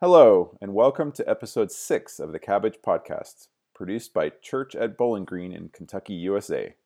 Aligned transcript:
Hello, 0.00 0.56
and 0.60 0.74
welcome 0.74 1.10
to 1.10 1.28
episode 1.28 1.72
six 1.72 2.20
of 2.20 2.30
the 2.30 2.38
Cabbage 2.38 2.76
Podcast, 2.86 3.48
produced 3.74 4.14
by 4.14 4.30
Church 4.40 4.76
at 4.76 4.96
Bowling 4.96 5.24
Green 5.24 5.52
in 5.52 5.70
Kentucky, 5.70 6.14
USA. 6.14 6.76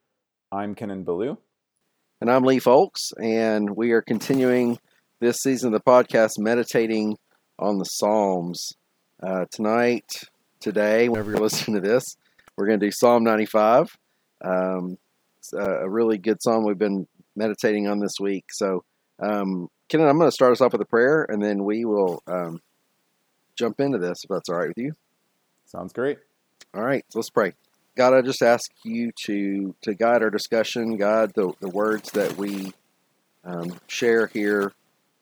I'm 0.51 0.75
Kenan 0.75 1.05
Ballou. 1.05 1.37
And 2.23 2.31
I'm 2.31 2.43
Lee 2.45 2.59
Folks, 2.59 3.13
and 3.23 3.77
we 3.77 3.93
are 3.93 4.01
continuing 4.01 4.79
this 5.21 5.43
season 5.43 5.75
of 5.75 5.79
the 5.79 5.91
podcast 5.91 6.39
meditating 6.39 7.19
on 7.59 7.77
the 7.77 7.85
Psalms. 7.85 8.73
Uh, 9.23 9.45
tonight, 9.51 10.11
today, 10.59 11.11
whenever 11.11 11.33
you're 11.33 11.41
listening 11.43 11.83
to 11.83 11.87
this, 11.87 12.17
we're 12.57 12.67
going 12.67 12.81
to 12.81 12.87
do 12.87 12.93
Psalm 12.93 13.25
95. 13.25 13.95
Um, 14.43 14.97
it's 15.37 15.53
a, 15.53 15.87
really 15.87 16.17
good 16.17 16.39
psalm 16.43 16.65
we've 16.65 16.79
been 16.79 17.07
meditating 17.37 17.89
on 17.89 17.99
this 17.99 18.15
week. 18.19 18.47
So, 18.53 18.85
um, 19.23 19.69
Kenan, 19.91 20.09
I'm 20.09 20.17
going 20.17 20.29
to 20.31 20.35
start 20.35 20.53
us 20.53 20.63
off 20.63 20.73
with 20.73 20.81
a 20.81 20.87
prayer, 20.87 21.27
and 21.29 21.43
then 21.43 21.63
we 21.65 21.85
will 21.85 22.23
um, 22.27 22.63
jump 23.63 23.81
into 23.81 23.99
this 23.99 24.25
if 24.25 24.29
that's 24.29 24.49
all 24.49 24.57
right 24.57 24.69
with 24.69 24.79
you. 24.79 24.93
Sounds 25.67 25.93
great. 25.93 26.19
All 26.75 26.83
right, 26.83 27.05
so 27.11 27.21
let's 27.21 27.31
pray. 27.31 27.53
God, 27.95 28.13
I 28.13 28.23
just 28.23 28.43
ask 28.43 28.71
you 28.85 29.13
to 29.27 29.75
to 29.83 29.95
guide 29.95 30.23
our 30.23 30.31
discussion, 30.31 30.97
God, 30.97 31.33
the, 31.35 31.53
the 31.61 31.69
words 31.69 32.11
that 32.13 32.37
we 32.37 32.73
um, 33.45 33.79
share 33.87 34.27
here. 34.27 34.73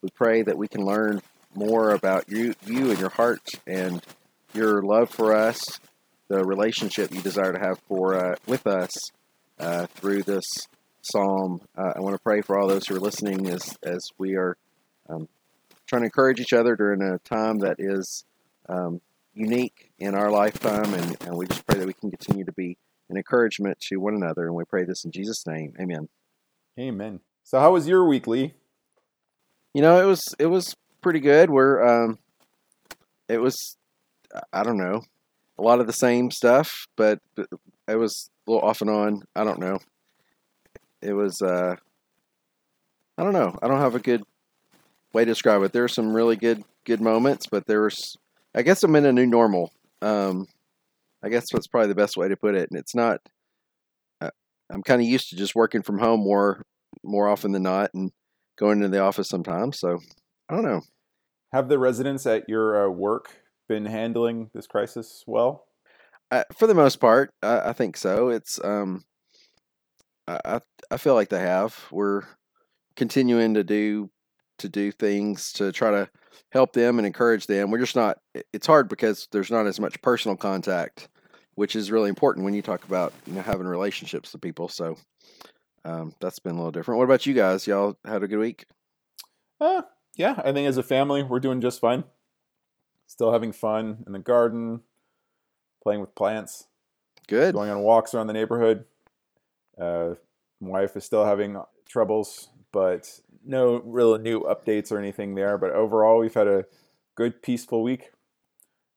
We 0.01 0.09
pray 0.09 0.41
that 0.41 0.57
we 0.57 0.67
can 0.67 0.83
learn 0.83 1.21
more 1.53 1.91
about 1.91 2.29
you, 2.29 2.55
you 2.65 2.89
and 2.89 2.99
your 2.99 3.09
heart 3.09 3.47
and 3.67 4.01
your 4.53 4.81
love 4.81 5.11
for 5.11 5.35
us, 5.35 5.79
the 6.27 6.43
relationship 6.43 7.13
you 7.13 7.21
desire 7.21 7.53
to 7.53 7.59
have 7.59 7.79
for 7.87 8.15
uh, 8.15 8.35
with 8.47 8.65
us 8.65 8.89
uh, 9.59 9.85
through 9.85 10.23
this 10.23 10.45
psalm. 11.01 11.61
Uh, 11.77 11.93
I 11.95 11.99
want 11.99 12.15
to 12.15 12.21
pray 12.21 12.41
for 12.41 12.57
all 12.57 12.67
those 12.67 12.87
who 12.87 12.95
are 12.95 12.99
listening 12.99 13.47
as 13.49 13.77
as 13.83 14.01
we 14.17 14.35
are 14.35 14.57
um, 15.09 15.27
trying 15.85 16.01
to 16.01 16.05
encourage 16.05 16.39
each 16.39 16.53
other 16.53 16.75
during 16.75 17.01
a 17.01 17.19
time 17.19 17.59
that 17.59 17.75
is 17.77 18.23
um, 18.71 19.01
unique 19.33 19.91
in 19.99 20.15
our 20.15 20.31
lifetime, 20.31 20.93
and, 20.93 21.17
and 21.21 21.37
we 21.37 21.47
just 21.47 21.65
pray 21.67 21.79
that 21.79 21.87
we 21.87 21.93
can 21.93 22.09
continue 22.09 22.45
to 22.45 22.51
be 22.51 22.77
an 23.09 23.17
encouragement 23.17 23.79
to 23.79 23.97
one 23.97 24.15
another. 24.15 24.45
And 24.45 24.55
we 24.55 24.63
pray 24.63 24.85
this 24.85 25.03
in 25.05 25.11
Jesus' 25.11 25.45
name, 25.45 25.73
Amen. 25.79 26.07
Amen. 26.79 27.19
So, 27.43 27.59
how 27.59 27.73
was 27.73 27.87
your 27.87 28.07
weekly? 28.07 28.53
You 29.73 29.81
know, 29.81 30.01
it 30.01 30.05
was 30.05 30.23
it 30.39 30.47
was 30.47 30.75
pretty 31.01 31.19
good. 31.19 31.49
We're 31.49 31.83
um, 31.85 32.19
it 33.27 33.39
was 33.39 33.77
I 34.53 34.63
don't 34.63 34.77
know 34.77 35.01
a 35.57 35.61
lot 35.61 35.79
of 35.79 35.87
the 35.87 35.93
same 35.93 36.31
stuff, 36.31 36.87
but 36.95 37.19
it 37.37 37.95
was 37.95 38.29
a 38.47 38.51
little 38.51 38.67
off 38.67 38.81
and 38.81 38.89
on. 38.89 39.23
I 39.35 39.43
don't 39.43 39.59
know. 39.59 39.79
It 41.01 41.13
was 41.13 41.41
uh, 41.41 41.75
I 43.17 43.23
don't 43.23 43.33
know. 43.33 43.57
I 43.61 43.67
don't 43.67 43.79
have 43.79 43.95
a 43.95 43.99
good 43.99 44.23
way 45.13 45.25
to 45.25 45.31
describe 45.31 45.61
it. 45.63 45.73
There 45.73 45.83
were 45.83 45.87
some 45.87 46.13
really 46.13 46.35
good 46.35 46.63
good 46.85 47.01
moments, 47.01 47.47
but 47.49 47.67
there 47.67 47.81
was 47.81 48.17
I 48.53 48.61
guess 48.61 48.83
I'm 48.83 48.95
in 48.95 49.05
a 49.05 49.13
new 49.13 49.25
normal. 49.25 49.71
Um, 50.01 50.47
I 51.23 51.29
guess 51.29 51.51
that's 51.51 51.67
probably 51.67 51.89
the 51.89 51.95
best 51.95 52.17
way 52.17 52.27
to 52.27 52.35
put 52.35 52.55
it. 52.55 52.69
And 52.69 52.79
it's 52.79 52.95
not. 52.95 53.21
Uh, 54.19 54.31
I'm 54.69 54.83
kind 54.83 55.01
of 55.01 55.07
used 55.07 55.29
to 55.29 55.35
just 55.35 55.55
working 55.55 55.81
from 55.81 55.99
home 55.99 56.21
more 56.21 56.65
more 57.03 57.27
often 57.27 57.51
than 57.51 57.63
not, 57.63 57.91
and 57.93 58.11
going 58.57 58.81
to 58.81 58.87
the 58.87 58.99
office 58.99 59.29
sometimes. 59.29 59.79
So 59.79 59.99
I 60.49 60.53
don't 60.53 60.65
know. 60.65 60.81
Have 61.53 61.69
the 61.69 61.79
residents 61.79 62.25
at 62.25 62.47
your 62.47 62.85
uh, 62.85 62.89
work 62.89 63.41
been 63.67 63.85
handling 63.85 64.49
this 64.53 64.67
crisis 64.67 65.23
well? 65.27 65.65
Uh, 66.29 66.43
for 66.57 66.67
the 66.67 66.73
most 66.73 66.97
part, 66.97 67.33
I, 67.41 67.69
I 67.69 67.73
think 67.73 67.97
so. 67.97 68.29
It's 68.29 68.63
um, 68.63 69.03
I 70.27 70.59
I 70.89 70.97
feel 70.97 71.15
like 71.15 71.29
they 71.29 71.39
have. 71.39 71.77
We're 71.91 72.23
continuing 72.95 73.53
to 73.55 73.63
do 73.63 74.09
to 74.61 74.69
do 74.69 74.91
things 74.91 75.51
to 75.53 75.71
try 75.71 75.91
to 75.91 76.09
help 76.51 76.73
them 76.73 76.97
and 76.97 77.05
encourage 77.05 77.47
them. 77.47 77.71
We're 77.71 77.79
just 77.79 77.95
not, 77.95 78.19
it's 78.53 78.67
hard 78.67 78.89
because 78.89 79.27
there's 79.31 79.51
not 79.51 79.67
as 79.67 79.79
much 79.79 80.01
personal 80.01 80.35
contact, 80.35 81.07
which 81.55 81.75
is 81.75 81.91
really 81.91 82.09
important 82.09 82.45
when 82.45 82.53
you 82.53 82.61
talk 82.61 82.83
about, 82.83 83.13
you 83.25 83.33
know, 83.33 83.41
having 83.41 83.67
relationships 83.67 84.33
with 84.33 84.41
people. 84.41 84.67
So 84.67 84.97
um, 85.85 86.13
that's 86.19 86.39
been 86.39 86.53
a 86.53 86.57
little 86.57 86.71
different. 86.71 86.97
What 86.97 87.05
about 87.05 87.25
you 87.25 87.33
guys? 87.33 87.67
Y'all 87.67 87.97
had 88.05 88.23
a 88.23 88.27
good 88.27 88.39
week? 88.39 88.65
Uh, 89.59 89.83
yeah, 90.15 90.41
I 90.43 90.51
think 90.51 90.67
as 90.67 90.77
a 90.77 90.83
family, 90.83 91.23
we're 91.23 91.39
doing 91.39 91.61
just 91.61 91.79
fine. 91.79 92.03
Still 93.07 93.31
having 93.31 93.51
fun 93.51 94.03
in 94.05 94.13
the 94.13 94.19
garden, 94.19 94.81
playing 95.83 96.01
with 96.01 96.15
plants. 96.15 96.67
Good. 97.27 97.53
Going 97.53 97.69
on 97.69 97.79
walks 97.79 98.13
around 98.13 98.27
the 98.27 98.33
neighborhood. 98.33 98.85
Uh, 99.79 100.15
my 100.59 100.69
wife 100.81 100.97
is 100.97 101.05
still 101.05 101.25
having 101.25 101.61
troubles, 101.87 102.49
but 102.71 103.19
no 103.45 103.81
real 103.85 104.17
new 104.17 104.41
updates 104.41 104.91
or 104.91 104.99
anything 104.99 105.35
there, 105.35 105.57
but 105.57 105.71
overall, 105.71 106.19
we've 106.19 106.33
had 106.33 106.47
a 106.47 106.65
good, 107.15 107.41
peaceful 107.41 107.83
week. 107.83 108.11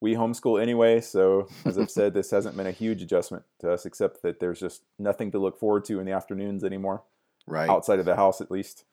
We 0.01 0.15
homeschool 0.15 0.61
anyway, 0.61 1.01
so 1.01 1.49
as 1.65 1.79
I've 1.79 1.91
said, 1.91 2.13
this 2.13 2.31
hasn't 2.31 2.57
been 2.57 2.67
a 2.67 2.73
huge 2.73 3.01
adjustment 3.01 3.45
to 3.61 3.73
us, 3.73 3.87
except 3.87 4.23
that 4.23 4.39
there's 4.39 4.61
just 4.61 4.83
nothing 4.99 5.31
to 5.31 5.39
look 5.39 5.59
forward 5.59 5.85
to 5.87 5.99
in 5.99 6.07
the 6.07 6.13
afternoons 6.13 6.63
anymore. 6.63 7.05
Right. 7.47 7.69
Outside 7.69 7.99
of 7.99 8.05
the 8.05 8.17
house, 8.17 8.41
at 8.41 8.51
least. 8.51 8.85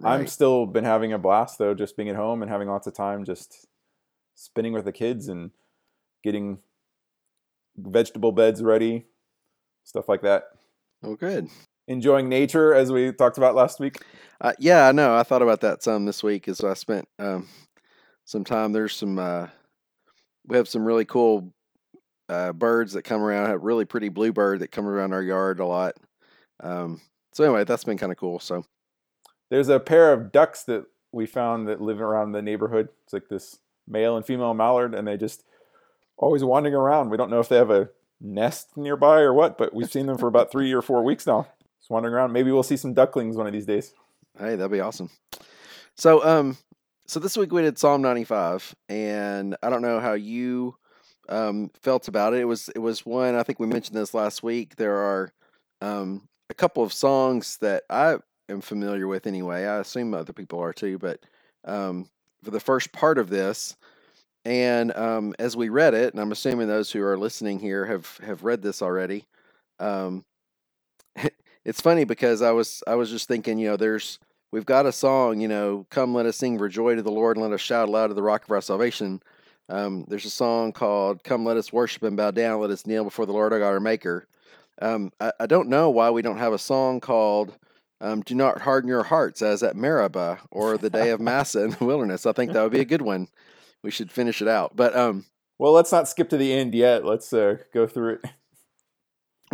Right. 0.00 0.20
I'm 0.20 0.26
still 0.26 0.66
been 0.66 0.84
having 0.84 1.12
a 1.12 1.18
blast 1.18 1.58
though, 1.58 1.74
just 1.74 1.96
being 1.96 2.08
at 2.08 2.16
home 2.16 2.42
and 2.42 2.50
having 2.50 2.68
lots 2.68 2.86
of 2.86 2.94
time 2.94 3.24
just 3.24 3.66
spinning 4.34 4.72
with 4.72 4.86
the 4.86 4.92
kids 4.92 5.28
and 5.28 5.50
getting 6.22 6.58
vegetable 7.76 8.32
beds 8.32 8.62
ready, 8.62 9.04
stuff 9.84 10.08
like 10.08 10.22
that. 10.22 10.44
Oh, 11.02 11.14
good 11.14 11.48
enjoying 11.86 12.28
nature 12.28 12.74
as 12.74 12.90
we 12.90 13.12
talked 13.12 13.38
about 13.38 13.54
last 13.54 13.80
week? 13.80 14.02
Uh, 14.40 14.52
yeah, 14.58 14.88
I 14.88 14.92
know. 14.92 15.16
I 15.16 15.22
thought 15.22 15.42
about 15.42 15.60
that 15.62 15.82
some 15.82 16.04
this 16.04 16.22
week 16.22 16.48
as 16.48 16.60
I 16.62 16.74
spent 16.74 17.08
um, 17.18 17.48
some 18.24 18.44
time. 18.44 18.72
There's 18.72 18.94
some 18.94 19.18
uh, 19.18 19.48
we 20.46 20.56
have 20.56 20.68
some 20.68 20.84
really 20.84 21.04
cool 21.04 21.52
uh, 22.28 22.52
birds 22.52 22.92
that 22.94 23.02
come 23.02 23.22
around. 23.22 23.46
I 23.46 23.50
have 23.50 23.62
really 23.62 23.84
pretty 23.84 24.08
bluebird 24.08 24.60
that 24.60 24.70
come 24.72 24.86
around 24.86 25.12
our 25.12 25.22
yard 25.22 25.60
a 25.60 25.66
lot. 25.66 25.94
Um, 26.60 27.00
so 27.32 27.44
anyway, 27.44 27.64
that's 27.64 27.84
been 27.84 27.98
kind 27.98 28.12
of 28.12 28.18
cool. 28.18 28.38
So 28.38 28.64
there's 29.50 29.68
a 29.68 29.80
pair 29.80 30.12
of 30.12 30.32
ducks 30.32 30.64
that 30.64 30.86
we 31.12 31.26
found 31.26 31.68
that 31.68 31.80
live 31.80 32.00
around 32.00 32.32
the 32.32 32.42
neighborhood. 32.42 32.88
It's 33.04 33.12
like 33.12 33.28
this 33.28 33.58
male 33.86 34.16
and 34.16 34.24
female 34.24 34.54
mallard, 34.54 34.94
and 34.94 35.06
they 35.06 35.16
just 35.16 35.44
always 36.16 36.44
wandering 36.44 36.74
around. 36.74 37.10
We 37.10 37.16
don't 37.16 37.30
know 37.30 37.40
if 37.40 37.48
they 37.48 37.56
have 37.56 37.70
a 37.70 37.90
nest 38.20 38.76
nearby 38.76 39.20
or 39.20 39.32
what, 39.32 39.58
but 39.58 39.74
we've 39.74 39.90
seen 39.90 40.06
them 40.06 40.18
for 40.18 40.26
about 40.26 40.50
three 40.50 40.72
or 40.72 40.82
four 40.82 41.02
weeks 41.02 41.26
now. 41.26 41.48
Just 41.84 41.90
wandering 41.90 42.14
around. 42.14 42.32
Maybe 42.32 42.50
we'll 42.50 42.62
see 42.62 42.78
some 42.78 42.94
ducklings 42.94 43.36
one 43.36 43.46
of 43.46 43.52
these 43.52 43.66
days. 43.66 43.92
Hey, 44.38 44.56
that'd 44.56 44.72
be 44.72 44.80
awesome. 44.80 45.10
So, 45.98 46.24
um, 46.24 46.56
so 47.06 47.20
this 47.20 47.36
week 47.36 47.52
we 47.52 47.60
did 47.60 47.78
Psalm 47.78 48.00
95, 48.00 48.74
and 48.88 49.54
I 49.62 49.68
don't 49.68 49.82
know 49.82 50.00
how 50.00 50.14
you 50.14 50.76
um, 51.28 51.70
felt 51.82 52.08
about 52.08 52.32
it. 52.32 52.40
It 52.40 52.46
was 52.46 52.70
it 52.70 52.78
was 52.78 53.04
one 53.04 53.34
I 53.34 53.42
think 53.42 53.60
we 53.60 53.66
mentioned 53.66 53.98
this 53.98 54.14
last 54.14 54.42
week. 54.42 54.76
There 54.76 54.96
are 54.96 55.30
um, 55.82 56.26
a 56.48 56.54
couple 56.54 56.82
of 56.82 56.90
songs 56.90 57.58
that 57.58 57.82
I 57.90 58.16
am 58.48 58.62
familiar 58.62 59.06
with 59.06 59.26
anyway. 59.26 59.66
I 59.66 59.80
assume 59.80 60.14
other 60.14 60.32
people 60.32 60.60
are 60.60 60.72
too, 60.72 60.96
but 60.96 61.20
um, 61.66 62.08
for 62.42 62.50
the 62.50 62.60
first 62.60 62.92
part 62.92 63.18
of 63.18 63.28
this, 63.28 63.76
and 64.46 64.90
um, 64.96 65.34
as 65.38 65.54
we 65.54 65.68
read 65.68 65.92
it, 65.92 66.14
and 66.14 66.22
I'm 66.22 66.32
assuming 66.32 66.66
those 66.66 66.90
who 66.90 67.02
are 67.02 67.18
listening 67.18 67.58
here 67.58 67.84
have 67.84 68.18
have 68.24 68.42
read 68.42 68.62
this 68.62 68.80
already. 68.80 69.26
Um, 69.78 70.24
it's 71.64 71.80
funny 71.80 72.04
because 72.04 72.42
I 72.42 72.52
was 72.52 72.82
I 72.86 72.94
was 72.94 73.10
just 73.10 73.28
thinking, 73.28 73.58
you 73.58 73.68
know, 73.68 73.76
there's 73.76 74.18
we've 74.52 74.66
got 74.66 74.86
a 74.86 74.92
song, 74.92 75.40
you 75.40 75.48
know, 75.48 75.86
come 75.90 76.14
let 76.14 76.26
us 76.26 76.36
sing 76.36 76.58
for 76.58 76.68
joy 76.68 76.94
to 76.94 77.02
the 77.02 77.10
Lord 77.10 77.36
and 77.36 77.44
let 77.44 77.52
us 77.52 77.60
shout 77.60 77.88
aloud 77.88 78.08
to 78.08 78.14
the 78.14 78.22
rock 78.22 78.44
of 78.44 78.50
our 78.50 78.60
salvation. 78.60 79.22
Um, 79.68 80.04
there's 80.08 80.26
a 80.26 80.30
song 80.30 80.72
called 80.72 81.24
"Come 81.24 81.44
Let 81.44 81.56
Us 81.56 81.72
Worship 81.72 82.02
and 82.02 82.16
Bow 82.16 82.30
Down, 82.30 82.60
Let 82.60 82.70
Us 82.70 82.86
Kneel 82.86 83.04
Before 83.04 83.26
the 83.26 83.32
Lord 83.32 83.52
Our 83.52 83.58
God, 83.58 83.68
Our 83.68 83.80
Maker." 83.80 84.26
Um, 84.82 85.12
I, 85.20 85.32
I, 85.40 85.46
don't 85.46 85.68
know 85.68 85.88
why 85.88 86.10
we 86.10 86.20
don't 86.20 86.38
have 86.38 86.52
a 86.52 86.58
song 86.58 87.00
called 87.00 87.56
um, 88.00 88.20
"Do 88.22 88.34
Not 88.34 88.60
Harden 88.60 88.88
Your 88.88 89.04
Hearts" 89.04 89.40
as 89.40 89.62
at 89.62 89.76
Meribah 89.76 90.40
or 90.50 90.76
the 90.76 90.90
Day 90.90 91.10
of 91.10 91.20
Massah 91.20 91.64
in 91.64 91.70
the 91.70 91.84
Wilderness. 91.84 92.26
I 92.26 92.32
think 92.32 92.52
that 92.52 92.62
would 92.62 92.72
be 92.72 92.80
a 92.80 92.84
good 92.84 93.02
one. 93.02 93.28
We 93.82 93.90
should 93.90 94.12
finish 94.12 94.42
it 94.42 94.48
out, 94.48 94.76
but 94.76 94.94
um, 94.94 95.24
well, 95.58 95.72
let's 95.72 95.92
not 95.92 96.08
skip 96.08 96.28
to 96.30 96.36
the 96.36 96.52
end 96.52 96.74
yet. 96.74 97.04
Let's 97.04 97.32
uh, 97.32 97.58
go 97.72 97.86
through 97.86 98.14
it. 98.14 98.24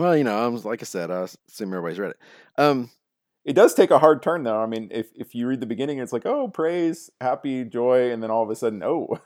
Well, 0.01 0.17
you 0.17 0.25
know, 0.25 0.43
I 0.43 0.47
was 0.49 0.65
like 0.65 0.81
I 0.81 0.87
said, 0.87 1.11
I 1.11 1.21
assume 1.21 1.75
everybody's 1.75 1.99
read 1.99 2.13
it. 2.13 2.19
Um, 2.57 2.89
it 3.45 3.53
does 3.53 3.75
take 3.75 3.91
a 3.91 3.99
hard 3.99 4.23
turn, 4.23 4.45
though. 4.45 4.59
I 4.59 4.65
mean, 4.65 4.89
if 4.91 5.11
if 5.15 5.35
you 5.35 5.47
read 5.47 5.61
the 5.61 5.67
beginning, 5.67 5.99
it's 5.99 6.11
like, 6.13 6.25
oh, 6.25 6.49
praise, 6.49 7.11
happy, 7.21 7.65
joy, 7.65 8.11
and 8.11 8.23
then 8.23 8.31
all 8.31 8.43
of 8.43 8.49
a 8.49 8.57
sudden, 8.57 8.83
oh. 8.83 9.21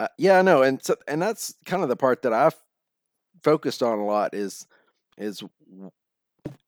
uh, 0.00 0.08
yeah, 0.18 0.40
I 0.40 0.42
know, 0.42 0.62
and 0.62 0.82
so 0.82 0.96
and 1.06 1.22
that's 1.22 1.54
kind 1.66 1.84
of 1.84 1.88
the 1.88 1.94
part 1.94 2.22
that 2.22 2.32
I've 2.32 2.56
focused 3.44 3.80
on 3.80 4.00
a 4.00 4.04
lot 4.04 4.34
is 4.34 4.66
is 5.16 5.44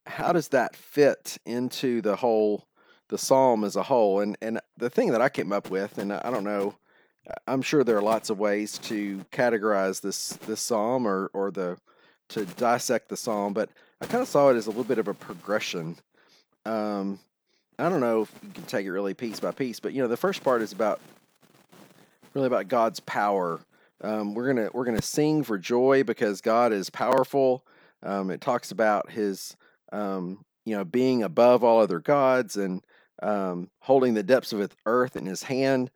how 0.06 0.32
does 0.32 0.48
that 0.50 0.76
fit 0.76 1.38
into 1.44 2.00
the 2.00 2.14
whole 2.14 2.68
the 3.08 3.18
psalm 3.18 3.64
as 3.64 3.74
a 3.74 3.82
whole 3.82 4.20
and 4.20 4.38
and 4.40 4.60
the 4.76 4.90
thing 4.90 5.10
that 5.10 5.20
i 5.20 5.28
came 5.28 5.52
up 5.52 5.68
with 5.70 5.98
and 5.98 6.12
i 6.12 6.30
don't 6.30 6.44
know 6.44 6.74
i'm 7.46 7.62
sure 7.62 7.82
there 7.82 7.96
are 7.96 8.02
lots 8.02 8.30
of 8.30 8.38
ways 8.38 8.78
to 8.78 9.24
categorize 9.32 10.00
this 10.00 10.30
this 10.46 10.60
psalm 10.60 11.06
or 11.06 11.30
or 11.32 11.50
the 11.50 11.76
to 12.30 12.46
dissect 12.46 13.08
the 13.08 13.16
psalm, 13.16 13.52
but 13.52 13.68
I 14.00 14.06
kind 14.06 14.22
of 14.22 14.28
saw 14.28 14.50
it 14.50 14.56
as 14.56 14.66
a 14.66 14.70
little 14.70 14.84
bit 14.84 14.98
of 14.98 15.08
a 15.08 15.14
progression. 15.14 15.96
Um, 16.64 17.18
I 17.78 17.88
don't 17.88 18.00
know 18.00 18.22
if 18.22 18.32
you 18.42 18.50
can 18.50 18.64
take 18.64 18.86
it 18.86 18.92
really 18.92 19.14
piece 19.14 19.40
by 19.40 19.52
piece, 19.52 19.80
but 19.80 19.92
you 19.92 20.02
know, 20.02 20.08
the 20.08 20.16
first 20.16 20.42
part 20.42 20.62
is 20.62 20.72
about 20.72 21.00
really 22.34 22.46
about 22.46 22.68
God's 22.68 23.00
power. 23.00 23.60
Um, 24.02 24.34
we're 24.34 24.46
gonna 24.46 24.70
we're 24.72 24.84
gonna 24.84 25.02
sing 25.02 25.42
for 25.42 25.58
joy 25.58 26.04
because 26.04 26.40
God 26.40 26.72
is 26.72 26.90
powerful. 26.90 27.64
Um, 28.02 28.30
it 28.30 28.40
talks 28.40 28.70
about 28.70 29.10
His 29.10 29.56
um, 29.92 30.44
you 30.64 30.76
know 30.76 30.84
being 30.84 31.22
above 31.22 31.64
all 31.64 31.80
other 31.80 32.00
gods 32.00 32.56
and 32.56 32.82
um, 33.22 33.70
holding 33.80 34.14
the 34.14 34.22
depths 34.22 34.52
of 34.52 34.74
earth 34.86 35.16
in 35.16 35.26
His 35.26 35.42
hand 35.42 35.90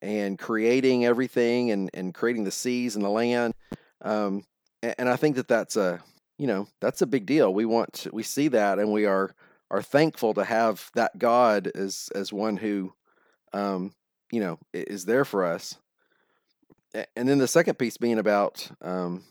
and 0.00 0.38
creating 0.38 1.04
everything 1.04 1.70
and 1.70 1.90
and 1.94 2.14
creating 2.14 2.44
the 2.44 2.50
seas 2.50 2.96
and 2.96 3.04
the 3.04 3.10
land. 3.10 3.54
And, 4.82 5.08
I 5.08 5.16
think 5.16 5.36
that 5.36 5.48
that's 5.48 5.76
a 5.76 6.00
you 6.38 6.46
know 6.46 6.66
that's 6.80 7.02
a 7.02 7.06
big 7.06 7.26
deal. 7.26 7.52
We 7.52 7.66
want 7.66 7.92
to, 7.94 8.10
we 8.12 8.22
see 8.22 8.48
that 8.48 8.78
and 8.78 8.92
we 8.92 9.04
are 9.06 9.34
are 9.70 9.82
thankful 9.82 10.34
to 10.34 10.44
have 10.44 10.90
that 10.94 11.18
God 11.18 11.70
as 11.74 12.08
as 12.14 12.32
one 12.32 12.56
who 12.56 12.92
um, 13.52 13.92
you 14.30 14.40
know 14.40 14.58
is 14.72 15.04
there 15.04 15.24
for 15.24 15.44
us 15.44 15.76
and 17.16 17.28
then 17.28 17.38
the 17.38 17.48
second 17.48 17.78
piece 17.78 17.96
being 17.96 18.18
about 18.18 18.68
um, 18.82 19.22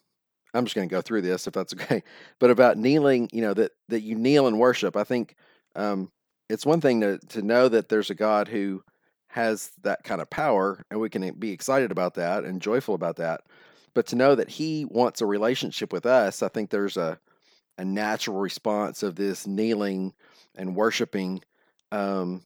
i'm 0.54 0.66
just 0.66 0.75
going 0.75 0.88
to 0.88 0.94
go 0.94 1.01
through 1.01 1.22
this 1.22 1.48
if 1.48 1.54
that's 1.54 1.74
okay 1.74 2.04
but 2.40 2.50
about 2.50 2.78
kneeling 2.78 3.30
you 3.31 3.42
know 3.42 3.54
that 3.54 3.72
that 3.88 4.02
you 4.02 4.16
kneel 4.16 4.48
and 4.48 4.60
worship 4.60 4.95
i 4.95 5.04
think 5.04 5.36
um, 5.75 6.12
it's 6.50 6.66
one 6.66 6.81
thing 6.81 7.02
to 7.02 7.18
to 7.30 7.42
know 7.42 7.68
that 7.68 7.90
there's 7.90 8.10
a 8.10 8.16
god 8.16 8.48
who 8.48 8.84
has 9.28 9.72
that 9.84 10.04
kind 10.04 10.22
of 10.22 10.30
power 10.30 10.84
and 10.90 11.00
we 11.00 11.10
can 11.10 11.31
be 11.34 11.52
excited 11.52 11.92
about 11.92 12.16
that 12.16 12.44
and 12.44 12.62
joyful 12.62 12.95
about 12.95 13.18
that 13.18 13.42
but 13.94 14.08
to 14.08 14.16
know 14.16 14.36
that 14.36 14.50
he 14.50 14.86
wants 14.86 15.22
a 15.22 15.26
relationship 15.26 15.92
with 15.94 16.06
us 16.06 16.42
i 16.44 16.48
think 16.48 16.70
there's 16.70 16.98
a 16.98 17.20
a 17.78 17.86
natural 17.86 18.38
response 18.38 19.04
of 19.04 19.16
this 19.16 19.48
kneeling 19.48 20.14
and 20.56 20.76
worshiping 20.76 21.42
um, 21.92 22.44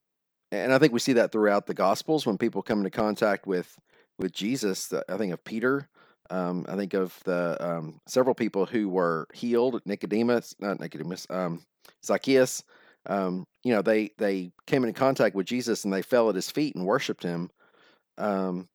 and 0.51 0.74
i 0.74 0.78
think 0.78 0.94
we 0.94 1.00
see 1.00 1.13
that 1.13 1.31
throughout 1.31 1.66
the 1.66 1.74
gospels 1.74 2.25
when 2.25 2.38
people 2.38 2.62
come 2.62 2.80
into 2.80 2.90
contact 2.90 3.48
with 3.48 3.78
with 4.18 4.31
Jesus. 4.31 4.94
I 5.10 5.18
think 5.18 5.34
of 5.34 5.44
Peter. 5.44 5.90
Um, 6.30 6.66
I 6.68 6.75
think 6.75 6.94
of 6.94 7.18
the 7.25 7.57
um, 7.60 8.00
several 8.07 8.36
people 8.36 8.66
who 8.66 8.90
were 8.90 9.28
healed. 9.34 9.81
Nicodemus, 9.86 10.56
not 10.60 10.80
Nicodemus, 10.80 11.28
um, 11.30 11.63
Zacchaeus. 12.04 12.63
Um, 13.06 13.45
you 13.63 13.74
know, 13.74 13.81
they 13.81 14.12
they 14.18 14.51
came 14.66 14.84
into 14.84 14.98
contact 14.98 15.36
with 15.36 15.45
Jesus 15.45 15.84
and 15.84 15.94
they 15.94 16.01
fell 16.01 16.30
at 16.30 16.36
his 16.36 16.50
feet 16.50 16.75
and 16.75 16.86
worshipped 16.86 17.24
him. 17.24 17.51
Um, 18.18 18.69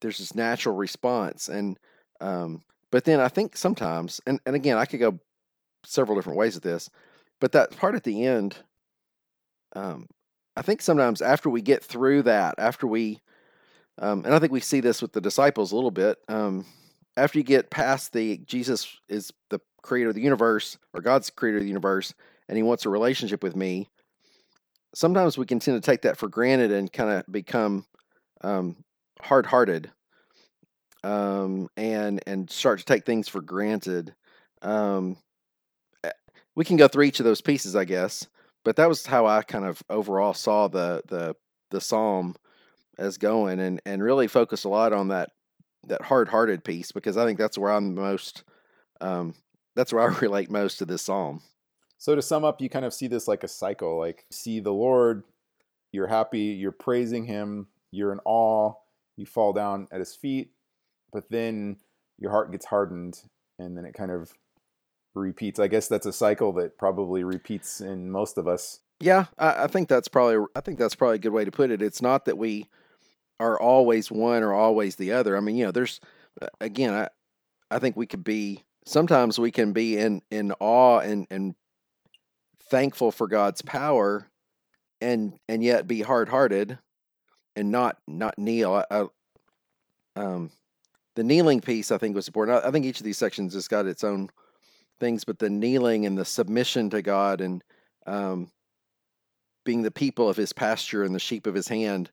there's 0.00 0.18
this 0.18 0.34
natural 0.34 0.74
response, 0.76 1.48
and 1.48 1.78
um, 2.20 2.62
but 2.90 3.04
then 3.04 3.20
I 3.20 3.28
think 3.28 3.56
sometimes, 3.56 4.20
and 4.26 4.40
and 4.46 4.56
again, 4.56 4.78
I 4.78 4.86
could 4.86 5.00
go 5.00 5.18
several 5.84 6.16
different 6.16 6.38
ways 6.38 6.54
with 6.54 6.64
this, 6.64 6.90
but 7.40 7.52
that 7.52 7.76
part 7.76 7.94
at 7.94 8.04
the 8.04 8.24
end, 8.24 8.56
um, 9.74 10.06
I 10.56 10.62
think 10.62 10.82
sometimes 10.82 11.22
after 11.22 11.50
we 11.50 11.62
get 11.62 11.84
through 11.84 12.22
that, 12.22 12.54
after 12.58 12.86
we 12.86 13.20
um, 13.98 14.24
and 14.24 14.34
I 14.34 14.38
think 14.38 14.52
we 14.52 14.60
see 14.60 14.80
this 14.80 15.02
with 15.02 15.12
the 15.12 15.20
disciples 15.20 15.72
a 15.72 15.74
little 15.74 15.90
bit. 15.90 16.18
Um, 16.28 16.64
after 17.16 17.38
you 17.38 17.44
get 17.44 17.70
past 17.70 18.12
the 18.12 18.38
Jesus 18.38 18.96
is 19.08 19.32
the 19.50 19.60
creator 19.82 20.10
of 20.10 20.14
the 20.14 20.22
universe, 20.22 20.78
or 20.94 21.00
God's 21.00 21.30
creator 21.30 21.58
of 21.58 21.64
the 21.64 21.68
universe, 21.68 22.14
and 22.48 22.56
he 22.56 22.62
wants 22.62 22.86
a 22.86 22.90
relationship 22.90 23.42
with 23.42 23.56
me, 23.56 23.88
sometimes 24.94 25.36
we 25.36 25.46
can 25.46 25.58
tend 25.58 25.82
to 25.82 25.86
take 25.90 26.02
that 26.02 26.16
for 26.16 26.28
granted 26.28 26.72
and 26.72 26.92
kind 26.92 27.10
of 27.10 27.24
become 27.30 27.84
um, 28.42 28.76
hard 29.20 29.46
hearted 29.46 29.90
um, 31.08 31.68
and 31.78 32.22
and 32.26 32.50
start 32.50 32.78
to 32.80 32.84
take 32.84 33.06
things 33.06 33.28
for 33.28 33.40
granted. 33.40 34.14
Um, 34.60 35.16
eh, 36.04 36.10
we 36.54 36.64
can 36.64 36.76
go 36.76 36.86
through 36.86 37.04
each 37.04 37.18
of 37.18 37.24
those 37.24 37.40
pieces, 37.40 37.74
I 37.74 37.84
guess, 37.84 38.26
but 38.64 38.76
that 38.76 38.88
was 38.88 39.06
how 39.06 39.26
I 39.26 39.42
kind 39.42 39.64
of 39.64 39.82
overall 39.88 40.34
saw 40.34 40.68
the 40.68 41.02
the 41.08 41.34
the 41.70 41.80
psalm 41.80 42.36
as 42.98 43.16
going 43.16 43.58
and 43.58 43.80
and 43.86 44.02
really 44.02 44.28
focus 44.28 44.64
a 44.64 44.68
lot 44.68 44.92
on 44.92 45.08
that 45.08 45.30
that 45.86 46.02
hard-hearted 46.02 46.62
piece 46.62 46.92
because 46.92 47.16
I 47.16 47.24
think 47.24 47.38
that's 47.38 47.56
where 47.56 47.72
I'm 47.72 47.94
most 47.94 48.44
um, 49.00 49.34
that's 49.74 49.92
where 49.92 50.02
I 50.02 50.18
relate 50.20 50.50
most 50.50 50.78
to 50.78 50.84
this 50.84 51.02
psalm. 51.02 51.40
So 51.96 52.14
to 52.14 52.22
sum 52.22 52.44
up, 52.44 52.60
you 52.60 52.68
kind 52.68 52.84
of 52.84 52.92
see 52.92 53.06
this 53.06 53.26
like 53.26 53.44
a 53.44 53.48
cycle. 53.48 53.98
Like 53.98 54.26
see 54.30 54.60
the 54.60 54.72
Lord, 54.72 55.24
you're 55.90 56.06
happy, 56.06 56.40
you're 56.40 56.70
praising 56.70 57.24
him, 57.24 57.68
you're 57.92 58.12
in 58.12 58.20
awe, 58.26 58.74
you 59.16 59.24
fall 59.24 59.54
down 59.54 59.88
at 59.90 60.00
his 60.00 60.14
feet, 60.14 60.50
but 61.12 61.30
then 61.30 61.76
your 62.18 62.30
heart 62.30 62.52
gets 62.52 62.66
hardened 62.66 63.22
and 63.58 63.76
then 63.76 63.84
it 63.84 63.94
kind 63.94 64.10
of 64.10 64.32
repeats. 65.14 65.58
I 65.58 65.68
guess 65.68 65.88
that's 65.88 66.06
a 66.06 66.12
cycle 66.12 66.52
that 66.54 66.78
probably 66.78 67.24
repeats 67.24 67.80
in 67.80 68.10
most 68.10 68.38
of 68.38 68.46
us. 68.46 68.80
Yeah, 69.00 69.26
I, 69.38 69.64
I 69.64 69.66
think 69.66 69.88
that's 69.88 70.08
probably 70.08 70.44
I 70.56 70.60
think 70.60 70.78
that's 70.78 70.94
probably 70.94 71.16
a 71.16 71.20
good 71.20 71.32
way 71.32 71.44
to 71.44 71.50
put 71.50 71.70
it. 71.70 71.82
It's 71.82 72.02
not 72.02 72.24
that 72.24 72.38
we 72.38 72.68
are 73.40 73.60
always 73.60 74.10
one 74.10 74.42
or 74.42 74.52
always 74.52 74.96
the 74.96 75.12
other. 75.12 75.36
I 75.36 75.40
mean, 75.40 75.56
you 75.56 75.66
know, 75.66 75.72
there's 75.72 76.00
again, 76.60 76.94
I 76.94 77.08
I 77.70 77.78
think 77.78 77.96
we 77.96 78.06
could 78.06 78.24
be 78.24 78.64
sometimes 78.86 79.38
we 79.38 79.50
can 79.50 79.72
be 79.72 79.96
in 79.96 80.22
in 80.30 80.52
awe 80.60 80.98
and 80.98 81.26
and 81.30 81.54
thankful 82.70 83.12
for 83.12 83.28
God's 83.28 83.62
power 83.62 84.28
and 85.00 85.38
and 85.48 85.62
yet 85.62 85.86
be 85.86 86.02
hard-hearted 86.02 86.78
and 87.54 87.70
not 87.70 87.98
not 88.06 88.38
kneel. 88.38 88.84
I, 88.90 89.02
I, 89.02 89.06
um 90.16 90.50
the 91.18 91.24
kneeling 91.24 91.60
piece 91.60 91.90
I 91.90 91.98
think 91.98 92.14
was 92.14 92.28
important. 92.28 92.62
I, 92.62 92.68
I 92.68 92.70
think 92.70 92.86
each 92.86 93.00
of 93.00 93.04
these 93.04 93.18
sections 93.18 93.52
has 93.54 93.66
got 93.66 93.86
its 93.86 94.04
own 94.04 94.30
things, 95.00 95.24
but 95.24 95.40
the 95.40 95.50
kneeling 95.50 96.06
and 96.06 96.16
the 96.16 96.24
submission 96.24 96.90
to 96.90 97.02
God 97.02 97.40
and 97.40 97.64
um, 98.06 98.52
being 99.64 99.82
the 99.82 99.90
people 99.90 100.28
of 100.28 100.36
His 100.36 100.52
pasture 100.52 101.02
and 101.02 101.12
the 101.12 101.18
sheep 101.18 101.48
of 101.48 101.56
His 101.56 101.66
hand 101.66 102.12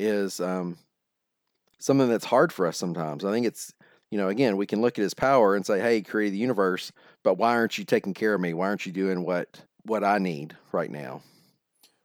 is 0.00 0.40
um, 0.40 0.76
something 1.78 2.08
that's 2.08 2.24
hard 2.24 2.52
for 2.52 2.66
us 2.66 2.76
sometimes. 2.76 3.24
I 3.24 3.30
think 3.30 3.46
it's, 3.46 3.74
you 4.10 4.18
know, 4.18 4.26
again, 4.26 4.56
we 4.56 4.66
can 4.66 4.80
look 4.80 4.98
at 4.98 5.02
his 5.02 5.14
power 5.14 5.54
and 5.54 5.64
say, 5.64 5.78
"Hey, 5.78 5.96
he 5.96 6.02
created 6.02 6.34
the 6.34 6.38
universe, 6.38 6.90
but 7.22 7.38
why 7.38 7.54
aren't 7.54 7.78
you 7.78 7.84
taking 7.84 8.12
care 8.12 8.34
of 8.34 8.40
me? 8.40 8.54
Why 8.54 8.66
aren't 8.66 8.86
you 8.86 8.92
doing 8.92 9.22
what 9.22 9.62
what 9.84 10.02
I 10.02 10.18
need 10.18 10.56
right 10.72 10.90
now?" 10.90 11.22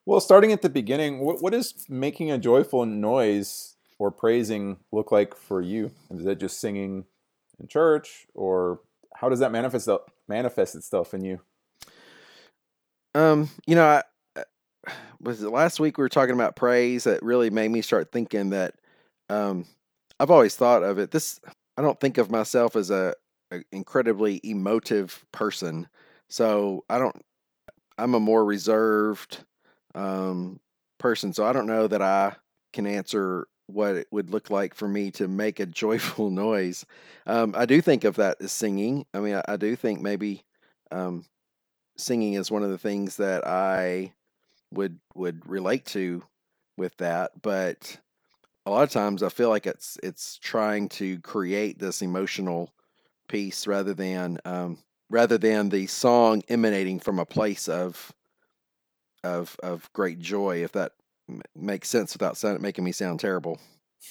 Well, 0.05 0.19
starting 0.19 0.51
at 0.51 0.61
the 0.61 0.69
beginning, 0.69 1.17
what, 1.17 1.41
what 1.41 1.53
does 1.53 1.73
making 1.89 2.29
a 2.29 2.37
joyful 2.37 2.85
noise 2.85 3.76
or 3.99 4.11
praising 4.11 4.77
look 4.91 5.11
like 5.11 5.35
for 5.35 5.61
you? 5.61 5.91
Is 6.11 6.23
that 6.23 6.39
just 6.39 6.59
singing 6.59 7.05
in 7.59 7.67
church, 7.67 8.27
or 8.33 8.81
how 9.15 9.29
does 9.29 9.39
that 9.39 9.51
manifest 9.51 9.89
manifest 10.27 10.75
itself 10.75 11.13
in 11.13 11.23
you? 11.23 11.41
Um, 13.15 13.49
you 13.65 13.75
know, 13.75 13.85
I, 13.85 14.03
was 15.19 15.41
it 15.41 15.49
last 15.49 15.79
week 15.79 15.97
we 15.97 16.03
were 16.03 16.09
talking 16.09 16.35
about 16.35 16.55
praise 16.55 17.05
that 17.05 17.23
really 17.23 17.49
made 17.49 17.71
me 17.71 17.81
start 17.81 18.11
thinking 18.11 18.51
that 18.51 18.75
um, 19.29 19.65
I've 20.19 20.31
always 20.31 20.55
thought 20.55 20.83
of 20.83 20.99
it. 20.99 21.11
This 21.11 21.39
I 21.77 21.81
don't 21.81 21.99
think 21.99 22.17
of 22.17 22.31
myself 22.31 22.75
as 22.75 22.89
a, 22.89 23.13
a 23.51 23.61
incredibly 23.71 24.39
emotive 24.43 25.25
person, 25.31 25.87
so 26.29 26.83
I 26.89 26.99
don't. 26.99 27.15
I'm 27.97 28.13
a 28.13 28.19
more 28.19 28.45
reserved 28.45 29.43
um, 29.95 30.59
person, 30.99 31.33
so 31.33 31.45
I 31.45 31.53
don't 31.53 31.65
know 31.65 31.87
that 31.87 32.01
I 32.01 32.35
can 32.73 32.85
answer 32.85 33.47
what 33.67 33.95
it 33.95 34.07
would 34.11 34.29
look 34.29 34.49
like 34.49 34.73
for 34.73 34.87
me 34.87 35.11
to 35.11 35.27
make 35.27 35.59
a 35.59 35.65
joyful 35.65 36.29
noise. 36.31 36.85
Um, 37.25 37.53
I 37.57 37.65
do 37.65 37.81
think 37.81 38.03
of 38.03 38.15
that 38.15 38.37
as 38.41 38.51
singing. 38.51 39.05
I 39.13 39.19
mean, 39.19 39.35
I, 39.35 39.43
I 39.47 39.57
do 39.57 39.75
think 39.75 40.01
maybe 40.01 40.43
um, 40.91 41.25
singing 41.97 42.33
is 42.33 42.51
one 42.51 42.63
of 42.63 42.69
the 42.69 42.77
things 42.77 43.17
that 43.17 43.45
I 43.45 44.13
would 44.73 44.99
would 45.15 45.47
relate 45.49 45.85
to 45.87 46.23
with 46.77 46.95
that, 46.97 47.31
but 47.41 47.97
a 48.65 48.71
lot 48.71 48.83
of 48.83 48.91
times 48.91 49.23
I 49.23 49.29
feel 49.29 49.49
like 49.49 49.65
it's 49.65 49.97
it's 50.03 50.37
trying 50.37 50.89
to 50.89 51.19
create 51.19 51.79
this 51.79 52.01
emotional 52.01 52.71
piece 53.29 53.67
rather 53.67 53.93
than 53.93 54.39
um, 54.45 54.79
rather 55.09 55.37
than 55.37 55.69
the 55.69 55.87
song 55.87 56.43
emanating 56.49 56.99
from 56.99 57.19
a 57.19 57.25
place 57.25 57.67
of 57.67 58.13
of 59.23 59.57
of 59.63 59.91
great 59.93 60.19
joy. 60.19 60.63
If 60.63 60.73
that 60.73 60.93
m- 61.29 61.41
makes 61.55 61.89
sense 61.89 62.13
without 62.13 62.37
sound, 62.37 62.61
making 62.61 62.83
me 62.83 62.91
sound 62.91 63.19
terrible, 63.19 63.59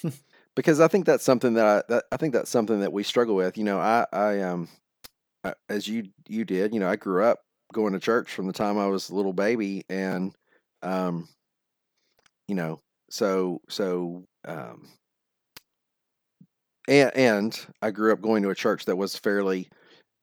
because 0.56 0.80
I 0.80 0.88
think 0.88 1.06
that's 1.06 1.24
something 1.24 1.54
that 1.54 1.66
I 1.66 1.82
that, 1.92 2.04
I 2.12 2.16
think 2.16 2.32
that's 2.32 2.50
something 2.50 2.80
that 2.80 2.92
we 2.92 3.02
struggle 3.02 3.36
with. 3.36 3.58
You 3.58 3.64
know, 3.64 3.78
I 3.78 4.06
I 4.12 4.40
um 4.42 4.68
as 5.68 5.88
you 5.88 6.08
you 6.28 6.44
did. 6.44 6.74
You 6.74 6.80
know, 6.80 6.88
I 6.88 6.96
grew 6.96 7.24
up 7.24 7.40
going 7.72 7.92
to 7.92 8.00
church 8.00 8.32
from 8.32 8.46
the 8.46 8.52
time 8.52 8.78
I 8.78 8.86
was 8.86 9.10
a 9.10 9.14
little 9.14 9.32
baby, 9.32 9.84
and 9.88 10.34
um, 10.82 11.28
you 12.48 12.54
know, 12.54 12.80
so 13.10 13.60
so 13.68 14.24
um, 14.46 14.88
and 16.88 17.14
and 17.16 17.66
I 17.82 17.90
grew 17.90 18.12
up 18.12 18.20
going 18.20 18.42
to 18.42 18.50
a 18.50 18.54
church 18.54 18.84
that 18.86 18.96
was 18.96 19.16
fairly 19.16 19.68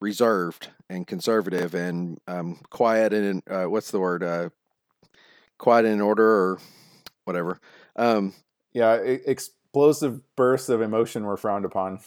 reserved 0.01 0.69
and 0.89 1.07
conservative 1.07 1.73
and 1.73 2.19
um, 2.27 2.59
quiet 2.69 3.13
and 3.13 3.41
uh, 3.49 3.65
what's 3.65 3.91
the 3.91 3.99
word 3.99 4.23
uh, 4.23 4.49
quiet 5.57 5.85
in 5.85 6.01
order 6.01 6.25
or 6.25 6.59
whatever. 7.25 7.59
Um, 7.95 8.33
yeah, 8.73 8.95
explosive 8.95 10.21
bursts 10.35 10.69
of 10.69 10.81
emotion 10.81 11.25
were 11.25 11.37
frowned 11.37 11.65
upon. 11.65 11.99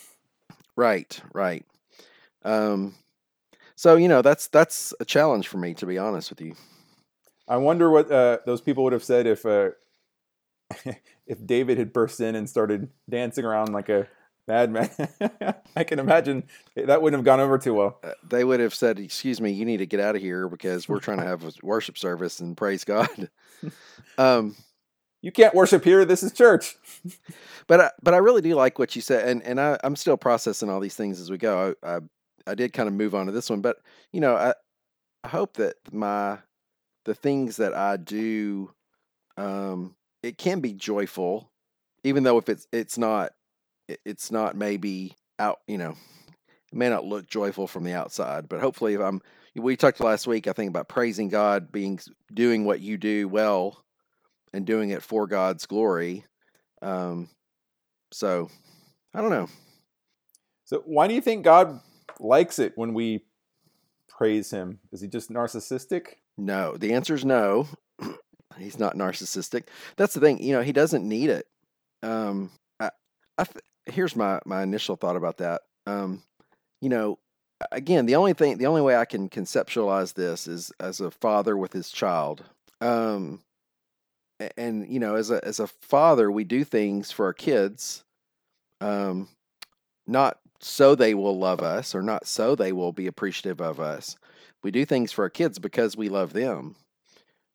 Right, 0.76 1.20
right. 1.32 1.64
Um, 2.44 2.94
so 3.74 3.96
you 3.96 4.08
know 4.08 4.22
that's 4.22 4.48
that's 4.48 4.94
a 5.00 5.04
challenge 5.04 5.48
for 5.48 5.58
me 5.58 5.74
to 5.74 5.86
be 5.86 5.98
honest 5.98 6.30
with 6.30 6.40
you. 6.40 6.54
I 7.48 7.58
wonder 7.58 7.90
what 7.90 8.10
uh, 8.10 8.38
those 8.46 8.60
people 8.60 8.84
would 8.84 8.92
have 8.92 9.04
said 9.04 9.26
if 9.26 9.44
uh, 9.46 9.70
if 11.26 11.44
David 11.44 11.78
had 11.78 11.92
burst 11.92 12.20
in 12.20 12.34
and 12.34 12.48
started 12.48 12.88
dancing 13.08 13.44
around 13.44 13.72
like 13.72 13.88
a 13.88 14.08
madman, 14.48 14.90
I 15.76 15.84
can 15.84 15.98
imagine 15.98 16.44
that 16.74 17.02
wouldn't 17.02 17.18
have 17.18 17.24
gone 17.24 17.40
over 17.40 17.58
too 17.58 17.74
well. 17.74 17.98
Uh, 18.02 18.12
they 18.28 18.44
would 18.44 18.60
have 18.60 18.74
said, 18.74 18.98
"Excuse 18.98 19.40
me, 19.40 19.52
you 19.52 19.64
need 19.64 19.78
to 19.78 19.86
get 19.86 20.00
out 20.00 20.16
of 20.16 20.22
here 20.22 20.48
because 20.48 20.88
we're 20.88 21.00
trying 21.00 21.18
to 21.18 21.26
have 21.26 21.44
a 21.44 21.52
worship 21.62 21.98
service 21.98 22.40
and 22.40 22.56
praise 22.56 22.84
God." 22.84 23.30
um, 24.18 24.56
you 25.26 25.32
can't 25.32 25.56
worship 25.56 25.82
here. 25.82 26.04
This 26.04 26.22
is 26.22 26.30
church. 26.30 26.76
but 27.66 27.80
I, 27.80 27.90
but 28.00 28.14
I 28.14 28.18
really 28.18 28.42
do 28.42 28.54
like 28.54 28.78
what 28.78 28.94
you 28.94 29.02
said, 29.02 29.28
and 29.28 29.42
and 29.42 29.60
I, 29.60 29.76
I'm 29.82 29.96
still 29.96 30.16
processing 30.16 30.70
all 30.70 30.78
these 30.78 30.94
things 30.94 31.20
as 31.20 31.32
we 31.32 31.36
go. 31.36 31.74
I, 31.82 31.96
I 31.96 32.00
I 32.46 32.54
did 32.54 32.72
kind 32.72 32.86
of 32.86 32.94
move 32.94 33.12
on 33.12 33.26
to 33.26 33.32
this 33.32 33.50
one, 33.50 33.60
but 33.60 33.78
you 34.12 34.20
know, 34.20 34.36
I 34.36 34.54
I 35.24 35.28
hope 35.28 35.54
that 35.54 35.74
my 35.90 36.38
the 37.06 37.14
things 37.14 37.56
that 37.56 37.74
I 37.74 37.96
do, 37.96 38.70
um, 39.36 39.96
it 40.22 40.38
can 40.38 40.60
be 40.60 40.72
joyful, 40.72 41.50
even 42.04 42.22
though 42.22 42.38
if 42.38 42.48
it's 42.48 42.68
it's 42.72 42.96
not, 42.96 43.32
it's 44.04 44.30
not 44.30 44.54
maybe 44.54 45.16
out, 45.40 45.58
you 45.66 45.76
know, 45.76 45.96
it 46.72 46.78
may 46.78 46.88
not 46.88 47.04
look 47.04 47.26
joyful 47.26 47.66
from 47.66 47.82
the 47.82 47.94
outside, 47.94 48.48
but 48.48 48.60
hopefully, 48.60 48.94
if 48.94 49.00
I'm, 49.00 49.20
we 49.56 49.76
talked 49.76 49.98
last 49.98 50.28
week, 50.28 50.46
I 50.46 50.52
think 50.52 50.68
about 50.68 50.88
praising 50.88 51.30
God, 51.30 51.72
being 51.72 51.98
doing 52.32 52.64
what 52.64 52.78
you 52.78 52.96
do 52.96 53.26
well, 53.26 53.82
and 54.52 54.66
doing 54.66 54.90
it 54.90 55.02
for 55.02 55.26
God's 55.26 55.66
glory. 55.66 56.24
Um, 56.82 57.28
so, 58.12 58.50
I 59.14 59.20
don't 59.20 59.30
know. 59.30 59.48
So, 60.64 60.82
why 60.84 61.08
do 61.08 61.14
you 61.14 61.20
think 61.20 61.44
God 61.44 61.80
likes 62.20 62.58
it 62.58 62.72
when 62.76 62.94
we 62.94 63.24
praise 64.08 64.50
him? 64.50 64.80
Is 64.92 65.00
he 65.00 65.08
just 65.08 65.30
narcissistic? 65.30 66.14
No. 66.36 66.76
The 66.76 66.92
answer 66.92 67.14
is 67.14 67.24
no. 67.24 67.68
He's 68.58 68.78
not 68.78 68.96
narcissistic. 68.96 69.64
That's 69.96 70.14
the 70.14 70.20
thing. 70.20 70.42
You 70.42 70.54
know, 70.54 70.62
he 70.62 70.72
doesn't 70.72 71.06
need 71.06 71.30
it. 71.30 71.46
Um, 72.02 72.50
I, 72.80 72.90
I 73.36 73.44
th- 73.44 73.64
here's 73.86 74.16
my 74.16 74.40
my 74.46 74.62
initial 74.62 74.96
thought 74.96 75.16
about 75.16 75.38
that. 75.38 75.62
Um, 75.86 76.22
you 76.80 76.88
know, 76.88 77.18
again, 77.72 78.06
the 78.06 78.16
only 78.16 78.32
thing, 78.32 78.58
the 78.58 78.66
only 78.66 78.82
way 78.82 78.96
I 78.96 79.04
can 79.04 79.28
conceptualize 79.28 80.14
this 80.14 80.46
is 80.46 80.72
as 80.80 81.00
a 81.00 81.10
father 81.10 81.56
with 81.56 81.72
his 81.72 81.90
child. 81.90 82.44
Um, 82.80 83.40
and 84.56 84.88
you 84.88 85.00
know, 85.00 85.16
as 85.16 85.30
a 85.30 85.44
as 85.44 85.60
a 85.60 85.66
father, 85.66 86.30
we 86.30 86.44
do 86.44 86.64
things 86.64 87.10
for 87.10 87.26
our 87.26 87.32
kids, 87.32 88.04
um, 88.80 89.28
not 90.06 90.38
so 90.60 90.94
they 90.94 91.14
will 91.14 91.38
love 91.38 91.60
us 91.60 91.94
or 91.94 92.02
not 92.02 92.26
so 92.26 92.54
they 92.54 92.72
will 92.72 92.92
be 92.92 93.06
appreciative 93.06 93.60
of 93.60 93.80
us. 93.80 94.16
We 94.62 94.70
do 94.70 94.84
things 94.84 95.12
for 95.12 95.22
our 95.22 95.30
kids 95.30 95.58
because 95.58 95.96
we 95.96 96.08
love 96.08 96.32
them. 96.32 96.76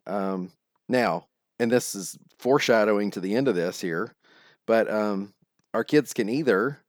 Um, 0.08 0.52
now, 0.88 1.26
and 1.60 1.72
this 1.72 1.96
is 1.96 2.18
foreshadowing 2.40 3.12
to 3.12 3.20
the 3.20 3.36
end 3.36 3.48
of 3.48 3.56
this 3.56 3.82
here, 3.82 4.14
but 4.68 4.90
um, 4.90 5.34
our 5.74 5.84
kids 5.84 6.14
can 6.14 6.30
either 6.30 6.80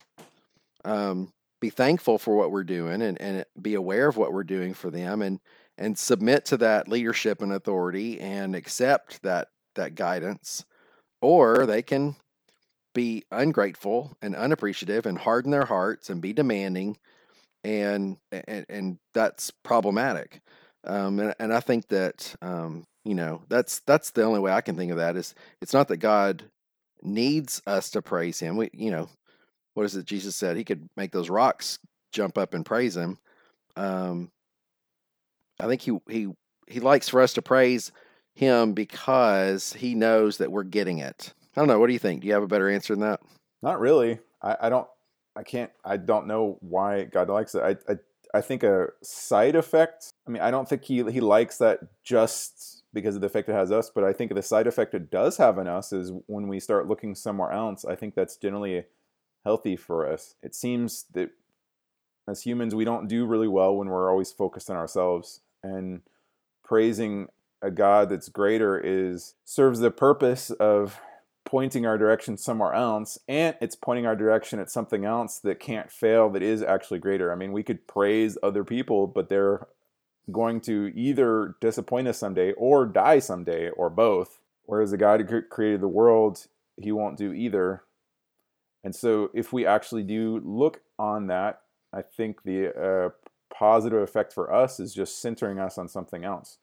um, 0.85 1.33
be 1.61 1.71
thankful 1.71 2.19
for 2.19 2.37
what 2.37 2.51
we're 2.51 2.65
doing 2.65 3.03
and, 3.03 3.21
and 3.21 3.45
be 3.61 3.75
aware 3.75 4.09
of 4.09 4.17
what 4.17 4.33
we're 4.33 4.45
doing 4.45 4.75
for 4.75 4.91
them 4.91 5.23
and 5.23 5.41
and 5.79 5.99
submit 5.99 6.45
to 6.45 6.59
that 6.59 6.87
leadership 6.87 7.41
and 7.41 7.53
authority 7.53 8.21
and 8.21 8.55
accept 8.55 9.23
that 9.23 9.49
that 9.75 9.95
guidance 9.95 10.65
or 11.21 11.67
they 11.67 11.83
can 11.83 12.17
be 12.95 13.25
ungrateful 13.31 14.17
and 14.21 14.37
unappreciative 14.37 15.07
and 15.07 15.19
harden 15.19 15.51
their 15.51 15.65
hearts 15.65 16.11
and 16.11 16.21
be 16.21 16.33
demanding 16.33 16.97
and 17.65 18.17
and, 18.31 18.67
and 18.69 18.99
that's 19.15 19.51
problematic. 19.63 20.41
Um, 20.85 21.21
and, 21.21 21.35
and 21.39 21.55
i 21.55 21.61
think 21.61 21.87
that 21.89 22.35
um, 22.43 22.85
you 23.05 23.15
know 23.15 23.43
that's 23.49 23.81
that's 23.87 24.11
the 24.11 24.25
only 24.25 24.41
way 24.41 24.51
i 24.51 24.61
can 24.61 24.77
think 24.77 24.91
of 24.91 24.99
that 24.99 25.17
is 25.17 25.35
it's 25.61 25.73
not 25.73 25.89
that 25.89 25.99
god 25.99 26.43
needs 27.03 27.63
us 27.67 27.91
to 27.91 28.03
praise 28.03 28.39
him. 28.39 28.57
We 28.57 28.71
you 28.73 28.91
know 28.91 29.09
what 29.75 29.85
is 29.85 29.97
it 29.97 30.07
jesus 30.07 30.37
said? 30.37 30.57
He 30.57 30.65
could 30.65 30.89
make 30.97 31.13
those 31.13 31.31
rocks 31.31 31.79
jump 32.13 32.37
up 32.37 32.55
and 32.55 32.67
praise 32.67 32.97
him. 32.97 33.19
Um, 33.77 34.31
i 35.61 35.67
think 35.67 35.81
he 35.81 35.97
he 36.09 36.29
he 36.69 36.81
likes 36.81 37.09
for 37.09 37.21
us 37.21 37.33
to 37.35 37.43
praise 37.43 37.93
him 38.35 38.73
because 38.73 39.75
he 39.75 39.95
knows 39.95 40.39
that 40.39 40.51
we're 40.51 40.63
getting 40.63 40.99
it 40.99 41.35
I 41.57 41.61
don't 41.61 41.69
know. 41.69 41.79
What 41.79 41.89
do 41.89 41.93
you 41.93 41.99
think? 41.99 42.23
Do 42.23 42.27
you 42.29 42.33
have 42.35 42.43
a 42.43 42.49
better 42.49 42.71
answer 42.71 42.95
than 42.95 43.03
that? 43.03 43.21
Not 43.63 43.79
really. 43.79 44.19
I, 44.41 44.57
I 44.63 44.69
don't. 44.69 44.89
I 45.37 45.43
can't. 45.43 45.71
I 45.85 45.97
don't 45.97 46.27
know 46.27 46.59
why 46.61 47.05
God 47.05 47.29
likes 47.29 47.55
it. 47.55 47.63
I, 47.63 47.93
I 47.93 47.99
I 48.35 48.41
think 48.41 48.63
a 48.63 48.89
side 49.03 49.55
effect. 49.55 50.13
I 50.27 50.31
mean, 50.31 50.43
I 50.43 50.51
don't 50.51 50.69
think 50.69 50.85
he 50.85 51.03
he 51.11 51.21
likes 51.21 51.59
that 51.59 51.81
just 52.03 52.85
because 52.95 53.15
of 53.15 53.21
the 53.21 53.27
effect 53.27 53.49
it 53.49 53.53
has 53.55 53.71
us, 53.71 53.91
but 53.91 54.05
I 54.05 54.13
think 54.13 54.35
the 54.35 54.43
side 54.43 54.67
effect 54.67 54.95
it 54.95 55.11
does 55.11 55.37
have 55.39 55.59
on 55.59 55.67
us 55.67 55.93
is 55.93 56.13
when 56.27 56.49
we 56.49 56.61
start 56.61 56.89
looking 56.89 57.15
somewhere 57.15 57.53
else. 57.53 57.85
I 57.85 57.95
think 57.95 58.15
that's 58.15 58.37
generally 58.37 58.85
healthy 59.45 59.77
for 59.77 60.11
us. 60.11 60.35
It 60.43 60.55
seems 60.55 61.07
that 61.13 61.31
as 62.29 62.43
humans, 62.43 62.75
we 62.75 62.85
don't 62.85 63.09
do 63.09 63.27
really 63.27 63.49
well 63.49 63.77
when 63.77 63.89
we're 63.89 64.11
always 64.11 64.31
focused 64.31 64.71
on 64.71 64.77
ourselves 64.77 65.41
and 65.63 66.03
praising 66.63 67.29
a 67.63 67.71
God 67.71 68.11
that's 68.11 68.29
greater 68.29 68.79
is 68.79 69.35
serves 69.45 69.81
the 69.81 69.91
purpose 69.91 70.51
of 70.51 71.01
pointing 71.45 71.87
our 71.87 71.99
direction 71.99 72.37
somewhere 72.37 72.73
else 72.73 73.19
and 73.29 73.57
it's 73.61 73.77
pointing 73.77 74.07
our 74.07 74.17
direction 74.17 74.59
at 74.59 74.71
something 74.71 75.05
else 75.05 75.39
that 75.39 75.61
can't 75.61 75.91
fail 75.91 76.31
that 76.31 76.43
is 76.43 76.63
actually 76.63 76.99
greater. 76.99 77.33
I 77.33 77.37
mean 77.37 77.53
we 77.53 77.63
could 77.63 77.87
praise 77.87 78.37
other 78.43 78.65
people 78.65 79.07
but 79.07 79.29
they're 79.29 79.67
going 80.31 80.61
to 80.63 80.93
either 80.95 81.57
disappoint 81.61 82.09
us 82.09 82.19
someday 82.19 82.53
or 82.53 82.87
die 82.87 83.19
someday 83.19 83.71
or 83.71 83.91
both. 83.91 84.41
Whereas 84.65 84.93
the 84.93 84.97
god 84.97 85.21
who 85.21 85.43
created 85.43 85.81
the 85.81 85.89
world 85.89 86.47
he 86.77 86.91
won't 86.91 87.19
do 87.19 87.33
either. 87.33 87.83
And 88.83 88.95
so 88.95 89.31
if 89.35 89.53
we 89.53 89.67
actually 89.67 90.03
do 90.03 90.41
look 90.45 90.81
on 90.99 91.27
that 91.29 91.61
i 91.93 92.03
think 92.03 92.43
the 92.45 92.73
uh, 92.75 93.11
positive 93.53 94.01
effect 94.01 94.33
for 94.33 94.53
us 94.53 94.81
is 94.81 94.95
just 94.95 95.21
centering 95.21 95.59
us 95.59 95.77
on 95.77 95.89
something 95.89 96.25
else 96.25 96.59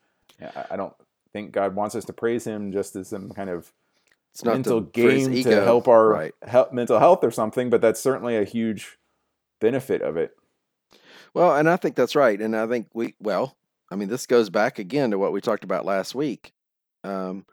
i 0.69 0.75
don't 0.75 0.93
think 1.33 1.51
god 1.51 1.75
wants 1.75 1.95
us 1.95 2.05
to 2.05 2.13
praise 2.13 2.45
him 2.45 2.71
just 2.71 2.95
as 2.95 3.07
some 3.07 3.29
kind 3.29 3.49
of 3.49 3.71
it's 4.33 4.43
mental 4.43 4.81
game 4.81 5.43
to 5.43 5.63
help 5.63 5.87
our 5.87 6.07
right. 6.07 6.35
help, 6.43 6.71
mental 6.71 6.99
health 6.99 7.23
or 7.23 7.31
something, 7.31 7.69
but 7.69 7.81
that's 7.81 7.99
certainly 7.99 8.37
a 8.37 8.43
huge 8.43 8.97
benefit 9.59 10.01
of 10.01 10.17
it. 10.17 10.35
Well, 11.33 11.55
and 11.55 11.69
I 11.69 11.75
think 11.75 11.95
that's 11.95 12.15
right, 12.15 12.39
and 12.39 12.55
I 12.55 12.67
think 12.67 12.87
we 12.93 13.15
well, 13.19 13.55
I 13.91 13.95
mean, 13.95 14.09
this 14.09 14.25
goes 14.25 14.49
back 14.49 14.79
again 14.79 15.11
to 15.11 15.19
what 15.19 15.31
we 15.31 15.41
talked 15.41 15.63
about 15.63 15.85
last 15.85 16.15
week. 16.15 16.53
Um, 17.03 17.45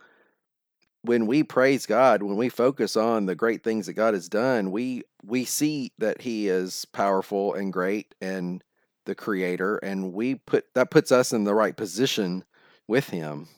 when 1.03 1.27
we 1.27 1.43
praise 1.43 1.87
God, 1.87 2.23
when 2.23 2.37
we 2.37 2.49
focus 2.49 2.97
on 2.97 3.27
the 3.27 3.35
great 3.35 3.63
things 3.63 3.87
that 3.87 3.95
God 3.95 4.15
has 4.15 4.29
done, 4.29 4.71
we 4.71 5.03
we 5.25 5.45
see 5.45 5.93
that 5.99 6.23
He 6.23 6.49
is 6.49 6.85
powerful 6.87 7.55
and 7.55 7.73
great 7.73 8.15
and 8.21 8.63
the 9.07 9.15
Creator, 9.15 9.79
and 9.79 10.13
we 10.13 10.37
put 10.37 10.73
that 10.75 10.91
puts 10.91 11.11
us 11.11 11.33
in 11.33 11.45
the 11.45 11.55
right 11.55 11.77
position 11.77 12.45
with 12.89 13.09
Him 13.11 13.49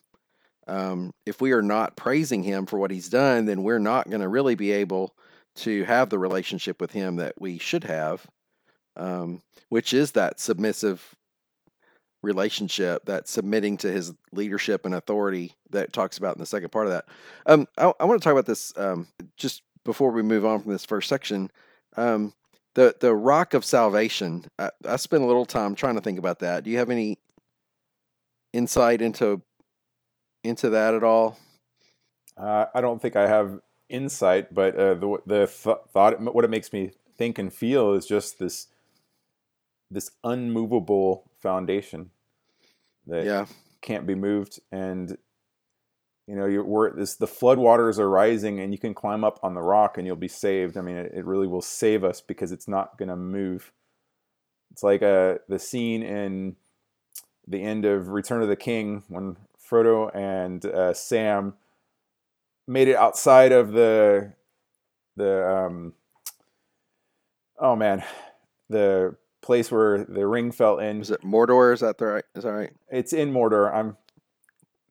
um, 0.69 1.15
if 1.25 1.41
we 1.41 1.53
are 1.53 1.63
not 1.63 1.97
praising 1.97 2.43
him 2.43 2.67
for 2.67 2.79
what 2.79 2.91
he's 2.91 3.09
done, 3.09 3.47
then 3.47 3.63
we're 3.63 3.79
not 3.79 4.11
going 4.11 4.21
to 4.21 4.29
really 4.29 4.55
be 4.55 4.71
able 4.71 5.15
to 5.57 5.83
have 5.85 6.11
the 6.11 6.19
relationship 6.19 6.81
with 6.81 6.93
him 6.93 7.17
that 7.17 7.41
we 7.41 7.59
should 7.59 7.85
have, 7.85 8.27
um, 8.97 9.43
which 9.71 9.95
is 9.95 10.13
that 10.13 10.39
submissive 10.39 11.17
relationship, 12.23 13.07
that 13.07 13.29
submitting 13.29 13.79
to 13.79 13.91
his 13.91 14.13
leadership 14.33 14.85
and 14.85 14.95
authority 14.95 15.55
that 15.71 15.93
talks 15.93 16.19
about 16.19 16.37
in 16.37 16.41
the 16.41 16.47
second 16.47 16.71
part 16.71 16.87
of 16.87 16.93
that. 16.93 17.07
Um, 17.47 17.67
I, 17.79 17.93
I, 17.99 18.05
want 18.05 18.21
to 18.21 18.25
talk 18.25 18.33
about 18.33 18.47
this 18.47 18.73
um, 18.77 19.09
just 19.37 19.63
before 19.85 20.11
we 20.11 20.23
move 20.23 20.45
on 20.45 20.61
from 20.61 20.73
this 20.73 20.85
first 20.85 21.09
section. 21.09 21.51
Um, 21.97 22.35
the 22.75 22.95
the 23.01 23.15
rock 23.15 23.55
of 23.55 23.65
salvation. 23.65 24.45
I, 24.59 24.71
I 24.85 24.97
spent 24.97 25.23
a 25.23 25.27
little 25.27 25.47
time 25.47 25.75
trying 25.75 25.95
to 25.95 26.01
think 26.01 26.19
about 26.19 26.41
that. 26.41 26.65
Do 26.65 26.71
you 26.71 26.79
have 26.79 26.91
any 26.91 27.19
insight 28.53 29.03
into 29.03 29.43
into 30.45 30.71
that 30.71 30.95
at 30.95 31.03
all? 31.03 31.39
Uh, 32.37 32.67
I 32.75 32.81
don't 32.81 33.03
think 33.03 33.17
I 33.17 33.27
have 33.27 33.61
insight, 33.89 34.55
but 34.55 34.77
uh, 34.77 34.95
the 34.95 35.19
the 35.27 35.47
th- 35.47 35.77
thought 35.93 36.21
what 36.21 36.45
it 36.45 36.51
makes 36.51 36.73
me 36.73 36.93
think 37.17 37.39
and 37.39 37.53
feel 37.53 37.95
is 37.95 38.07
just 38.07 38.39
this 38.39 38.69
this 39.91 40.11
unmovable 40.23 41.31
foundation 41.41 42.11
that 43.07 43.25
yeah. 43.25 43.47
can't 43.81 44.07
be 44.07 44.15
moved, 44.15 44.61
and 44.71 45.17
you 46.27 46.37
know 46.37 46.47
you're 46.47 46.65
we're, 46.65 46.95
this 46.95 47.17
the 47.17 47.27
floodwaters 47.27 47.99
are 47.99 48.09
rising, 48.09 48.61
and 48.61 48.73
you 48.73 48.79
can 48.79 48.95
climb 48.95 49.25
up 49.25 49.41
on 49.43 49.55
the 49.55 49.63
rock 49.63 49.99
and 49.99 50.07
you'll 50.07 50.17
be 50.17 50.29
saved. 50.29 50.77
I 50.77 50.83
mean, 50.83 50.97
it, 50.97 51.13
it 51.15 51.25
really 51.25 51.47
will 51.47 51.63
save 51.63 52.05
us 52.05 52.21
because 52.21 52.53
it's 52.53 52.69
not 52.69 52.99
going 52.99 53.09
to 53.09 53.17
move. 53.17 53.73
It's 54.71 54.83
like 54.83 55.03
uh, 55.03 55.39
the 55.49 55.59
scene 55.59 56.03
in 56.03 56.57
the 57.49 57.63
end 57.63 57.85
of 57.85 58.09
Return 58.09 58.43
of 58.43 58.49
the 58.49 58.57
King 58.57 59.03
when 59.09 59.37
Frodo 59.71 60.15
and 60.15 60.65
uh, 60.65 60.93
Sam 60.93 61.55
made 62.67 62.89
it 62.89 62.97
outside 62.97 63.53
of 63.53 63.73
the 63.73 64.33
the 65.17 65.49
um, 65.49 65.95
oh 67.59 67.75
man 67.75 68.03
the 68.69 69.17
place 69.41 69.71
where 69.73 70.05
the 70.05 70.27
ring 70.27 70.53
fell 70.53 70.79
in. 70.79 71.01
Is 71.01 71.11
it 71.11 71.23
Mordor? 71.23 71.73
Is 71.73 71.81
that 71.81 71.99
the 71.99 72.07
right? 72.07 72.25
Is 72.35 72.45
that 72.45 72.53
right? 72.53 72.71
It's 72.91 73.13
in 73.13 73.33
Mordor. 73.33 73.73
I'm 73.73 73.97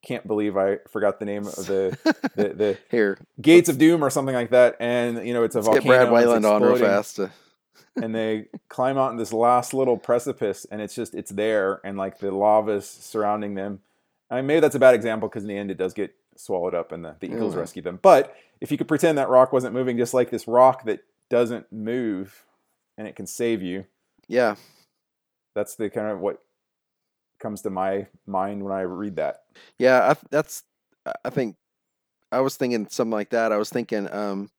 can't 0.02 0.26
believe 0.26 0.56
I 0.56 0.78
forgot 0.90 1.20
the 1.20 1.26
name 1.26 1.46
of 1.48 1.56
the 1.56 1.98
the, 2.36 2.50
the 2.50 2.78
Here, 2.90 3.20
Gates 3.42 3.70
of 3.70 3.78
Doom 3.78 4.04
or 4.04 4.10
something 4.10 4.36
like 4.36 4.52
that. 4.52 4.78
And 4.80 5.28
you 5.28 5.34
know, 5.34 5.44
it's 5.44 5.56
a 5.56 5.60
let's 5.62 5.80
get. 5.80 5.86
Brad 5.86 6.12
Wayland 6.12 6.46
on 6.46 6.62
real 6.64 6.78
fast. 6.78 7.18
to- 7.18 7.32
and 7.96 8.14
they 8.14 8.48
climb 8.70 8.98
out 8.98 9.12
in 9.12 9.18
this 9.18 9.34
last 9.34 9.74
little 9.74 9.98
precipice, 9.98 10.66
and 10.72 10.82
it's 10.82 10.96
just 10.96 11.14
it's 11.16 11.32
there, 11.32 11.82
and 11.84 11.98
like 11.98 12.20
the 12.20 12.32
lava's 12.32 12.88
surrounding 12.88 13.56
them. 13.56 13.80
I 14.30 14.38
mean, 14.38 14.48
maybe 14.48 14.60
that's 14.60 14.76
a 14.76 14.80
bad 14.80 14.96
example 14.96 15.30
because 15.30 15.44
in 15.44 15.50
the 15.50 15.58
end 15.58 15.72
it 15.72 15.78
does 15.78 15.94
get 15.94 16.14
swallowed 16.36 16.76
up, 16.76 16.92
and 16.92 17.04
the, 17.06 17.16
the 17.20 17.28
Eagles 17.28 17.54
Yeah. 17.56 17.62
rescue 17.62 17.82
them. 17.82 18.00
But 18.02 18.36
if 18.62 18.72
you 18.72 18.78
could 18.78 18.88
pretend 18.88 19.18
that 19.18 19.30
rock 19.30 19.52
wasn't 19.54 19.74
moving, 19.74 19.98
just 19.98 20.14
like 20.14 20.30
this 20.30 20.48
rock 20.48 20.84
that 20.86 21.02
doesn't 21.30 21.72
move, 21.72 22.44
and 22.98 23.08
it 23.08 23.16
can 23.16 23.26
save 23.28 23.62
you, 23.62 23.86
Yeah, 24.28 24.56
that's 25.56 25.76
the 25.76 25.90
kind 25.90 26.08
of 26.08 26.20
what 26.20 26.42
comes 27.40 27.62
to 27.62 27.70
my 27.70 28.08
mind 28.26 28.64
when 28.64 28.74
I 28.74 28.82
read 28.82 29.16
that. 29.18 29.44
yeah. 29.78 30.12
I, 30.12 30.16
that's. 30.30 30.64
I 31.24 31.30
think 31.30 31.56
I 32.32 32.42
was 32.42 32.58
thinking 32.58 32.88
something 32.90 33.12
like 33.12 33.30
that. 33.30 33.52
I 33.54 33.58
was 33.58 33.70
thinking, 33.70 34.12
um, 34.12 34.50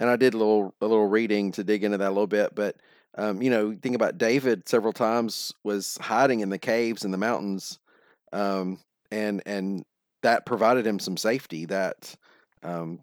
and 0.00 0.08
I 0.08 0.16
did 0.16 0.34
a 0.34 0.38
little 0.38 0.74
a 0.80 0.86
little 0.86 1.08
reading 1.08 1.52
to 1.52 1.64
dig 1.64 1.84
into 1.84 1.98
that 1.98 2.08
a 2.08 2.10
little 2.10 2.26
bit. 2.26 2.54
But 2.54 2.76
um, 3.16 3.42
you 3.42 3.50
know, 3.50 3.76
think 3.80 3.94
about 3.96 4.18
David 4.18 4.68
several 4.68 4.92
times 4.92 5.52
was 5.64 5.98
hiding 6.00 6.40
in 6.40 6.50
the 6.50 6.58
caves 6.58 7.04
and 7.04 7.12
the 7.12 7.18
mountains, 7.18 7.78
um, 8.32 8.78
and 9.10 9.42
and 9.46 9.84
that 10.22 10.46
provided 10.46 10.86
him 10.86 10.98
some 10.98 11.16
safety. 11.16 11.64
That 11.66 12.14
um, 12.62 13.00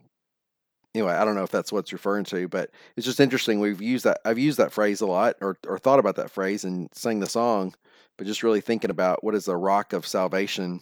anyway, 0.94 1.14
I 1.14 1.25
don't 1.25 1.36
know 1.36 1.44
if 1.44 1.52
that's 1.52 1.72
what's 1.72 1.94
referring 1.94 2.25
to, 2.25 2.48
but 2.48 2.72
it's 2.96 3.06
just 3.06 3.20
interesting. 3.20 3.60
We've 3.60 3.82
used 3.82 4.06
that. 4.06 4.20
I've 4.25 4.40
used 4.40 4.58
that 4.60 4.72
phrase 4.72 5.02
a 5.02 5.08
lot, 5.08 5.36
or 5.42 5.58
or 5.68 5.78
thought 5.78 6.00
about 6.00 6.16
that 6.16 6.32
phrase 6.32 6.64
and 6.64 6.90
sang 6.94 7.20
the 7.20 7.28
song, 7.28 7.74
but 8.18 8.28
just 8.28 8.44
really 8.44 8.62
thinking 8.62 8.92
about 8.92 9.24
what 9.24 9.36
is 9.36 9.46
the 9.46 9.58
rock 9.58 9.94
of 9.94 10.08
salvation 10.08 10.82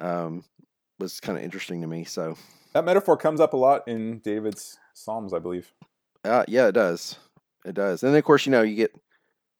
um, 0.00 0.44
was 0.98 1.20
kind 1.20 1.36
of 1.36 1.44
interesting 1.44 1.80
to 1.82 1.86
me. 1.86 2.04
So 2.04 2.36
That 2.72 2.84
metaphor 2.84 3.16
comes 3.16 3.40
up 3.40 3.52
a 3.52 3.56
lot 3.56 3.86
in 3.88 4.18
David's 4.20 4.78
Psalms, 5.00 5.32
I 5.32 5.38
believe. 5.38 5.72
uh, 6.24 6.44
yeah, 6.48 6.68
it 6.68 6.72
does, 6.72 7.16
it 7.64 7.74
does. 7.74 8.02
And 8.02 8.12
then 8.12 8.18
of 8.18 8.24
course, 8.24 8.46
you 8.46 8.52
know, 8.52 8.62
you 8.62 8.76
get 8.76 8.94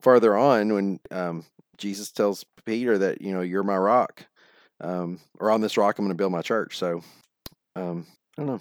farther 0.00 0.37
on 0.37 0.73
when 0.73 1.00
um, 1.11 1.44
Jesus 1.76 2.11
tells 2.12 2.44
Peter 2.66 2.99
that 2.99 3.20
you 3.23 3.32
know 3.32 3.40
you're 3.40 3.62
my 3.62 3.76
rock, 3.76 4.26
um, 4.80 5.18
or 5.38 5.50
on 5.50 5.61
this 5.61 5.76
rock 5.76 5.99
I'm 5.99 6.04
going 6.04 6.11
to 6.11 6.20
build 6.20 6.32
my 6.32 6.42
church. 6.42 6.76
So 6.78 7.02
um, 7.76 8.06
I 8.38 8.42
don't 8.42 8.47
know. 8.47 8.61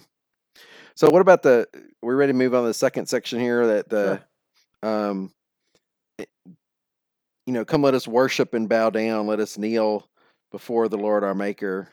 So 0.94 1.08
what 1.10 1.20
about 1.22 1.42
the? 1.42 1.68
We're 2.02 2.16
ready 2.16 2.32
to 2.32 2.38
move 2.38 2.54
on 2.54 2.62
to 2.62 2.68
the 2.68 2.74
second 2.74 3.06
section 3.06 3.40
here. 3.40 3.66
That 3.66 3.88
the 3.88 4.20
um, 4.82 5.32
it- 6.18 6.28
you 7.46 7.54
know, 7.54 7.64
come 7.64 7.82
let 7.82 7.94
us 7.94 8.06
worship 8.06 8.54
and 8.54 8.68
bow 8.68 8.90
down. 8.90 9.26
Let 9.26 9.40
us 9.40 9.58
kneel 9.58 10.06
before 10.52 10.88
the 10.88 10.98
Lord 10.98 11.24
our 11.24 11.34
Maker. 11.34 11.88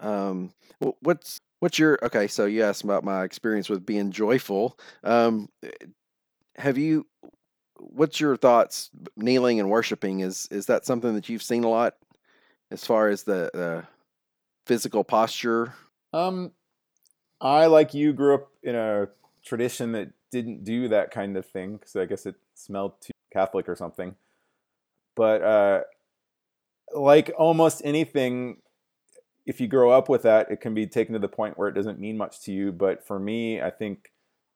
Um, 0.00 0.52
what's 1.00 1.40
what's 1.62 1.78
your 1.78 1.96
okay? 2.02 2.26
So 2.26 2.46
you 2.46 2.64
asked 2.64 2.82
about 2.82 3.04
my 3.04 3.22
experience 3.22 3.68
with 3.68 3.86
being 3.86 4.10
joyful. 4.10 4.76
Um, 5.04 5.48
eh, 5.62 5.70
have 6.56 6.76
you? 6.76 7.06
What's 7.78 8.18
your 8.18 8.36
thoughts? 8.36 8.90
Kneeling 9.16 9.60
and 9.60 9.70
worshiping 9.70 10.20
is 10.20 10.48
is 10.50 10.66
that 10.66 10.84
something 10.84 11.14
that 11.14 11.28
you've 11.28 11.42
seen 11.42 11.62
a 11.62 11.68
lot, 11.68 11.94
as 12.72 12.84
far 12.84 13.08
as 13.08 13.22
the 13.22 13.86
physical 14.66 15.04
posture? 15.04 15.74
Um, 16.12 16.50
I 17.40 17.66
like 17.66 17.94
you 17.94 18.12
grew 18.12 18.34
up 18.34 18.48
in 18.64 18.74
a 18.74 19.08
tradition 19.44 19.92
that 19.92 20.10
didn't 20.32 20.64
do 20.64 20.88
that 20.88 21.12
kind 21.12 21.36
of 21.36 21.46
thing 21.46 21.76
because 21.76 21.94
I 21.94 22.06
guess 22.06 22.26
it 22.26 22.34
smelled 22.54 23.00
too 23.00 23.12
Catholic 23.32 23.68
or 23.68 23.76
something. 23.76 24.16
But 25.14 25.42
uh, 25.42 25.80
like 26.92 27.30
almost 27.38 27.82
anything, 27.84 28.58
if 29.46 29.60
you 29.60 29.66
grow 29.66 29.90
up 29.90 30.08
with 30.08 30.22
that, 30.22 30.50
it 30.50 30.60
can 30.60 30.74
be 30.74 30.86
taken 30.86 31.12
to 31.14 31.18
the 31.18 31.28
point 31.28 31.58
where 31.58 31.68
it 31.68 31.74
doesn't 31.74 31.98
mean 31.98 32.16
much 32.16 32.40
to 32.42 32.52
you. 32.52 32.72
But 32.72 33.04
for 33.04 33.18
me, 33.18 33.60
I 33.60 33.70
think 33.70 34.12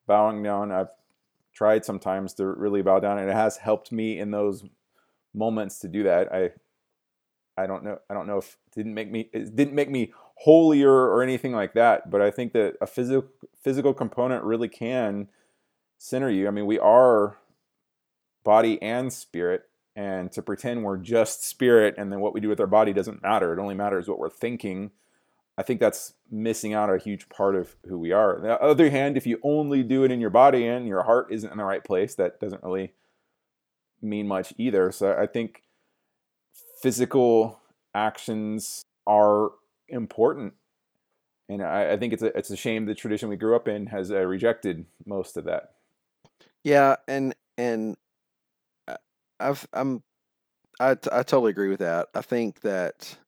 bowing 0.06 0.42
down, 0.42 0.70
I've 0.70 0.90
tried 1.54 1.84
sometimes 1.84 2.34
to 2.34 2.46
really 2.46 2.82
bow 2.82 3.00
down, 3.00 3.18
and 3.18 3.28
it 3.28 3.34
has 3.34 3.56
helped 3.56 3.90
me 3.90 4.18
in 4.18 4.30
those 4.30 4.64
moments 5.34 5.78
to 5.80 5.88
do 5.88 6.02
that. 6.04 6.32
I 6.32 6.50
I 7.58 7.66
don't 7.66 7.84
know. 7.84 7.98
I 8.10 8.14
don't 8.14 8.26
know 8.26 8.38
if 8.38 8.56
it 8.66 8.74
didn't 8.74 8.94
make 8.94 9.10
me 9.10 9.30
it 9.32 9.56
didn't 9.56 9.74
make 9.74 9.90
me 9.90 10.12
holier 10.36 10.92
or 10.92 11.22
anything 11.22 11.52
like 11.52 11.72
that. 11.74 12.10
But 12.10 12.20
I 12.20 12.30
think 12.30 12.52
that 12.52 12.76
a 12.80 12.86
physical 12.86 13.28
physical 13.62 13.94
component 13.94 14.44
really 14.44 14.68
can 14.68 15.28
center 15.98 16.30
you. 16.30 16.46
I 16.46 16.50
mean, 16.50 16.66
we 16.66 16.78
are 16.78 17.38
body 18.44 18.80
and 18.82 19.12
spirit, 19.12 19.62
and 19.96 20.30
to 20.30 20.42
pretend 20.42 20.84
we're 20.84 20.98
just 20.98 21.44
spirit 21.44 21.94
and 21.96 22.12
then 22.12 22.20
what 22.20 22.34
we 22.34 22.40
do 22.40 22.48
with 22.48 22.60
our 22.60 22.66
body 22.66 22.92
doesn't 22.92 23.22
matter. 23.22 23.52
It 23.52 23.58
only 23.58 23.74
matters 23.74 24.06
what 24.06 24.18
we're 24.18 24.28
thinking. 24.28 24.90
I 25.58 25.62
think 25.62 25.80
that's 25.80 26.12
missing 26.30 26.74
out 26.74 26.94
a 26.94 26.98
huge 26.98 27.30
part 27.30 27.56
of 27.56 27.76
who 27.88 27.98
we 27.98 28.12
are. 28.12 28.36
On 28.36 28.42
the 28.42 28.60
other 28.60 28.90
hand, 28.90 29.16
if 29.16 29.26
you 29.26 29.40
only 29.42 29.82
do 29.82 30.04
it 30.04 30.12
in 30.12 30.20
your 30.20 30.30
body 30.30 30.66
and 30.66 30.86
your 30.86 31.02
heart 31.04 31.28
isn't 31.30 31.50
in 31.50 31.56
the 31.56 31.64
right 31.64 31.82
place, 31.82 32.14
that 32.16 32.38
doesn't 32.38 32.62
really 32.62 32.92
mean 34.02 34.28
much 34.28 34.52
either. 34.58 34.92
So 34.92 35.16
I 35.18 35.26
think 35.26 35.62
physical 36.82 37.58
actions 37.94 38.82
are 39.06 39.52
important. 39.88 40.52
And 41.48 41.62
I, 41.62 41.92
I 41.92 41.96
think 41.96 42.12
it's 42.12 42.22
a, 42.22 42.36
it's 42.36 42.50
a 42.50 42.56
shame 42.56 42.84
the 42.84 42.94
tradition 42.94 43.30
we 43.30 43.36
grew 43.36 43.56
up 43.56 43.66
in 43.66 43.86
has 43.86 44.10
uh, 44.10 44.20
rejected 44.26 44.84
most 45.06 45.38
of 45.38 45.44
that. 45.44 45.72
Yeah, 46.64 46.96
and 47.06 47.34
and 47.56 47.96
I've 49.40 49.66
I'm 49.72 50.02
I 50.80 50.94
t- 50.96 51.10
I 51.12 51.22
totally 51.22 51.50
agree 51.50 51.68
with 51.70 51.80
that. 51.80 52.08
I 52.14 52.22
think 52.22 52.60
that 52.62 53.18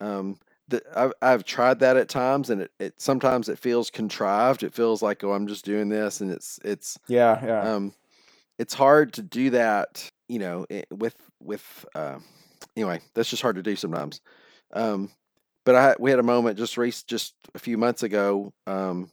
um 0.00 0.38
that 0.68 0.84
I've 0.96 1.12
I've 1.22 1.44
tried 1.44 1.80
that 1.80 1.96
at 1.96 2.08
times, 2.08 2.50
and 2.50 2.62
it, 2.62 2.72
it 2.80 3.00
sometimes 3.00 3.48
it 3.48 3.58
feels 3.58 3.90
contrived. 3.90 4.62
It 4.64 4.74
feels 4.74 5.02
like 5.02 5.24
oh 5.24 5.32
I'm 5.32 5.48
just 5.48 5.64
doing 5.64 5.88
this, 5.90 6.20
and 6.20 6.30
it's 6.32 6.60
it's 6.64 6.98
Yeah, 7.08 7.44
yeah. 7.44 7.70
um 7.70 7.94
it's 8.58 8.74
hard 8.74 9.14
to 9.14 9.22
do 9.22 9.50
that 9.50 10.10
you 10.28 10.38
know 10.40 10.66
i- 10.70 10.84
with 10.92 11.16
with 11.40 11.86
uh, 11.94 12.18
anyway 12.76 13.00
that's 13.14 13.30
just 13.30 13.42
hard 13.42 13.56
to 13.56 13.62
do 13.64 13.76
sometimes. 13.76 14.20
Um, 14.72 15.10
but 15.64 15.74
I 15.76 15.96
we 16.00 16.10
had 16.10 16.20
a 16.20 16.24
moment 16.24 16.58
just 16.58 16.78
rec- 16.78 17.06
just 17.06 17.34
a 17.54 17.60
few 17.60 17.78
months 17.78 18.02
ago 18.04 18.52
um 18.66 19.10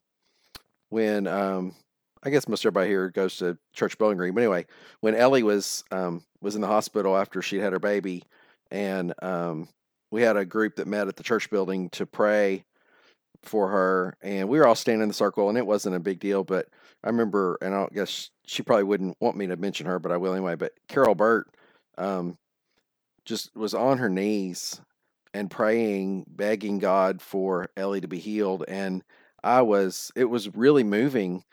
when 0.90 1.28
um 1.28 1.76
I 2.24 2.30
guess 2.30 2.48
most 2.48 2.66
everybody 2.66 2.90
here 2.90 3.10
goes 3.10 3.38
to 3.38 3.58
Church 3.74 3.98
Bowling 3.98 4.18
Green. 4.18 4.34
But 4.34 4.42
anyway, 4.42 4.66
when 5.00 5.16
Ellie 5.16 5.44
was 5.44 5.84
um, 5.92 6.24
was 6.42 6.56
in 6.56 6.62
the 6.62 6.68
hospital 6.68 7.16
after 7.16 7.42
she 7.42 7.58
had 7.58 7.74
her 7.74 7.80
baby, 7.80 8.24
and 8.72 9.14
um, 9.22 9.70
we 10.12 10.22
had 10.22 10.36
a 10.38 10.46
group 10.46 10.76
that 10.76 10.88
met 10.88 11.08
at 11.08 11.16
the 11.16 11.24
church 11.24 11.50
building 11.50 11.90
to 11.92 12.06
pray 12.06 12.66
for 13.44 13.70
her, 13.70 14.18
and 14.22 14.50
we 14.50 14.60
were 14.60 14.68
all 14.68 14.76
standing 14.76 15.04
in 15.04 15.08
the 15.08 15.14
circle, 15.14 15.48
and 15.48 15.58
it 15.58 15.66
wasn't 15.66 15.96
a 15.96 16.00
big 16.00 16.20
deal. 16.20 16.44
But 16.44 16.68
I 17.04 17.08
remember, 17.08 17.58
and 17.62 17.74
I 17.74 17.88
guess 17.94 18.32
she 18.46 18.64
probably 18.64 18.84
wouldn't 18.84 19.18
want 19.22 19.38
me 19.38 19.48
to 19.48 19.56
mention 19.56 19.86
her, 19.86 19.98
but 20.00 20.12
I 20.12 20.18
will 20.18 20.34
anyway. 20.34 20.56
But 20.56 20.74
Carol 20.90 21.16
Burt 21.16 21.48
um, 21.98 22.38
just 23.24 23.56
was 23.56 23.74
on 23.74 24.00
her 24.00 24.10
knees 24.10 24.82
and 25.34 25.50
praying, 25.50 26.26
begging 26.28 26.80
God 26.80 27.22
for 27.22 27.70
Ellie 27.78 28.02
to 28.02 28.10
be 28.10 28.20
healed, 28.20 28.66
and 28.68 29.04
I 29.42 29.62
was. 29.62 30.12
It 30.18 30.26
was 30.26 30.54
really 30.54 30.84
moving 30.84 31.46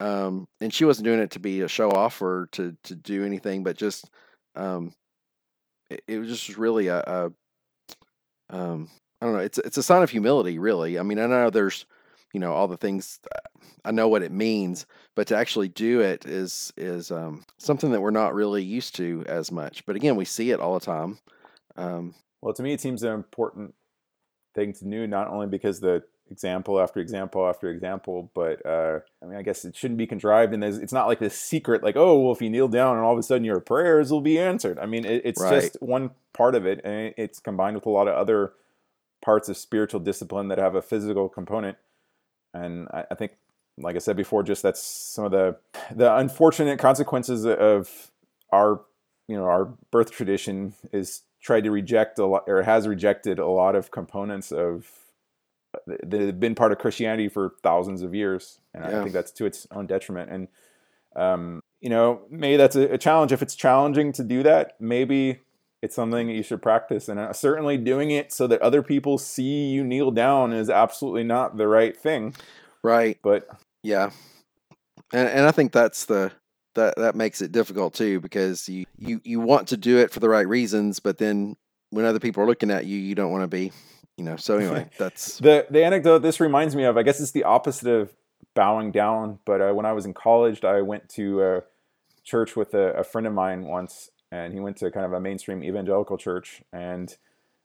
um, 0.00 0.48
and 0.60 0.72
she 0.72 0.84
wasn't 0.84 1.04
doing 1.04 1.20
it 1.20 1.32
to 1.32 1.40
be 1.40 1.60
a 1.60 1.68
show 1.68 1.90
off 1.90 2.20
or 2.22 2.48
to 2.52 2.76
to 2.84 2.94
do 2.94 3.24
anything, 3.24 3.62
but 3.62 3.76
just 3.76 4.10
um, 4.56 4.92
it, 5.90 6.02
it 6.08 6.18
was 6.18 6.28
just 6.28 6.56
really 6.56 6.88
a, 6.88 6.98
a 6.98 7.32
um, 8.50 8.88
I 9.20 9.26
don't 9.26 9.34
know. 9.34 9.40
It's 9.40 9.58
it's 9.58 9.76
a 9.76 9.82
sign 9.82 10.02
of 10.02 10.10
humility, 10.10 10.58
really. 10.58 10.98
I 10.98 11.02
mean, 11.02 11.18
I 11.18 11.26
know 11.26 11.50
there's 11.50 11.86
you 12.32 12.40
know 12.40 12.52
all 12.52 12.68
the 12.68 12.76
things. 12.76 13.20
I 13.84 13.90
know 13.92 14.08
what 14.08 14.22
it 14.22 14.32
means, 14.32 14.86
but 15.14 15.26
to 15.28 15.36
actually 15.36 15.68
do 15.68 16.00
it 16.00 16.26
is 16.26 16.72
is 16.76 17.10
um, 17.10 17.44
something 17.58 17.92
that 17.92 18.00
we're 18.00 18.10
not 18.10 18.34
really 18.34 18.62
used 18.64 18.96
to 18.96 19.24
as 19.28 19.52
much. 19.52 19.84
But 19.86 19.96
again, 19.96 20.16
we 20.16 20.24
see 20.24 20.50
it 20.50 20.60
all 20.60 20.74
the 20.78 20.84
time. 20.84 21.18
Um, 21.76 22.14
Well, 22.42 22.54
to 22.54 22.62
me, 22.62 22.72
it 22.72 22.80
seems 22.80 23.02
an 23.02 23.12
important 23.12 23.74
thing 24.54 24.72
to 24.74 24.84
do, 24.84 25.06
not 25.06 25.28
only 25.28 25.46
because 25.46 25.80
the 25.80 26.02
example 26.30 26.80
after 26.80 27.00
example 27.00 27.48
after 27.48 27.70
example, 27.70 28.30
but 28.34 28.64
uh, 28.64 29.00
I 29.22 29.26
mean, 29.26 29.36
I 29.36 29.42
guess 29.42 29.64
it 29.64 29.76
shouldn't 29.76 29.98
be 29.98 30.06
contrived, 30.06 30.54
and 30.54 30.62
it's 30.62 30.92
not 30.92 31.06
like 31.06 31.18
this 31.18 31.38
secret, 31.38 31.82
like, 31.82 31.96
oh, 31.96 32.18
well, 32.20 32.32
if 32.32 32.40
you 32.40 32.50
kneel 32.50 32.68
down 32.68 32.96
and 32.96 33.04
all 33.04 33.12
of 33.12 33.18
a 33.18 33.22
sudden 33.22 33.44
your 33.44 33.60
prayers 33.60 34.10
will 34.10 34.20
be 34.20 34.38
answered. 34.38 34.78
I 34.78 34.86
mean, 34.86 35.04
it, 35.04 35.22
it's 35.24 35.40
Right. 35.40 35.60
just 35.62 35.76
one 35.82 36.10
part 36.32 36.54
of 36.54 36.66
it, 36.66 36.80
and 36.84 37.14
it's 37.16 37.40
combined 37.40 37.76
with 37.76 37.86
a 37.86 37.90
lot 37.90 38.08
of 38.08 38.14
other 38.14 38.52
parts 39.22 39.48
of 39.48 39.56
spiritual 39.56 40.00
discipline 40.00 40.48
that 40.48 40.58
have 40.58 40.74
a 40.74 40.82
physical 40.82 41.28
component. 41.28 41.76
And 42.54 42.88
I, 42.92 43.04
I 43.10 43.14
think, 43.14 43.32
like 43.76 43.96
I 43.96 43.98
said 43.98 44.16
before, 44.16 44.42
just 44.42 44.62
that's 44.62 44.82
some 44.82 45.24
of 45.24 45.30
the 45.32 45.56
the 45.94 46.14
unfortunate 46.16 46.78
consequences 46.78 47.44
of 47.46 48.10
our 48.52 48.82
you 49.28 49.36
know 49.36 49.44
our 49.44 49.66
birth 49.90 50.10
tradition 50.10 50.74
is 50.92 51.22
tried 51.42 51.64
to 51.64 51.70
reject 51.70 52.18
a 52.18 52.26
lot 52.26 52.44
or 52.46 52.62
has 52.62 52.86
rejected 52.86 53.38
a 53.38 53.46
lot 53.46 53.74
of 53.74 53.90
components 53.90 54.52
of 54.52 54.99
that 55.86 56.20
have 56.20 56.40
been 56.40 56.54
part 56.54 56.72
of 56.72 56.78
Christianity 56.78 57.28
for 57.28 57.54
thousands 57.62 58.02
of 58.02 58.14
years, 58.14 58.58
and 58.74 58.84
I 58.84 59.02
think 59.02 59.12
that's 59.12 59.30
to 59.32 59.46
its 59.46 59.66
own 59.70 59.86
detriment. 59.86 60.30
And 60.30 60.48
um, 61.16 61.62
you 61.80 61.90
know, 61.90 62.22
maybe 62.30 62.56
that's 62.56 62.76
a, 62.76 62.94
a 62.94 62.98
challenge. 62.98 63.32
If 63.32 63.42
it's 63.42 63.54
challenging 63.54 64.12
to 64.12 64.24
do 64.24 64.42
that, 64.42 64.76
maybe 64.80 65.40
it's 65.82 65.94
something 65.94 66.26
that 66.26 66.34
you 66.34 66.42
should 66.42 66.62
practice. 66.62 67.08
And 67.08 67.18
uh, 67.18 67.32
certainly 67.32 67.76
doing 67.76 68.10
it 68.10 68.32
so 68.32 68.46
that 68.46 68.60
other 68.60 68.82
people 68.82 69.18
see 69.18 69.68
you 69.68 69.84
kneel 69.84 70.10
down 70.10 70.52
is 70.52 70.68
absolutely 70.68 71.24
not 71.24 71.56
the 71.56 71.68
right 71.68 71.96
thing. 71.96 72.34
Right. 72.82 73.18
But 73.22 73.48
Yeah. 73.82 74.10
And 75.12 75.28
and 75.28 75.46
I 75.46 75.50
think 75.50 75.72
that's 75.72 76.04
the 76.04 76.32
that 76.74 76.94
that 76.96 77.16
makes 77.16 77.42
it 77.42 77.52
difficult 77.52 77.94
too 77.94 78.20
because 78.20 78.68
you 78.68 78.84
you 78.96 79.20
you 79.24 79.40
want 79.40 79.68
to 79.68 79.76
do 79.76 79.98
it 79.98 80.10
for 80.10 80.20
the 80.20 80.28
right 80.28 80.46
reasons, 80.46 81.00
but 81.00 81.18
then 81.18 81.56
when 81.90 82.04
other 82.04 82.20
people 82.20 82.42
are 82.42 82.46
looking 82.46 82.70
at 82.70 82.86
you, 82.86 82.96
you 82.96 83.14
don't 83.14 83.32
want 83.32 83.42
to 83.42 83.48
be, 83.48 83.72
you 84.20 84.26
know. 84.26 84.36
So 84.36 84.58
anyway, 84.58 84.88
that's 84.98 85.38
the 85.38 85.66
the 85.70 85.82
anecdote 85.82 86.18
this 86.18 86.40
reminds 86.40 86.76
me 86.76 86.84
of, 86.84 86.96
I 86.96 87.02
guess 87.02 87.20
it's 87.20 87.30
the 87.30 87.44
opposite 87.44 87.88
of 87.88 88.12
bowing 88.54 88.92
down. 88.92 89.38
But 89.46 89.60
uh, 89.62 89.72
when 89.72 89.86
I 89.86 89.92
was 89.92 90.04
in 90.04 90.12
college, 90.12 90.62
I 90.62 90.82
went 90.82 91.08
to 91.10 91.42
a 91.42 91.62
church 92.22 92.54
with 92.54 92.74
a, 92.74 92.92
a 92.92 93.04
friend 93.04 93.26
of 93.26 93.32
mine 93.32 93.64
once, 93.64 94.10
and 94.30 94.52
he 94.52 94.60
went 94.60 94.76
to 94.78 94.90
kind 94.90 95.06
of 95.06 95.14
a 95.14 95.20
mainstream 95.20 95.64
evangelical 95.64 96.18
church, 96.18 96.62
and 96.72 97.16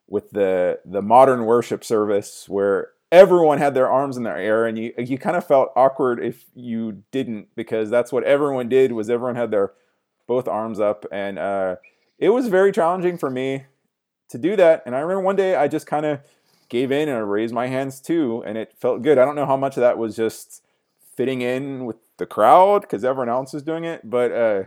with 0.07 0.31
the 0.31 0.79
the 0.85 1.01
modern 1.01 1.45
worship 1.45 1.83
service 1.83 2.47
where 2.47 2.91
everyone 3.11 3.57
had 3.57 3.73
their 3.73 3.89
arms 3.89 4.17
in 4.17 4.23
the 4.23 4.29
air 4.29 4.65
and 4.65 4.77
you 4.77 4.93
you 4.97 5.17
kind 5.17 5.35
of 5.35 5.45
felt 5.45 5.71
awkward 5.75 6.23
if 6.23 6.45
you 6.55 7.03
didn't 7.11 7.47
because 7.55 7.89
that's 7.89 8.11
what 8.11 8.23
everyone 8.23 8.69
did 8.69 8.91
was 8.91 9.09
everyone 9.09 9.35
had 9.35 9.51
their 9.51 9.73
both 10.27 10.47
arms 10.47 10.79
up 10.79 11.05
and 11.11 11.37
uh, 11.37 11.75
it 12.17 12.29
was 12.29 12.47
very 12.47 12.71
challenging 12.71 13.17
for 13.17 13.29
me 13.29 13.65
to 14.29 14.37
do 14.37 14.55
that 14.55 14.81
and 14.85 14.95
i 14.95 14.99
remember 14.99 15.21
one 15.21 15.35
day 15.35 15.55
i 15.55 15.67
just 15.67 15.87
kind 15.87 16.05
of 16.05 16.19
gave 16.69 16.91
in 16.91 17.10
and 17.10 17.17
I 17.17 17.21
raised 17.21 17.54
my 17.54 17.67
hands 17.67 17.99
too 18.01 18.43
and 18.45 18.58
it 18.58 18.73
felt 18.78 19.01
good. 19.01 19.17
I 19.17 19.25
don't 19.25 19.36
know 19.36 19.45
how 19.45 19.58
much 19.58 19.78
of 19.78 19.82
that 19.82 19.97
was 19.97 20.15
just 20.15 20.63
fitting 21.15 21.41
in 21.41 21.86
with 21.86 21.95
the 22.17 22.25
crowd 22.25 22.82
because 22.82 23.04
everyone 23.04 23.30
else 23.30 23.54
is 23.54 23.62
doing 23.63 23.84
it 23.84 24.10
but 24.10 24.32
uh, 24.32 24.63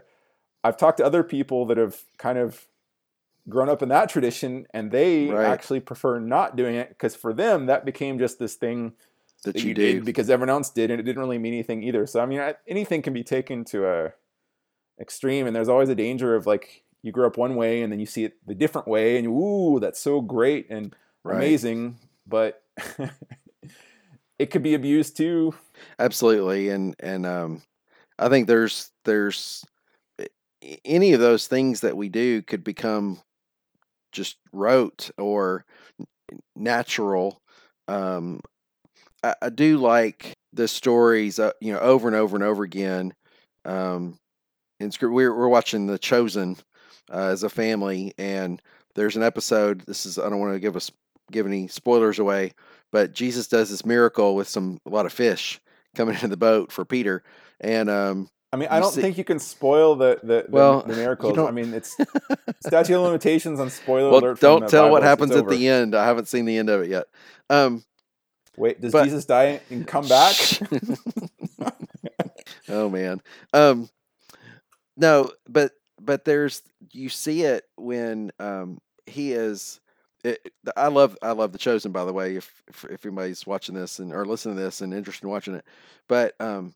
i've 0.65 0.77
talked 0.77 0.99
to 0.99 1.05
other 1.05 1.23
people 1.23 1.65
that 1.67 1.77
have 1.79 2.05
kind 2.19 2.39
of 2.39 2.67
grown 3.49 3.69
up 3.69 3.83
in 3.83 3.89
that 3.89 4.09
tradition 4.09 4.67
and 4.75 4.91
they 4.91 5.29
Right. 5.29 5.47
actually 5.47 5.81
prefer 5.81 6.19
not 6.19 6.57
doing 6.57 6.75
it 6.75 6.91
because 6.91 7.15
for 7.17 7.33
them 7.33 7.67
that 7.67 7.85
became 7.87 8.19
just 8.19 8.39
this 8.39 8.55
thing 8.55 8.93
that 9.45 9.55
that 9.55 9.63
you 9.63 9.69
you 9.69 9.75
did 9.75 10.05
because 10.05 10.29
everyone 10.29 10.51
else 10.51 10.69
did 10.71 10.91
and 10.91 11.01
it 11.01 11.05
didn't 11.05 11.21
really 11.21 11.39
mean 11.39 11.55
anything 11.55 11.83
either. 11.83 12.07
So 12.07 12.21
i 12.21 12.27
mean 12.27 12.41
I, 12.41 12.55
anything 12.67 13.01
can 13.01 13.15
be 13.15 13.25
taken 13.25 13.65
to 13.67 13.87
a 13.87 14.13
extreme 15.01 15.47
and 15.47 15.55
there's 15.57 15.69
always 15.69 15.89
a 15.89 15.95
danger 15.95 16.35
of 16.35 16.47
like 16.47 16.83
you 17.03 17.13
grew 17.13 17.27
up 17.27 17.39
one 17.39 17.55
way 17.55 17.83
and 17.83 17.91
then 17.93 18.01
you 18.01 18.07
see 18.07 18.25
it 18.25 18.37
the 18.47 18.55
different 18.55 18.89
way 18.89 19.17
and 19.17 19.25
you 19.25 19.33
ooh 19.33 19.81
that's 19.81 20.01
so 20.01 20.21
great 20.21 20.67
and 20.69 20.95
Right. 21.29 21.37
amazing 21.37 21.97
but 22.27 22.63
it 24.39 24.51
could 24.51 24.63
be 24.63 24.75
abused 24.75 25.17
too 25.17 25.55
Absolutely, 25.99 26.71
and 26.71 26.95
and 27.01 27.27
um, 27.27 27.63
I 28.19 28.29
think 28.29 28.47
there's 28.47 28.91
there's 29.05 29.65
any 30.85 31.13
of 31.13 31.21
those 31.21 31.47
things 31.47 31.81
that 31.81 31.97
we 31.97 32.09
do 32.09 32.43
could 32.43 32.65
become 32.65 33.21
just 34.13 34.37
rote 34.53 35.11
or 35.19 35.65
natural. 36.57 37.41
Um, 37.87 38.41
I, 39.23 39.35
I 39.43 39.51
do 39.51 39.79
like 39.79 40.35
the 40.53 40.69
stories, 40.69 41.39
uh, 41.39 41.53
you 41.61 41.73
know, 41.73 41.81
over 41.81 42.09
and 42.09 42.17
over 42.17 42.37
and 42.37 42.45
over 42.45 42.63
again. 42.63 43.13
Um, 43.65 44.19
in 44.81 44.91
script, 44.91 45.15
we're 45.15 45.35
we're 45.35 45.49
watching 45.49 45.87
The 45.87 45.99
Chosen 45.99 46.57
uh, 47.13 47.29
as 47.29 47.43
a 47.43 47.49
family, 47.49 48.15
and 48.19 48.61
there's 48.95 49.17
an 49.17 49.23
episode. 49.23 49.83
This 49.87 50.07
is 50.07 50.19
I 50.19 50.29
don't 50.29 50.41
want 50.41 50.55
to 50.55 50.61
give 50.61 50.77
us 50.77 50.91
give 51.31 51.47
any 51.47 51.69
spoilers 51.69 52.19
away, 52.19 52.53
but 52.93 53.13
Jesus 53.13 53.49
does 53.49 53.71
this 53.71 53.85
miracle 53.85 54.35
with 54.35 54.49
some 54.49 54.81
a 54.87 54.91
lot 54.91 55.07
of 55.07 55.13
fish 55.13 55.61
coming 55.97 56.15
into 56.15 56.29
the 56.29 56.37
boat 56.37 56.71
for 56.73 56.85
Peter, 56.85 57.23
and 57.61 57.89
um, 57.91 58.31
i 58.53 58.57
mean 58.57 58.69
i 58.71 58.81
don't 58.81 58.93
see- 58.93 59.03
think 59.03 59.19
you 59.19 59.25
can 59.25 59.39
spoil 59.39 59.95
the 59.95 60.19
the, 60.23 60.45
the, 60.45 60.47
Well, 60.49 60.83
the 60.83 60.97
miracles 61.03 61.37
i 61.39 61.51
mean 61.51 61.75
it's 61.75 61.95
statute 62.67 62.97
of 62.97 63.03
limitations 63.03 63.61
on 63.61 63.69
spoiler 63.69 64.11
well, 64.11 64.21
alert 64.21 64.41
don't 64.41 64.69
tell 64.69 64.91
what 64.91 65.03
Bible, 65.03 65.25
it's 65.25 65.33
happens 65.33 65.37
at 65.37 65.49
the 65.49 65.69
end. 65.69 65.95
I 65.95 66.07
haven't 66.07 66.29
seen 66.29 66.47
the 66.47 66.57
end 66.57 66.71
of 66.71 66.81
it 66.83 66.89
yet. 66.89 67.07
Um, 67.51 67.85
wait 68.57 68.81
does 68.81 68.93
but- 68.93 69.05
jesus 69.05 69.25
die 69.27 69.61
and 69.71 69.87
come 69.87 70.09
back 70.09 70.35
oh 72.69 72.89
man. 72.89 73.21
Um, 73.53 73.89
no, 74.97 75.31
but 75.49 75.73
but 76.01 76.25
there's 76.25 76.63
you 76.93 77.09
see 77.09 77.43
it 77.43 77.65
when 77.77 78.31
um 78.39 78.79
he 79.07 79.33
is. 79.33 79.81
It, 80.25 80.53
I 80.77 80.89
love 80.89 81.17
I 81.23 81.33
love 81.33 81.53
the 81.53 81.59
chosen 81.59 81.93
by 81.93 82.05
the 82.05 82.13
way 82.13 82.37
if, 82.37 82.63
if 82.69 82.85
if 82.85 83.07
anybody's 83.07 83.47
watching 83.47 83.75
this 83.75 83.99
and 84.01 84.13
or 84.13 84.25
listening 84.25 84.57
to 84.57 84.63
this 84.63 84.81
and 84.81 84.93
interested 84.93 85.25
in 85.25 85.31
watching 85.31 85.55
it, 85.55 85.65
but 86.09 86.35
um, 86.41 86.75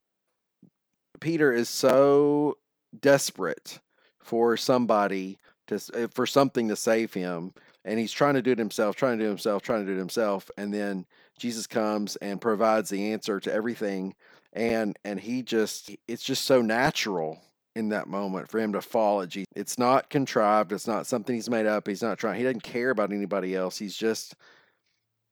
Peter 1.21 1.53
is 1.53 1.69
so 1.69 2.59
desperate 3.01 3.81
for 4.21 4.57
somebody 4.57 5.39
to 5.67 5.77
uh, 5.95 6.09
for 6.09 6.27
something 6.27 6.69
to 6.69 6.77
save 6.77 7.15
him, 7.15 7.53
and 7.85 7.99
he's 7.99 8.13
trying 8.13 8.35
to 8.35 8.43
do 8.43 8.53
it 8.53 8.59
himself, 8.59 8.97
trying 8.97 9.19
to 9.19 9.25
do 9.25 9.29
it 9.29 9.31
himself, 9.31 9.63
trying 9.63 9.81
to 9.81 9.87
do 9.87 9.97
it 9.97 9.99
himself, 9.99 10.51
and 10.57 10.73
then 10.73 11.07
Jesus 11.39 11.67
comes 11.67 12.17
and 12.17 12.41
provides 12.41 12.91
the 12.91 13.13
answer 13.13 13.41
to 13.41 13.53
everything, 13.53 14.15
and 14.53 14.97
and 15.05 15.19
he 15.19 15.43
just 15.43 15.91
it's 16.07 16.23
just 16.23 16.45
so 16.45 16.63
natural 16.63 17.41
in 17.75 17.89
that 17.91 18.07
moment 18.07 18.51
for 18.51 18.59
him 18.59 18.73
to 18.73 18.83
fall 18.83 19.25
Jesus. 19.27 19.47
It's 19.55 19.79
not 19.79 20.11
contrived. 20.11 20.73
It's 20.73 20.87
not 20.87 21.07
something 21.07 21.35
he's 21.35 21.51
made 21.51 21.67
up. 21.67 21.87
He's 21.87 22.03
not 22.03 22.19
trying. 22.19 22.39
He 22.39 22.45
doesn't 22.45 22.63
care 22.63 22.91
about 22.91 23.13
anybody 23.13 23.55
else. 23.55 23.79
He's 23.79 23.97
just 23.97 24.35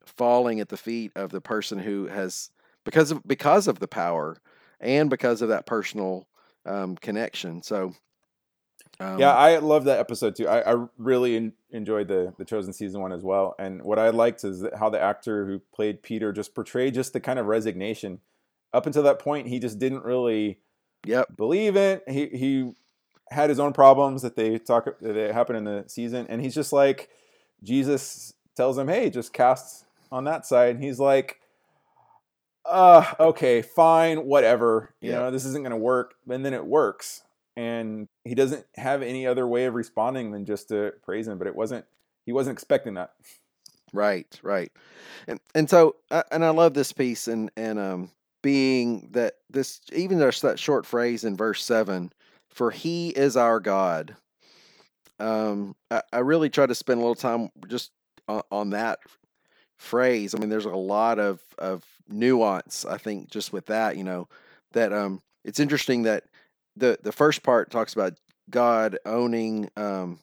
falling 0.04 0.60
at 0.60 0.68
the 0.68 0.76
feet 0.76 1.12
of 1.16 1.30
the 1.30 1.40
person 1.40 1.78
who 1.78 2.06
has 2.06 2.50
because 2.84 3.10
of 3.10 3.26
because 3.26 3.68
of 3.68 3.78
the 3.78 3.88
power 3.88 4.36
and 4.80 5.10
because 5.10 5.42
of 5.42 5.50
that 5.50 5.66
personal 5.66 6.26
um, 6.66 6.96
connection. 6.96 7.62
So, 7.62 7.94
um, 8.98 9.18
yeah, 9.18 9.34
I 9.34 9.58
love 9.58 9.84
that 9.84 9.98
episode 9.98 10.36
too. 10.36 10.48
I, 10.48 10.72
I 10.72 10.86
really 10.96 11.36
en- 11.36 11.52
enjoyed 11.70 12.08
the 12.08 12.34
the 12.38 12.44
chosen 12.44 12.72
season 12.72 13.00
one 13.00 13.12
as 13.12 13.22
well. 13.22 13.54
And 13.58 13.82
what 13.82 13.98
I 13.98 14.10
liked 14.10 14.44
is 14.44 14.64
how 14.78 14.88
the 14.88 15.00
actor 15.00 15.46
who 15.46 15.60
played 15.74 16.02
Peter 16.02 16.32
just 16.32 16.54
portrayed 16.54 16.94
just 16.94 17.12
the 17.12 17.20
kind 17.20 17.38
of 17.38 17.46
resignation. 17.46 18.20
Up 18.72 18.86
until 18.86 19.02
that 19.02 19.18
point, 19.18 19.48
he 19.48 19.58
just 19.58 19.78
didn't 19.78 20.04
really 20.04 20.60
yep, 21.04 21.36
believe 21.36 21.76
it. 21.76 22.02
He 22.08 22.26
he 22.26 22.72
had 23.30 23.48
his 23.48 23.60
own 23.60 23.72
problems 23.72 24.22
that 24.22 24.36
they 24.36 24.58
talk 24.58 24.86
that 25.00 25.32
happen 25.32 25.56
in 25.56 25.64
the 25.64 25.84
season, 25.86 26.26
and 26.28 26.40
he's 26.40 26.54
just 26.54 26.72
like 26.72 27.08
Jesus 27.62 28.32
tells 28.56 28.78
him, 28.78 28.88
"Hey, 28.88 29.10
just 29.10 29.32
cast 29.32 29.84
on 30.10 30.24
that 30.24 30.46
side." 30.46 30.74
And 30.76 30.84
he's 30.84 30.98
like, 30.98 31.40
"Uh, 32.64 33.04
okay, 33.18 33.62
fine, 33.62 34.26
whatever. 34.26 34.94
You 35.00 35.10
Yeah. 35.10 35.18
know, 35.20 35.30
this 35.30 35.44
isn't 35.44 35.62
going 35.62 35.70
to 35.70 35.76
work." 35.76 36.14
And 36.28 36.44
then 36.44 36.54
it 36.54 36.66
works, 36.66 37.22
and 37.56 38.08
he 38.24 38.34
doesn't 38.34 38.66
have 38.76 39.02
any 39.02 39.26
other 39.26 39.46
way 39.46 39.64
of 39.66 39.74
responding 39.74 40.30
than 40.32 40.44
just 40.44 40.68
to 40.68 40.92
praise 41.02 41.26
him. 41.28 41.38
But 41.38 41.46
it 41.46 41.56
wasn't. 41.56 41.84
He 42.26 42.32
wasn't 42.32 42.54
expecting 42.54 42.94
that. 42.94 43.12
right, 43.92 44.38
right, 44.42 44.70
and 45.26 45.40
and 45.54 45.68
so 45.68 45.96
uh, 46.10 46.22
and 46.30 46.44
I 46.44 46.50
love 46.50 46.74
this 46.74 46.92
piece 46.92 47.28
and 47.28 47.50
and 47.56 47.78
um 47.78 48.10
being 48.42 49.08
that 49.12 49.34
this 49.48 49.80
even 49.92 50.18
just 50.18 50.42
that 50.42 50.58
short 50.58 50.86
phrase 50.86 51.24
in 51.24 51.36
verse 51.36 51.64
seven, 51.64 52.12
for 52.48 52.70
He 52.70 53.10
is 53.10 53.36
our 53.36 53.60
God. 53.60 54.16
Um, 55.18 55.76
I, 55.90 56.02
I 56.12 56.18
really 56.18 56.48
try 56.48 56.66
to 56.66 56.74
spend 56.74 56.98
a 56.98 57.02
little 57.02 57.14
time 57.14 57.50
just 57.68 57.90
on, 58.26 58.42
on 58.50 58.70
that 58.70 59.00
phrase. 59.78 60.34
I 60.34 60.38
mean, 60.38 60.48
there's 60.48 60.64
a 60.64 60.70
lot 60.70 61.18
of 61.18 61.40
of 61.58 61.84
nuance. 62.08 62.84
I 62.84 62.98
think 62.98 63.30
just 63.30 63.52
with 63.52 63.66
that, 63.66 63.96
you 63.96 64.04
know, 64.04 64.28
that 64.72 64.92
um, 64.92 65.22
it's 65.44 65.60
interesting 65.60 66.02
that 66.04 66.24
the 66.76 66.98
the 67.02 67.12
first 67.12 67.42
part 67.42 67.70
talks 67.70 67.92
about 67.92 68.14
God 68.48 68.98
owning 69.04 69.70
um, 69.76 70.18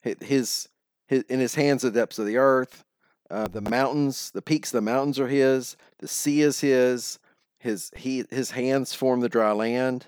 his 0.00 0.68
his 1.06 1.22
in 1.24 1.40
his 1.40 1.54
hands 1.54 1.82
the 1.82 1.90
depths 1.90 2.18
of 2.18 2.26
the 2.26 2.36
earth, 2.36 2.84
uh, 3.30 3.48
the 3.48 3.60
mountains, 3.60 4.30
the 4.30 4.42
peaks 4.42 4.70
of 4.70 4.78
the 4.78 4.90
mountains 4.90 5.18
are 5.18 5.28
his, 5.28 5.76
the 5.98 6.08
sea 6.08 6.42
is 6.42 6.60
his, 6.60 7.18
his 7.58 7.90
he 7.96 8.24
his 8.30 8.50
hands 8.50 8.94
form 8.94 9.20
the 9.20 9.28
dry 9.28 9.52
land. 9.52 10.06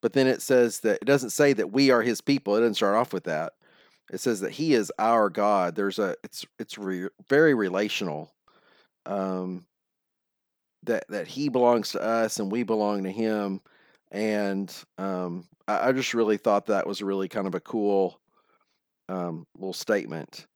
But 0.00 0.12
then 0.12 0.26
it 0.26 0.42
says 0.42 0.80
that 0.80 0.98
it 1.02 1.06
doesn't 1.06 1.30
say 1.30 1.52
that 1.54 1.72
we 1.72 1.90
are 1.90 2.02
his 2.02 2.20
people. 2.20 2.56
It 2.56 2.60
doesn't 2.60 2.74
start 2.74 2.96
off 2.96 3.12
with 3.12 3.24
that. 3.24 3.54
It 4.12 4.20
says 4.20 4.40
that 4.40 4.52
he 4.52 4.74
is 4.74 4.92
our 4.98 5.28
God. 5.28 5.74
There's 5.74 5.98
a 5.98 6.16
it's 6.22 6.46
it's 6.58 6.78
re, 6.78 7.08
very 7.28 7.54
relational. 7.54 8.32
Um, 9.06 9.66
that 10.84 11.04
that 11.08 11.26
he 11.26 11.48
belongs 11.48 11.92
to 11.92 12.02
us 12.02 12.38
and 12.38 12.52
we 12.52 12.62
belong 12.62 13.02
to 13.04 13.10
him, 13.10 13.60
and 14.12 14.72
um, 14.96 15.46
I, 15.66 15.88
I 15.88 15.92
just 15.92 16.14
really 16.14 16.36
thought 16.36 16.66
that 16.66 16.86
was 16.86 17.02
really 17.02 17.28
kind 17.28 17.46
of 17.46 17.54
a 17.54 17.60
cool 17.60 18.20
um, 19.08 19.46
little 19.56 19.72
statement. 19.72 20.46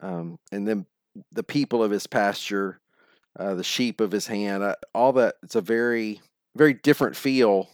Um, 0.00 0.38
and 0.52 0.66
then 0.66 0.86
the 1.32 1.42
people 1.42 1.82
of 1.82 1.90
his 1.90 2.06
pasture, 2.06 2.80
uh, 3.40 3.56
the 3.56 3.64
sheep 3.64 4.00
of 4.02 4.12
his 4.12 4.28
hand, 4.28 4.64
uh, 4.64 4.76
all 4.94 5.14
that. 5.14 5.36
It's 5.44 5.56
a 5.56 5.62
very 5.62 6.22
very 6.56 6.74
different 6.74 7.16
feel 7.16 7.68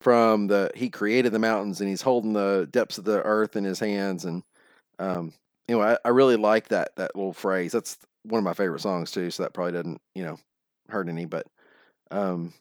from 0.00 0.48
the 0.48 0.70
he 0.76 0.90
created 0.90 1.32
the 1.32 1.40
mountains 1.40 1.80
and 1.80 1.90
he's 1.90 2.02
holding 2.02 2.34
the 2.34 2.68
depths 2.72 2.98
of 2.98 3.04
the 3.04 3.22
earth 3.22 3.56
in 3.56 3.64
his 3.64 3.80
hands 3.80 4.24
and 4.26 4.42
um 5.00 5.32
anyway 5.68 5.96
I, 6.04 6.08
I 6.08 6.10
really 6.10 6.36
like 6.36 6.68
that 6.68 6.96
that 6.96 7.16
little 7.16 7.34
phrase 7.34 7.72
that's 7.72 7.98
one 8.24 8.38
of 8.38 8.44
my 8.44 8.54
favorite 8.54 8.80
songs 8.82 9.10
too 9.12 9.30
so 9.30 9.44
that 9.44 9.54
probably 9.54 9.72
doesn't 9.74 10.00
you 10.14 10.24
know 10.24 10.38
hurt 10.90 11.08
any 11.08 11.26
but 11.26 11.46
um 12.10 12.52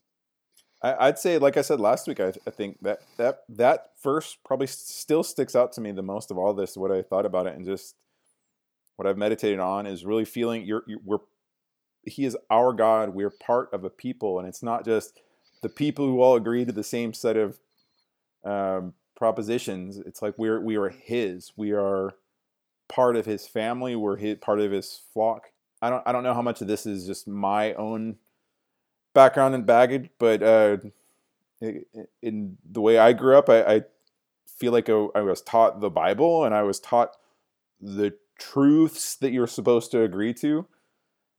I, 0.84 1.08
I'd 1.10 1.20
say, 1.20 1.40
like 1.40 1.58
I 1.58 1.64
said 1.64 1.82
last 1.82 2.08
week, 2.08 2.22
I, 2.22 2.34
I 2.48 2.52
think 2.52 2.80
that 2.84 3.02
that 3.18 3.42
that 3.50 3.92
verse 4.04 4.38
probably 4.46 4.68
still 4.68 5.24
sticks 5.24 5.56
out 5.58 5.74
to 5.74 5.82
me 5.82 5.92
the 5.92 6.04
most 6.04 6.32
of 6.32 6.40
all 6.40 6.54
this. 6.56 6.78
What 6.78 6.92
I 6.94 7.04
thought 7.04 7.28
about 7.28 7.48
it 7.48 7.58
and 7.58 7.66
just 7.66 7.96
what 8.98 9.08
I've 9.08 9.18
meditated 9.18 9.60
on 9.60 9.88
is 9.88 10.06
really 10.06 10.26
feeling 10.26 10.66
you're, 10.66 10.84
you 10.88 11.00
we're 11.06 11.20
he 12.06 12.26
is 12.26 12.38
our 12.50 12.74
God. 12.74 13.10
We're 13.10 13.30
part 13.30 13.70
of 13.74 13.84
a 13.84 13.90
people, 13.90 14.40
and 14.40 14.48
it's 14.48 14.64
not 14.64 14.86
just 14.86 15.20
the 15.62 15.70
people 15.70 16.06
who 16.06 16.22
all 16.22 16.36
agree 16.36 16.66
to 16.66 16.72
the 16.72 16.84
same 16.84 17.14
set 17.14 17.38
of 17.38 17.60
um, 18.44 18.94
propositions. 19.16 19.98
It's 19.98 20.22
like 20.22 20.38
we're 20.38 20.60
we 20.60 20.76
are 20.76 20.90
His. 20.90 21.54
We 21.56 21.72
are 21.72 22.14
part 22.90 23.16
of 23.16 23.26
His 23.26 23.48
family. 23.48 23.96
We're 23.96 24.18
his, 24.18 24.38
part 24.40 24.60
of 24.60 24.72
His 24.72 25.02
flock. 25.14 25.52
I 25.82 25.90
don't 25.90 26.04
I 26.06 26.12
don't 26.12 26.24
know 26.24 26.34
how 26.34 26.42
much 26.42 26.62
of 26.62 26.68
this 26.68 26.86
is 26.86 27.06
just 27.06 27.28
my 27.28 27.74
own 27.74 28.18
background 29.14 29.56
and 29.56 29.66
baggage, 29.66 30.10
but 30.20 30.44
uh, 30.44 30.78
in 32.22 32.58
the 32.70 32.82
way 32.82 32.98
I 32.98 33.14
grew 33.14 33.38
up, 33.38 33.50
I, 33.50 33.64
I 33.64 33.82
feel 34.48 34.72
like 34.72 34.90
I, 34.90 35.08
I 35.16 35.22
was 35.22 35.42
taught 35.42 35.80
the 35.80 35.90
Bible 35.90 36.44
and 36.44 36.54
I 36.54 36.64
was 36.64 36.80
taught 36.80 37.16
the 37.82 38.14
truths 38.40 39.16
that 39.18 39.32
you're 39.32 39.48
supposed 39.48 39.92
to 39.92 40.02
agree 40.02 40.34
to. 40.36 40.66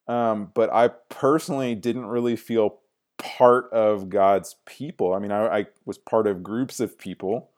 Um, 0.07 0.51
but 0.55 0.73
I 0.73 0.89
personally 0.89 1.75
didn't 1.75 2.07
really 2.07 2.37
feel 2.37 2.81
part 3.19 3.73
of 3.73 4.11
God's 4.11 4.57
people. 4.67 5.15
I 5.15 5.19
mean, 5.19 5.33
I, 5.33 5.61
I 5.61 5.67
was 5.87 5.99
part 5.99 6.27
of 6.27 6.43
groups 6.43 6.81
of 6.81 6.99
people, 6.99 7.51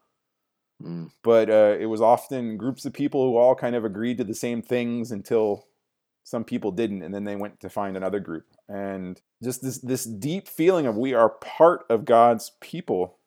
Mm. 0.82 1.10
but 1.22 1.50
uh, 1.50 1.76
it 1.78 1.86
was 1.86 2.00
often 2.00 2.56
groups 2.56 2.84
of 2.84 2.92
people 2.92 3.24
who 3.30 3.36
all 3.36 3.54
kind 3.54 3.74
of 3.74 3.84
agreed 3.84 4.18
to 4.18 4.24
the 4.24 4.34
same 4.34 4.62
things 4.62 5.10
until 5.10 5.66
some 6.24 6.44
people 6.44 6.72
didn't, 6.72 7.02
and 7.02 7.14
then 7.14 7.24
they 7.24 7.36
went 7.36 7.60
to 7.60 7.70
find 7.70 7.96
another 7.96 8.20
group. 8.20 8.46
And 8.68 9.20
just 9.42 9.62
this 9.62 9.78
this 9.78 10.04
deep 10.04 10.48
feeling 10.48 10.86
of 10.86 10.96
we 10.96 11.14
are 11.14 11.30
part 11.30 11.84
of 11.90 12.04
God's 12.04 12.52
people 12.60 13.18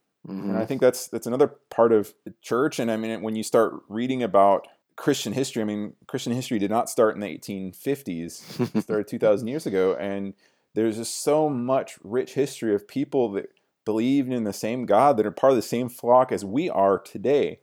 and 0.48 0.58
I 0.58 0.66
Mhm. 0.66 0.68
think 0.68 0.82
that's 0.82 1.08
that's 1.08 1.28
another 1.28 1.48
part 1.70 1.92
of 1.94 2.14
the 2.26 2.34
church. 2.42 2.80
And 2.80 2.92
I 2.92 2.98
mean, 2.98 3.22
when 3.24 3.36
you 3.36 3.44
start 3.44 3.76
reading 3.90 4.24
about 4.24 4.68
Christian 5.00 5.32
history, 5.32 5.62
I 5.62 5.66
mean, 5.66 5.94
Christian 6.08 6.34
history 6.34 6.60
did 6.60 6.70
not 6.70 6.90
start 6.90 7.16
in 7.16 7.22
the 7.22 7.28
1850s; 7.28 8.76
it 8.76 8.84
started 8.84 9.08
2,000 9.08 9.48
years 9.48 9.66
ago. 9.66 9.96
And 9.96 10.34
there's 10.76 10.98
just 10.98 11.24
so 11.24 11.50
much 11.50 11.98
rich 12.04 12.34
history 12.34 12.76
of 12.76 12.86
people 12.86 13.32
that 13.32 13.48
believed 13.86 14.30
in 14.32 14.44
the 14.44 14.52
same 14.54 14.86
God, 14.86 15.16
that 15.16 15.26
are 15.26 15.32
part 15.32 15.52
of 15.52 15.56
the 15.58 15.62
same 15.62 15.88
flock 15.88 16.34
as 16.34 16.44
we 16.44 16.70
are 16.70 17.00
today. 17.00 17.62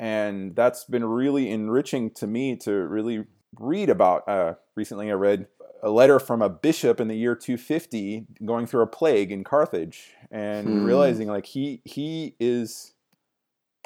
And 0.00 0.56
that's 0.56 0.84
been 0.84 1.04
really 1.04 1.50
enriching 1.50 2.10
to 2.12 2.26
me 2.26 2.56
to 2.56 2.72
really 2.72 3.26
read 3.60 3.90
about. 3.90 4.26
Uh, 4.26 4.54
recently, 4.74 5.10
I 5.10 5.14
read 5.14 5.46
a 5.82 5.90
letter 5.90 6.18
from 6.18 6.40
a 6.40 6.48
bishop 6.48 7.00
in 7.00 7.08
the 7.08 7.16
year 7.16 7.34
250 7.36 8.26
going 8.46 8.66
through 8.66 8.80
a 8.82 8.86
plague 8.86 9.30
in 9.30 9.44
Carthage 9.44 10.14
and 10.30 10.66
Hmm. 10.68 10.84
realizing 10.84 11.28
like 11.28 11.44
he 11.46 11.82
he 11.84 12.34
is 12.40 12.94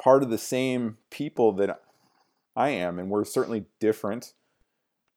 part 0.01 0.23
of 0.23 0.29
the 0.29 0.37
same 0.37 0.97
people 1.11 1.51
that 1.51 1.81
I 2.55 2.69
am 2.69 2.99
and 2.99 3.09
we're 3.09 3.25
certainly 3.25 3.65
different 3.79 4.33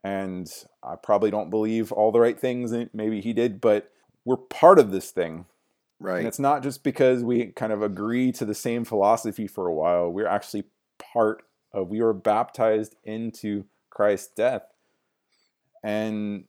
and 0.05 0.51
I 0.83 0.97
probably 0.97 1.31
don't 1.31 1.51
believe 1.51 1.93
all 1.93 2.13
the 2.13 2.21
right 2.21 2.39
things 2.39 2.71
that 2.71 2.95
maybe 2.95 3.21
he 3.21 3.33
did 3.33 3.61
but 3.61 3.91
we're 4.25 4.37
part 4.37 4.79
of 4.79 4.91
this 4.91 5.11
thing 5.11 5.47
Right. 6.01 6.19
and 6.19 6.27
it's 6.27 6.39
not 6.41 6.63
just 6.63 6.83
because 6.83 7.23
we 7.23 7.47
kind 7.47 7.73
of 7.73 7.83
agree 7.83 8.33
to 8.33 8.45
the 8.45 8.55
same 8.55 8.85
philosophy 8.85 9.47
for 9.47 9.69
a 9.69 9.75
while 9.75 10.11
we're 10.11 10.27
actually 10.27 10.65
part 10.99 11.45
of 11.73 11.89
we 11.89 12.03
were 12.03 12.13
baptized 12.13 12.97
into 13.05 13.65
Christ's 13.91 14.33
death 14.35 14.63
and 15.83 16.45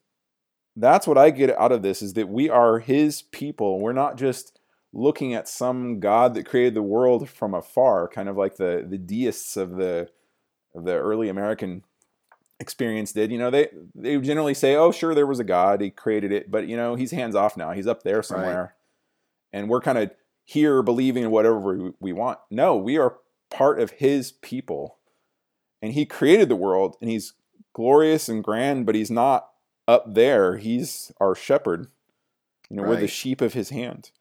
that's 0.76 1.08
what 1.08 1.18
I 1.18 1.30
get 1.30 1.56
out 1.58 1.72
of 1.72 1.82
this 1.82 2.02
is 2.02 2.14
that 2.14 2.30
we 2.30 2.50
are 2.50 2.80
his 2.80 3.22
people. 3.22 3.80
We're 3.80 3.94
not 3.94 4.18
just 4.18 4.60
looking 4.92 5.34
at 5.34 5.48
some 5.48 6.00
God 6.00 6.34
that 6.34 6.46
created 6.46 6.74
the 6.74 6.82
world 6.82 7.30
from 7.30 7.54
afar, 7.54 8.08
kind 8.08 8.30
of 8.30 8.38
like 8.38 8.56
the 8.58 8.86
the 8.88 8.98
deists 8.98 9.58
of 9.58 9.76
the 9.76 10.10
the 10.74 10.96
early 10.96 11.30
American 11.30 11.84
experience 12.60 13.12
did. 13.12 13.32
You 13.32 13.38
know, 13.38 13.50
they 13.50 13.70
they 13.96 14.18
generally 14.20 14.54
say, 14.54 14.76
"Oh, 14.76 14.92
sure, 14.92 15.14
there 15.14 15.28
was 15.28 15.40
a 15.40 15.44
God, 15.44 15.82
he 15.82 15.90
created 15.90 16.32
it, 16.32 16.50
but 16.50 16.68
you 16.68 16.78
know, 16.78 16.96
he's 16.96 17.12
hands 17.12 17.36
off 17.36 17.58
now. 17.58 17.72
He's 17.72 17.88
up 17.88 18.04
there 18.04 18.24
somewhere." 18.24 18.76
And 19.52 19.70
we're 19.70 19.82
kind 19.82 19.98
of 20.00 20.12
here 20.44 20.82
believing 20.82 21.24
in 21.24 21.32
whatever 21.32 21.60
we, 21.60 21.92
we 22.00 22.14
want. 22.14 22.40
No, 22.50 22.76
we 22.76 22.98
are 22.98 23.18
part 23.50 23.80
of 23.80 23.92
his 23.92 24.32
people. 24.32 24.98
And 25.82 25.94
he 25.94 26.06
created 26.06 26.50
the 26.50 26.56
world 26.56 26.96
and 27.02 27.10
he's 27.10 27.34
glorious 27.74 28.30
and 28.30 28.44
grand, 28.44 28.86
but 28.86 28.96
he's 28.96 29.12
not 29.12 29.50
up 29.88 30.14
there. 30.14 30.58
He's 30.58 31.12
our 31.20 31.36
shepherd. 31.36 31.88
You 32.70 32.78
know, 32.78 32.84
we're 32.84 33.00
the 33.00 33.08
sheep 33.08 33.42
of 33.42 33.54
his 33.54 33.70
hand. 33.70 34.12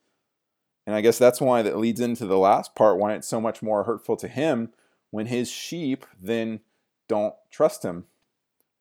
And 0.87 0.97
I 0.97 1.01
guess 1.01 1.19
that's 1.19 1.41
why 1.41 1.63
that 1.63 1.79
leads 1.79 2.01
into 2.01 2.27
the 2.27 2.39
last 2.39 2.75
part, 2.75 2.99
why 2.99 3.15
it's 3.15 3.29
so 3.29 3.41
much 3.41 3.63
more 3.63 3.85
hurtful 3.85 4.17
to 4.17 4.29
him 4.29 4.71
when 5.13 5.27
his 5.27 5.49
sheep 5.49 6.05
then 6.21 6.59
don't 7.07 7.35
trust 7.53 7.85
him. 7.85 8.07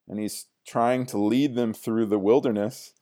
And 0.07 0.19
he's 0.19 0.47
trying 0.65 1.05
to 1.07 1.19
lead 1.19 1.53
them 1.53 1.73
through 1.73 2.07
the 2.07 2.17
wilderness. 2.17 2.93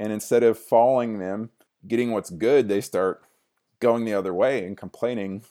And 0.00 0.12
instead 0.12 0.42
of 0.42 0.58
following 0.58 1.18
them, 1.20 1.50
getting 1.86 2.10
what's 2.10 2.30
good, 2.30 2.68
they 2.68 2.80
start 2.80 3.22
going 3.78 4.04
the 4.04 4.14
other 4.14 4.34
way 4.34 4.66
and 4.66 4.76
complaining. 4.76 5.42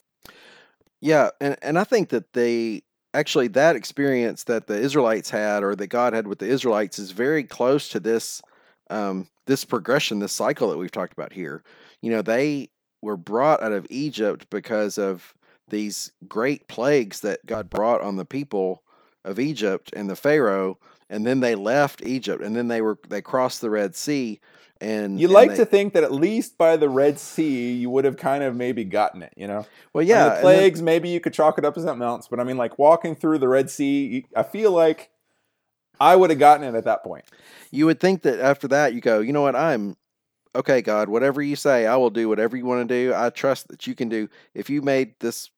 Yeah, 1.00 1.30
and 1.40 1.56
and 1.62 1.78
I 1.78 1.84
think 1.84 2.08
that 2.10 2.32
they 2.32 2.82
actually 3.14 3.48
that 3.48 3.76
experience 3.76 4.44
that 4.44 4.66
the 4.66 4.76
Israelites 4.76 5.30
had 5.30 5.62
or 5.62 5.76
that 5.76 5.86
God 5.86 6.14
had 6.14 6.26
with 6.26 6.40
the 6.40 6.48
Israelites 6.48 6.98
is 6.98 7.12
very 7.12 7.44
close 7.44 7.88
to 7.90 8.00
this 8.00 8.42
um 8.90 9.28
this 9.46 9.64
progression, 9.64 10.18
this 10.18 10.32
cycle 10.32 10.68
that 10.70 10.78
we've 10.78 10.90
talked 10.90 11.12
about 11.12 11.32
here. 11.32 11.62
You 12.00 12.10
know, 12.10 12.22
they 12.22 12.70
were 13.02 13.16
brought 13.16 13.62
out 13.62 13.72
of 13.72 13.86
Egypt 13.88 14.46
because 14.50 14.98
of 14.98 15.34
these 15.68 16.12
great 16.28 16.68
plagues 16.68 17.20
that 17.20 17.44
God 17.46 17.70
brought 17.70 18.00
on 18.00 18.16
the 18.16 18.24
people 18.24 18.82
of 19.24 19.38
Egypt 19.38 19.90
and 19.96 20.08
the 20.10 20.16
Pharaoh, 20.16 20.78
and 21.08 21.26
then 21.26 21.40
they 21.40 21.54
left 21.54 22.04
Egypt 22.04 22.42
and 22.42 22.54
then 22.54 22.68
they 22.68 22.80
were 22.80 22.98
they 23.08 23.22
crossed 23.22 23.60
the 23.60 23.70
Red 23.70 23.94
Sea 23.94 24.40
and 24.80 25.18
You 25.20 25.28
like 25.28 25.50
they- 25.50 25.56
to 25.58 25.64
think 25.64 25.92
that 25.94 26.02
at 26.02 26.12
least 26.12 26.58
by 26.58 26.76
the 26.76 26.88
Red 26.88 27.18
Sea, 27.18 27.72
you 27.72 27.88
would 27.90 28.04
have 28.04 28.16
kind 28.16 28.42
of 28.42 28.54
maybe 28.56 28.84
gotten 28.84 29.22
it, 29.22 29.32
you 29.36 29.46
know? 29.46 29.64
well 29.92 30.04
yeah 30.04 30.24
the 30.24 30.24
and 30.24 30.34
then- 30.36 30.42
plagues, 30.42 30.82
maybe 30.82 31.08
you 31.08 31.20
could 31.20 31.32
chalk 31.32 31.56
it 31.58 31.64
up 31.64 31.76
as 31.78 31.84
something 31.84 32.06
else. 32.06 32.28
But 32.28 32.40
I 32.40 32.44
mean, 32.44 32.56
like 32.56 32.78
walking 32.78 33.14
through 33.14 33.38
the 33.38 33.48
Red 33.48 33.70
Sea, 33.70 34.26
I 34.36 34.42
feel 34.42 34.72
like 34.72 35.10
I 36.00 36.16
would 36.16 36.30
have 36.30 36.38
gotten 36.38 36.66
it 36.66 36.76
at 36.76 36.84
that 36.84 37.04
point. 37.04 37.24
you 37.70 37.86
would 37.86 38.00
think 38.00 38.22
that 38.22 38.40
after 38.40 38.68
that 38.68 38.94
you 38.94 39.00
go, 39.00 39.20
you 39.20 39.32
know 39.32 39.42
what, 39.42 39.56
I'm 39.56 39.96
okay, 40.56 40.82
God, 40.82 41.08
whatever 41.08 41.40
you 41.42 41.56
say, 41.56 41.86
I 41.86 41.96
will 41.96 42.10
do 42.10 42.28
whatever 42.28 42.56
you 42.56 42.64
want 42.66 42.88
to 42.88 42.94
do. 42.94 43.12
I 43.14 43.30
trust 43.30 43.68
that 43.68 43.86
you 43.86 43.94
can 43.94 44.08
do. 44.08 44.28
If 44.54 44.68
you 44.70 44.82
made 44.82 45.14
this 45.20 45.50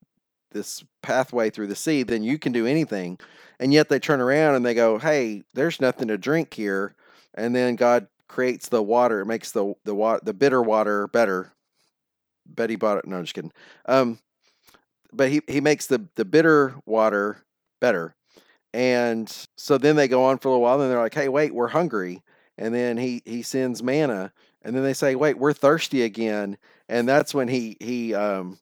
this 0.56 0.84
pathway 1.02 1.50
through 1.50 1.68
the 1.68 1.76
sea, 1.76 2.02
then 2.02 2.22
you 2.22 2.38
can 2.38 2.52
do 2.52 2.66
anything. 2.66 3.18
And 3.60 3.72
yet 3.72 3.88
they 3.88 3.98
turn 3.98 4.20
around 4.20 4.54
and 4.56 4.64
they 4.64 4.74
go, 4.74 4.98
"Hey, 4.98 5.42
there's 5.54 5.80
nothing 5.80 6.08
to 6.08 6.18
drink 6.18 6.54
here." 6.54 6.94
And 7.34 7.54
then 7.54 7.76
God 7.76 8.08
creates 8.28 8.68
the 8.68 8.82
water. 8.82 9.20
It 9.20 9.26
makes 9.26 9.52
the 9.52 9.74
the 9.84 9.94
water 9.94 10.20
the 10.24 10.34
bitter 10.34 10.62
water 10.62 11.06
better. 11.08 11.52
Betty 12.46 12.76
bought 12.76 12.98
it. 12.98 13.06
No, 13.06 13.16
I'm 13.16 13.24
just 13.24 13.34
kidding. 13.34 13.52
Um, 13.86 14.18
but 15.12 15.30
he 15.30 15.42
he 15.48 15.60
makes 15.60 15.86
the 15.86 16.06
the 16.16 16.24
bitter 16.24 16.74
water 16.86 17.44
better. 17.80 18.14
And 18.72 19.32
so 19.56 19.78
then 19.78 19.96
they 19.96 20.08
go 20.08 20.24
on 20.24 20.38
for 20.38 20.48
a 20.48 20.50
little 20.52 20.62
while, 20.62 20.80
and 20.80 20.90
they're 20.90 21.00
like, 21.00 21.14
"Hey, 21.14 21.28
wait, 21.28 21.54
we're 21.54 21.68
hungry." 21.68 22.22
And 22.58 22.74
then 22.74 22.96
he 22.96 23.22
he 23.24 23.42
sends 23.42 23.82
manna, 23.82 24.32
and 24.62 24.74
then 24.74 24.82
they 24.82 24.94
say, 24.94 25.14
"Wait, 25.14 25.38
we're 25.38 25.52
thirsty 25.52 26.02
again." 26.02 26.58
And 26.88 27.08
that's 27.08 27.34
when 27.34 27.48
he 27.48 27.76
he 27.80 28.14
um 28.14 28.58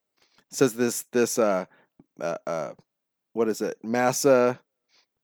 says 0.50 0.74
this 0.74 1.04
this 1.12 1.38
uh 1.38 1.66
uh, 2.20 2.36
uh 2.46 2.72
what 3.32 3.48
is 3.48 3.60
it 3.60 3.76
Massah 3.82 4.60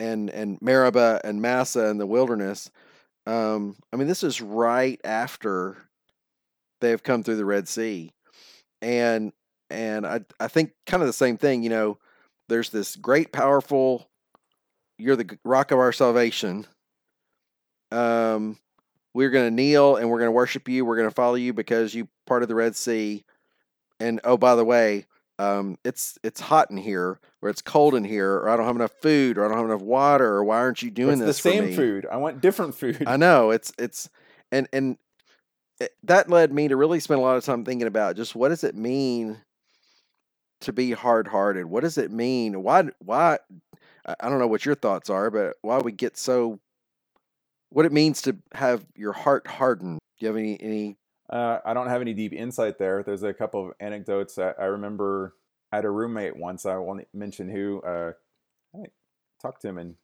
and 0.00 0.30
and 0.30 0.60
Meribah 0.60 1.20
and 1.22 1.40
Massah 1.40 1.88
in 1.88 1.98
the 1.98 2.06
wilderness. 2.06 2.70
Um, 3.26 3.76
I 3.92 3.96
mean, 3.96 4.08
this 4.08 4.24
is 4.24 4.40
right 4.40 5.00
after 5.04 5.76
they 6.80 6.90
have 6.90 7.02
come 7.02 7.22
through 7.22 7.36
the 7.36 7.44
Red 7.44 7.68
Sea, 7.68 8.12
and 8.82 9.32
and 9.68 10.06
I 10.06 10.22
I 10.40 10.48
think 10.48 10.72
kind 10.86 11.02
of 11.02 11.06
the 11.06 11.12
same 11.12 11.36
thing. 11.36 11.62
You 11.62 11.70
know, 11.70 11.98
there's 12.48 12.70
this 12.70 12.96
great, 12.96 13.30
powerful. 13.30 14.08
You're 14.98 15.16
the 15.16 15.38
rock 15.44 15.70
of 15.70 15.78
our 15.78 15.92
salvation. 15.92 16.66
Um, 17.92 18.58
we're 19.14 19.30
going 19.30 19.46
to 19.46 19.54
kneel 19.54 19.96
and 19.96 20.08
we're 20.08 20.18
going 20.18 20.28
to 20.28 20.32
worship 20.32 20.68
you. 20.68 20.84
We're 20.84 20.96
going 20.96 21.08
to 21.08 21.14
follow 21.14 21.34
you 21.34 21.52
because 21.52 21.94
you 21.94 22.08
part 22.26 22.42
of 22.42 22.48
the 22.48 22.54
Red 22.54 22.76
Sea. 22.76 23.24
And 23.98 24.20
oh, 24.24 24.36
by 24.36 24.54
the 24.54 24.64
way, 24.64 25.06
um, 25.40 25.78
it's 25.84 26.18
it's 26.22 26.38
hot 26.38 26.70
in 26.70 26.76
here, 26.76 27.18
or 27.40 27.48
it's 27.48 27.62
cold 27.62 27.94
in 27.94 28.04
here, 28.04 28.34
or 28.34 28.50
I 28.50 28.56
don't 28.56 28.66
have 28.66 28.76
enough 28.76 28.92
food, 29.00 29.38
or 29.38 29.44
I 29.44 29.48
don't 29.48 29.56
have 29.56 29.66
enough 29.66 29.80
water, 29.80 30.26
or 30.26 30.44
why 30.44 30.58
aren't 30.58 30.82
you 30.82 30.90
doing 30.90 31.18
this? 31.18 31.30
it's 31.30 31.42
the 31.42 31.48
this? 31.48 31.54
for 31.54 31.62
same 31.62 31.70
me? 31.70 31.76
food. 31.76 32.06
I 32.10 32.18
want 32.18 32.42
different 32.42 32.74
food. 32.74 33.04
I 33.06 33.16
know 33.16 33.50
it's 33.50 33.72
it's 33.78 34.10
and 34.52 34.68
and 34.70 34.98
it, 35.80 35.94
that 36.04 36.28
led 36.28 36.52
me 36.52 36.68
to 36.68 36.76
really 36.76 37.00
spend 37.00 37.20
a 37.20 37.22
lot 37.22 37.38
of 37.38 37.44
time 37.44 37.64
thinking 37.64 37.86
about 37.86 38.16
just 38.16 38.34
what 38.34 38.50
does 38.50 38.64
it 38.64 38.74
mean 38.74 39.38
to 40.60 40.74
be 40.74 40.92
hard-hearted? 40.92 41.64
What 41.64 41.84
does 41.84 41.96
it 41.96 42.10
mean? 42.10 42.62
Why 42.62 42.90
why 42.98 43.38
I 44.06 44.14
I 44.20 44.28
don't 44.28 44.40
know 44.40 44.46
what 44.46 44.66
your 44.66 44.74
thoughts 44.74 45.08
are, 45.08 45.30
but 45.30 45.56
why 45.62 45.78
we 45.78 45.92
get 45.92 46.18
so 46.18 46.60
what 47.70 47.86
it 47.86 47.92
means 47.92 48.20
to 48.22 48.36
have 48.52 48.84
your 48.94 49.14
heart 49.14 49.46
hardened. 49.46 50.00
Do 50.18 50.26
you 50.26 50.28
have 50.28 50.36
any 50.36 50.60
any 50.60 50.96
Uh, 51.30 51.60
I 51.64 51.74
don't 51.74 51.88
have 51.88 52.00
any 52.00 52.12
deep 52.12 52.32
insight 52.32 52.78
there. 52.78 53.02
There's 53.02 53.22
a 53.22 53.32
couple 53.32 53.68
of 53.68 53.74
anecdotes. 53.78 54.36
I, 54.38 54.52
I 54.58 54.64
remember 54.64 55.36
I 55.72 55.76
had 55.76 55.84
a 55.84 55.90
roommate 55.90 56.36
once. 56.36 56.66
I 56.66 56.76
won't 56.76 57.06
mention 57.14 57.48
who. 57.48 57.80
Uh, 57.82 58.12
I 58.74 58.76
haven't 58.76 58.92
talked 59.40 59.62
to 59.62 59.68
him 59.68 59.78
in 59.78 59.94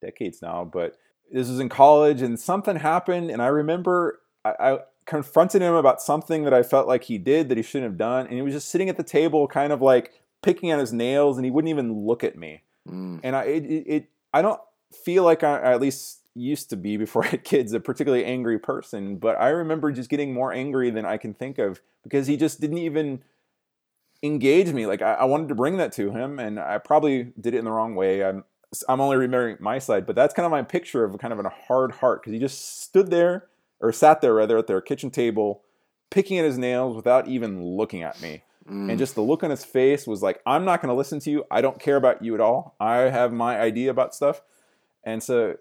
decades 0.00 0.42
now, 0.42 0.64
but 0.64 0.96
this 1.30 1.48
was 1.48 1.60
in 1.60 1.68
college, 1.68 2.20
and 2.20 2.38
something 2.38 2.76
happened. 2.76 3.30
And 3.30 3.40
I 3.40 3.46
remember 3.46 4.20
I, 4.44 4.54
I 4.58 4.78
confronted 5.06 5.62
him 5.62 5.74
about 5.74 6.02
something 6.02 6.44
that 6.44 6.54
I 6.54 6.62
felt 6.62 6.88
like 6.88 7.04
he 7.04 7.18
did 7.18 7.48
that 7.48 7.56
he 7.56 7.62
shouldn't 7.62 7.90
have 7.92 7.98
done, 7.98 8.26
and 8.26 8.34
he 8.34 8.42
was 8.42 8.54
just 8.54 8.68
sitting 8.68 8.88
at 8.88 8.96
the 8.96 9.04
table, 9.04 9.46
kind 9.46 9.72
of 9.72 9.80
like 9.80 10.12
picking 10.42 10.72
at 10.72 10.80
his 10.80 10.92
nails, 10.92 11.38
and 11.38 11.44
he 11.44 11.50
wouldn't 11.50 11.70
even 11.70 12.06
look 12.06 12.24
at 12.24 12.36
me. 12.36 12.62
Mm. 12.88 13.20
And 13.22 13.36
I, 13.36 13.44
it, 13.44 13.60
it, 13.86 14.08
I 14.34 14.42
don't 14.42 14.60
feel 14.92 15.22
like 15.22 15.44
I 15.44 15.72
at 15.72 15.80
least 15.80 16.21
used 16.34 16.70
to 16.70 16.76
be 16.76 16.96
before 16.96 17.24
I 17.26 17.28
had 17.28 17.44
kids, 17.44 17.72
a 17.72 17.80
particularly 17.80 18.24
angry 18.24 18.58
person. 18.58 19.16
But 19.16 19.40
I 19.40 19.48
remember 19.48 19.92
just 19.92 20.10
getting 20.10 20.32
more 20.32 20.52
angry 20.52 20.90
than 20.90 21.04
I 21.04 21.16
can 21.16 21.34
think 21.34 21.58
of 21.58 21.80
because 22.02 22.26
he 22.26 22.36
just 22.36 22.60
didn't 22.60 22.78
even 22.78 23.22
engage 24.22 24.72
me. 24.72 24.86
Like 24.86 25.02
I, 25.02 25.14
I 25.14 25.24
wanted 25.24 25.48
to 25.48 25.54
bring 25.54 25.76
that 25.78 25.92
to 25.92 26.10
him, 26.10 26.38
and 26.38 26.58
I 26.58 26.78
probably 26.78 27.32
did 27.40 27.54
it 27.54 27.58
in 27.58 27.64
the 27.64 27.72
wrong 27.72 27.94
way. 27.94 28.24
I'm 28.24 28.44
I'm 28.88 29.00
only 29.00 29.16
remembering 29.16 29.58
my 29.60 29.78
side, 29.78 30.06
but 30.06 30.16
that's 30.16 30.32
kind 30.32 30.46
of 30.46 30.50
my 30.50 30.62
picture 30.62 31.04
of 31.04 31.18
kind 31.18 31.32
of 31.32 31.44
a 31.44 31.48
hard 31.48 31.92
heart 31.92 32.22
because 32.22 32.32
he 32.32 32.38
just 32.38 32.80
stood 32.80 33.10
there 33.10 33.48
or 33.80 33.92
sat 33.92 34.20
there 34.20 34.34
rather 34.34 34.56
at 34.58 34.66
their 34.66 34.80
kitchen 34.80 35.10
table, 35.10 35.62
picking 36.10 36.38
at 36.38 36.44
his 36.44 36.56
nails 36.56 36.96
without 36.96 37.28
even 37.28 37.62
looking 37.62 38.02
at 38.02 38.20
me. 38.22 38.42
Mm. 38.68 38.90
And 38.90 38.98
just 38.98 39.14
the 39.14 39.22
look 39.22 39.42
on 39.42 39.50
his 39.50 39.64
face 39.64 40.06
was 40.06 40.22
like, 40.22 40.40
I'm 40.46 40.64
not 40.64 40.80
going 40.80 40.88
to 40.88 40.94
listen 40.96 41.18
to 41.20 41.30
you. 41.30 41.44
I 41.50 41.60
don't 41.60 41.80
care 41.80 41.96
about 41.96 42.22
you 42.22 42.34
at 42.34 42.40
all. 42.40 42.76
I 42.80 42.96
have 42.96 43.32
my 43.32 43.60
idea 43.60 43.90
about 43.90 44.14
stuff. 44.14 44.40
And 45.04 45.22
so 45.22 45.56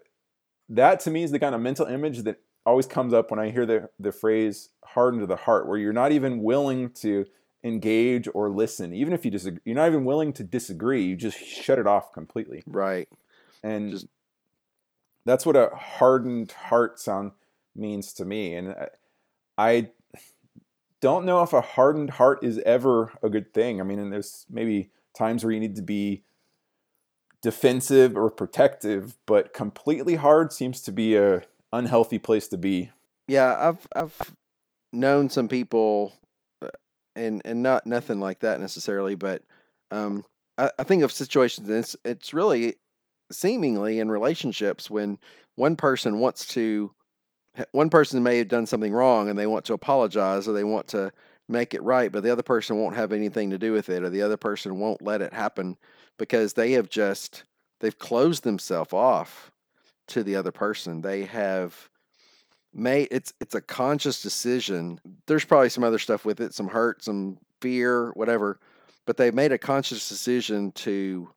that 0.72 1.00
to 1.02 1.12
me 1.12 1.24
is 1.24 1.32
the 1.32 1.40
kind 1.40 1.54
of 1.56 1.62
mental 1.62 1.86
image 1.86 2.20
that 2.24 2.40
always 2.66 2.86
comes 2.86 3.14
up 3.14 3.32
when 3.32 3.40
I 3.40 3.50
hear 3.50 3.66
the, 3.66 3.90
the 4.00 4.12
phrase 4.12 4.70
hardened 4.86 5.22
to 5.22 5.28
the 5.28 5.36
heart, 5.36 5.68
where 5.68 5.78
you're 5.78 5.94
not 5.94 6.12
even 6.12 6.42
willing 6.44 6.92
to 6.92 7.26
engage 7.64 8.28
or 8.34 8.50
listen. 8.50 8.94
Even 8.94 9.14
if 9.14 9.24
you 9.26 9.32
disagree, 9.32 9.62
you're 9.66 9.76
not 9.76 9.88
even 9.88 10.06
willing 10.06 10.34
to 10.34 10.44
disagree. 10.44 11.04
You 11.04 11.16
just 11.16 11.38
shut 11.38 11.80
it 11.80 11.88
off 11.88 12.14
completely. 12.14 12.64
right. 12.68 13.08
And 13.64 13.92
Just- 13.92 14.08
that's 15.26 15.46
what 15.46 15.56
a 15.56 15.70
hardened 15.76 16.52
heart 16.52 17.00
sound 17.00 17.32
means 17.76 18.14
to 18.14 18.26
me. 18.26 18.56
And 18.56 18.70
I, 18.70 18.88
I 19.58 19.90
don't 21.00 21.26
know 21.26 21.44
if 21.44 21.54
a 21.54 21.62
hardened 21.62 22.10
heart 22.12 22.44
is 22.44 22.58
ever 22.60 23.12
a 23.22 23.30
good 23.30 23.54
thing. 23.54 23.80
I 23.80 23.84
mean, 23.84 24.00
and 24.00 24.12
there's 24.12 24.46
maybe 24.50 24.90
times 25.16 25.44
where 25.44 25.54
you 25.54 25.60
need 25.60 25.76
to 25.76 25.82
be 25.84 26.24
defensive 27.42 28.16
or 28.16 28.30
protective, 28.30 29.18
but 29.26 29.54
completely 29.54 30.16
hard 30.16 30.54
seems 30.54 30.82
to 30.82 30.92
be 30.92 31.16
a 31.16 31.44
unhealthy 31.74 32.20
place 32.20 32.48
to 32.50 32.58
be. 32.58 32.92
Yeah, 33.28 33.56
I've 33.58 33.88
I've 33.96 34.36
known 34.94 35.30
some 35.30 35.48
people, 35.48 36.14
uh, 36.62 36.70
and 37.16 37.42
and 37.46 37.64
not 37.64 37.86
nothing 37.86 38.20
like 38.20 38.40
that 38.40 38.60
necessarily, 38.60 39.16
but 39.16 39.44
um, 39.90 40.26
I, 40.58 40.72
I 40.80 40.84
think 40.84 41.04
of 41.04 41.12
situations. 41.12 41.70
It's 41.70 41.96
it's 42.04 42.34
really 42.34 42.76
seemingly 43.32 44.00
in 44.00 44.12
relationships 44.12 44.90
when 44.90 45.18
one 45.56 45.76
person 45.76 46.20
wants 46.20 46.46
to, 46.48 46.92
one 47.72 47.90
person 47.90 48.22
may 48.24 48.38
have 48.40 48.50
done 48.50 48.66
something 48.66 48.92
wrong 48.92 49.30
and 49.30 49.40
they 49.40 49.48
want 49.48 49.66
to 49.66 49.74
apologize 49.74 50.48
or 50.48 50.54
they 50.54 50.66
want 50.66 50.88
to 50.88 51.12
make 51.48 51.74
it 51.74 51.84
right, 51.84 52.12
but 52.12 52.24
the 52.24 52.32
other 52.32 52.44
person 52.44 52.78
won't 52.78 52.96
have 52.96 53.12
anything 53.12 53.50
to 53.50 53.58
do 53.58 53.72
with 53.74 53.90
it, 53.90 54.04
or 54.04 54.10
the 54.10 54.22
other 54.22 54.38
person 54.38 54.80
won't 54.80 55.02
let 55.02 55.22
it 55.22 55.34
happen 55.34 55.78
because 56.18 56.54
they 56.54 56.74
have 56.74 56.90
just 56.90 57.44
they've 57.80 57.98
closed 57.98 58.44
themselves 58.44 58.94
off 58.94 59.52
to 60.08 60.24
the 60.24 60.36
other 60.36 60.52
person. 60.52 61.02
They 61.02 61.24
have 61.24 61.90
made 62.74 63.08
it's 63.12 63.34
it's 63.40 63.56
a 63.56 63.62
conscious 63.62 64.22
decision. 64.22 65.00
There's 65.28 65.46
probably 65.46 65.70
some 65.70 65.84
other 65.84 66.00
stuff 66.00 66.26
with 66.26 66.40
it, 66.40 66.54
some 66.54 66.68
hurt, 66.68 67.04
some 67.04 67.38
fear, 67.62 68.12
whatever, 68.12 68.60
but 69.06 69.18
they've 69.18 69.34
made 69.34 69.52
a 69.52 69.58
conscious 69.58 70.08
decision 70.10 70.72
to 70.74 71.30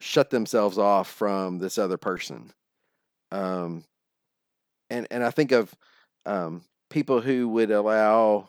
shut 0.00 0.30
themselves 0.30 0.78
off 0.78 1.08
from 1.08 1.58
this 1.58 1.78
other 1.78 1.96
person. 1.96 2.52
Um 3.32 3.84
and 4.90 5.06
and 5.10 5.24
I 5.24 5.30
think 5.30 5.52
of 5.52 5.74
um 6.26 6.62
people 6.90 7.20
who 7.20 7.48
would 7.48 7.70
allow 7.70 8.48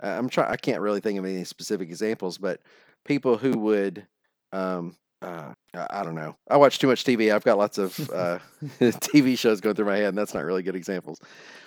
I'm 0.00 0.28
trying 0.28 0.50
I 0.50 0.56
can't 0.56 0.80
really 0.80 1.00
think 1.00 1.18
of 1.18 1.24
any 1.24 1.44
specific 1.44 1.88
examples, 1.88 2.38
but 2.38 2.60
people 3.04 3.36
who 3.36 3.58
would 3.58 4.06
um 4.52 4.96
uh, 5.20 5.52
I 5.74 6.04
don't 6.04 6.14
know. 6.14 6.36
I 6.48 6.56
watch 6.56 6.78
too 6.78 6.86
much 6.86 7.04
TV. 7.04 7.34
I've 7.34 7.44
got 7.44 7.58
lots 7.58 7.78
of 7.78 7.98
uh, 8.10 8.38
TV 8.80 9.36
shows 9.36 9.60
going 9.60 9.74
through 9.74 9.86
my 9.86 9.96
head, 9.96 10.10
and 10.10 10.18
that's 10.18 10.34
not 10.34 10.44
really 10.44 10.62
good 10.62 10.76
examples. 10.76 11.20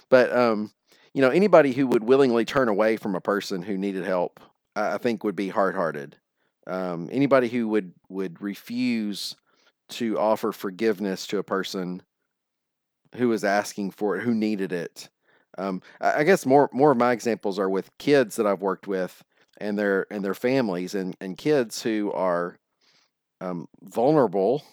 But 0.09 0.35
um, 0.35 0.71
you 1.13 1.21
know, 1.21 1.29
anybody 1.29 1.73
who 1.73 1.87
would 1.87 2.03
willingly 2.03 2.45
turn 2.45 2.69
away 2.69 2.97
from 2.97 3.15
a 3.15 3.21
person 3.21 3.61
who 3.61 3.77
needed 3.77 4.05
help, 4.05 4.39
I 4.75 4.93
I 4.93 4.97
think 4.97 5.23
would 5.23 5.35
be 5.35 5.49
hard-hearted. 5.49 6.17
Um, 6.67 7.09
anybody 7.11 7.49
who 7.49 7.67
would 7.69 7.93
would 8.09 8.41
refuse 8.41 9.35
to 9.89 10.17
offer 10.17 10.51
forgiveness 10.51 11.27
to 11.27 11.37
a 11.37 11.43
person 11.43 12.01
who 13.15 13.27
was 13.27 13.43
asking 13.43 13.91
for 13.91 14.15
it, 14.15 14.23
who 14.23 14.33
needed 14.33 14.71
it. 14.71 15.09
Um, 15.57 15.81
I 15.99 16.19
I 16.19 16.23
guess 16.23 16.45
more 16.45 16.69
more 16.71 16.91
of 16.91 16.97
my 16.97 17.11
examples 17.11 17.59
are 17.59 17.69
with 17.69 17.97
kids 17.97 18.37
that 18.37 18.47
I've 18.47 18.61
worked 18.61 18.87
with 18.87 19.23
and 19.57 19.77
their 19.77 20.07
and 20.09 20.23
their 20.23 20.33
families 20.33 20.95
and 20.95 21.17
and 21.19 21.37
kids 21.37 21.81
who 21.83 22.13
are 22.13 22.57
um, 23.41 23.67
vulnerable, 23.83 24.63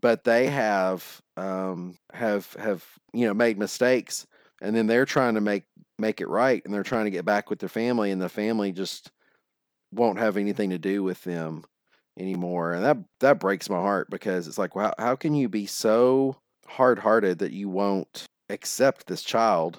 but 0.00 0.24
they 0.24 0.46
have 0.46 1.20
um, 1.36 1.96
have 2.12 2.52
have 2.54 2.84
you 3.12 3.26
know 3.26 3.34
made 3.34 3.58
mistakes, 3.58 4.26
and 4.60 4.76
then 4.76 4.86
they're 4.86 5.06
trying 5.06 5.34
to 5.34 5.40
make 5.40 5.64
make 5.98 6.20
it 6.20 6.28
right, 6.28 6.62
and 6.64 6.72
they're 6.72 6.82
trying 6.82 7.06
to 7.06 7.10
get 7.10 7.24
back 7.24 7.50
with 7.50 7.58
their 7.58 7.68
family, 7.68 8.10
and 8.10 8.20
the 8.20 8.28
family 8.28 8.72
just 8.72 9.10
won't 9.92 10.18
have 10.18 10.36
anything 10.36 10.70
to 10.70 10.78
do 10.78 11.02
with 11.02 11.24
them 11.24 11.64
anymore, 12.18 12.74
and 12.74 12.84
that 12.84 12.98
that 13.20 13.40
breaks 13.40 13.70
my 13.70 13.80
heart 13.80 14.08
because 14.10 14.46
it's 14.46 14.58
like, 14.58 14.76
wow, 14.76 14.92
how 14.98 15.16
can 15.16 15.34
you 15.34 15.48
be 15.48 15.66
so 15.66 16.36
hard 16.66 16.98
hearted 16.98 17.38
that 17.38 17.52
you 17.52 17.68
won't 17.68 18.26
accept 18.50 19.06
this 19.06 19.22
child? 19.22 19.78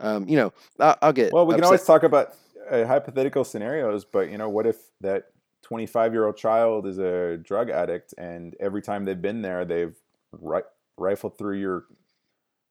Um, 0.00 0.28
you 0.28 0.36
know, 0.36 0.52
I, 0.80 0.96
I'll 1.00 1.12
get 1.12 1.32
Well, 1.32 1.46
we 1.46 1.54
can 1.54 1.64
always 1.64 1.84
talk 1.84 2.02
about 2.02 2.34
uh, 2.70 2.84
hypothetical 2.84 3.44
scenarios, 3.44 4.04
but 4.04 4.30
you 4.30 4.38
know, 4.38 4.48
what 4.48 4.66
if 4.66 4.76
that 5.00 5.26
25 5.68 6.12
year 6.14 6.26
old 6.26 6.36
child 6.36 6.86
is 6.86 6.98
a 6.98 7.36
drug 7.36 7.68
addict 7.68 8.14
and 8.16 8.56
every 8.58 8.80
time 8.80 9.04
they've 9.04 9.20
been 9.20 9.42
there, 9.42 9.66
they've 9.66 9.94
ri- 10.32 10.62
rifled 10.96 11.36
through 11.36 11.58
your 11.58 11.84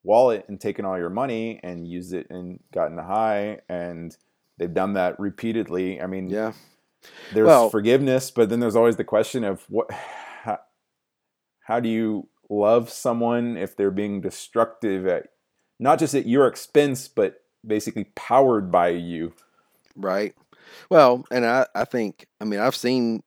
wallet 0.04 0.46
and 0.48 0.60
taken 0.60 0.84
all 0.84 0.98
your 0.98 1.12
money 1.12 1.60
and 1.64 1.88
used 1.88 2.12
it 2.14 2.26
and 2.32 2.60
gotten 2.74 2.98
high 2.98 3.60
and 3.70 4.18
they've 4.58 4.74
done 4.74 4.94
that 4.94 5.20
repeatedly. 5.20 6.02
I 6.02 6.08
mean, 6.08 6.30
yeah. 6.30 6.54
there's 7.34 7.46
Well- 7.46 7.70
forgiveness, 7.70 8.32
but 8.32 8.50
then 8.50 8.60
there's 8.60 8.76
always 8.76 8.96
the 8.96 9.04
question 9.04 9.44
of 9.44 9.64
what, 9.70 9.92
how, 9.92 10.60
how 11.62 11.80
do 11.80 11.90
you 11.90 12.30
love 12.50 12.90
someone 12.90 13.58
if 13.58 13.76
they're 13.76 13.92
being 13.92 14.22
destructive 14.22 15.06
at 15.06 15.28
not 15.80 16.00
just 16.00 16.16
at 16.16 16.26
your 16.26 16.48
expense, 16.48 17.08
but 17.08 17.44
basically 17.66 18.06
powered 18.16 18.72
by 18.72 18.90
you? 18.90 19.34
Right. 19.96 20.34
Well, 20.90 21.26
and 21.32 21.46
I, 21.46 21.68
I 21.76 21.86
think 21.86 22.28
I 22.42 22.46
mean 22.46 22.60
I've 22.60 22.76
seen 22.76 23.24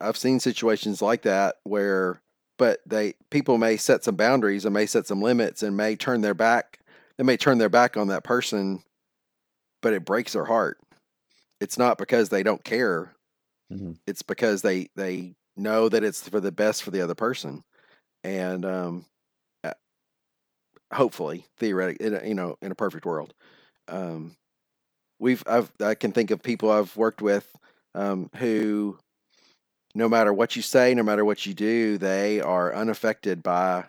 I've 0.00 0.16
seen 0.16 0.40
situations 0.40 1.02
like 1.02 1.22
that 1.22 1.56
where 1.64 2.20
but 2.58 2.80
they 2.86 3.14
people 3.30 3.58
may 3.58 3.76
set 3.76 4.04
some 4.04 4.16
boundaries 4.16 4.64
and 4.64 4.74
may 4.74 4.86
set 4.86 5.06
some 5.06 5.20
limits 5.22 5.62
and 5.62 5.76
may 5.76 5.96
turn 5.96 6.20
their 6.20 6.34
back 6.34 6.78
they 7.16 7.24
may 7.24 7.36
turn 7.36 7.58
their 7.58 7.68
back 7.68 7.96
on 7.96 8.08
that 8.08 8.24
person 8.24 8.82
but 9.82 9.92
it 9.92 10.04
breaks 10.04 10.32
their 10.32 10.44
heart. 10.44 10.78
It's 11.60 11.78
not 11.78 11.98
because 11.98 12.28
they 12.28 12.42
don't 12.42 12.64
care. 12.64 13.14
Mhm. 13.70 13.94
It's 14.06 14.22
because 14.22 14.62
they 14.62 14.88
they 14.96 15.34
know 15.56 15.88
that 15.88 16.04
it's 16.04 16.28
for 16.28 16.40
the 16.40 16.52
best 16.52 16.82
for 16.82 16.90
the 16.90 17.00
other 17.02 17.14
person. 17.14 17.64
And 18.24 18.64
um 18.64 19.06
hopefully 20.92 21.46
theoretically 21.58 22.28
you 22.28 22.34
know 22.34 22.56
in 22.62 22.70
a 22.70 22.74
perfect 22.74 23.04
world 23.06 23.34
um 23.88 24.36
we've 25.24 25.42
I've 25.46 25.72
I 25.80 25.94
can 25.94 26.12
think 26.12 26.30
of 26.30 26.42
people 26.42 26.70
I've 26.70 26.94
worked 26.96 27.22
with 27.22 27.50
um, 27.94 28.30
who, 28.36 28.98
no 29.94 30.06
matter 30.06 30.32
what 30.32 30.54
you 30.54 30.60
say, 30.60 30.94
no 30.94 31.02
matter 31.02 31.24
what 31.24 31.46
you 31.46 31.54
do, 31.54 31.96
they 31.96 32.40
are 32.40 32.74
unaffected 32.74 33.42
by 33.42 33.86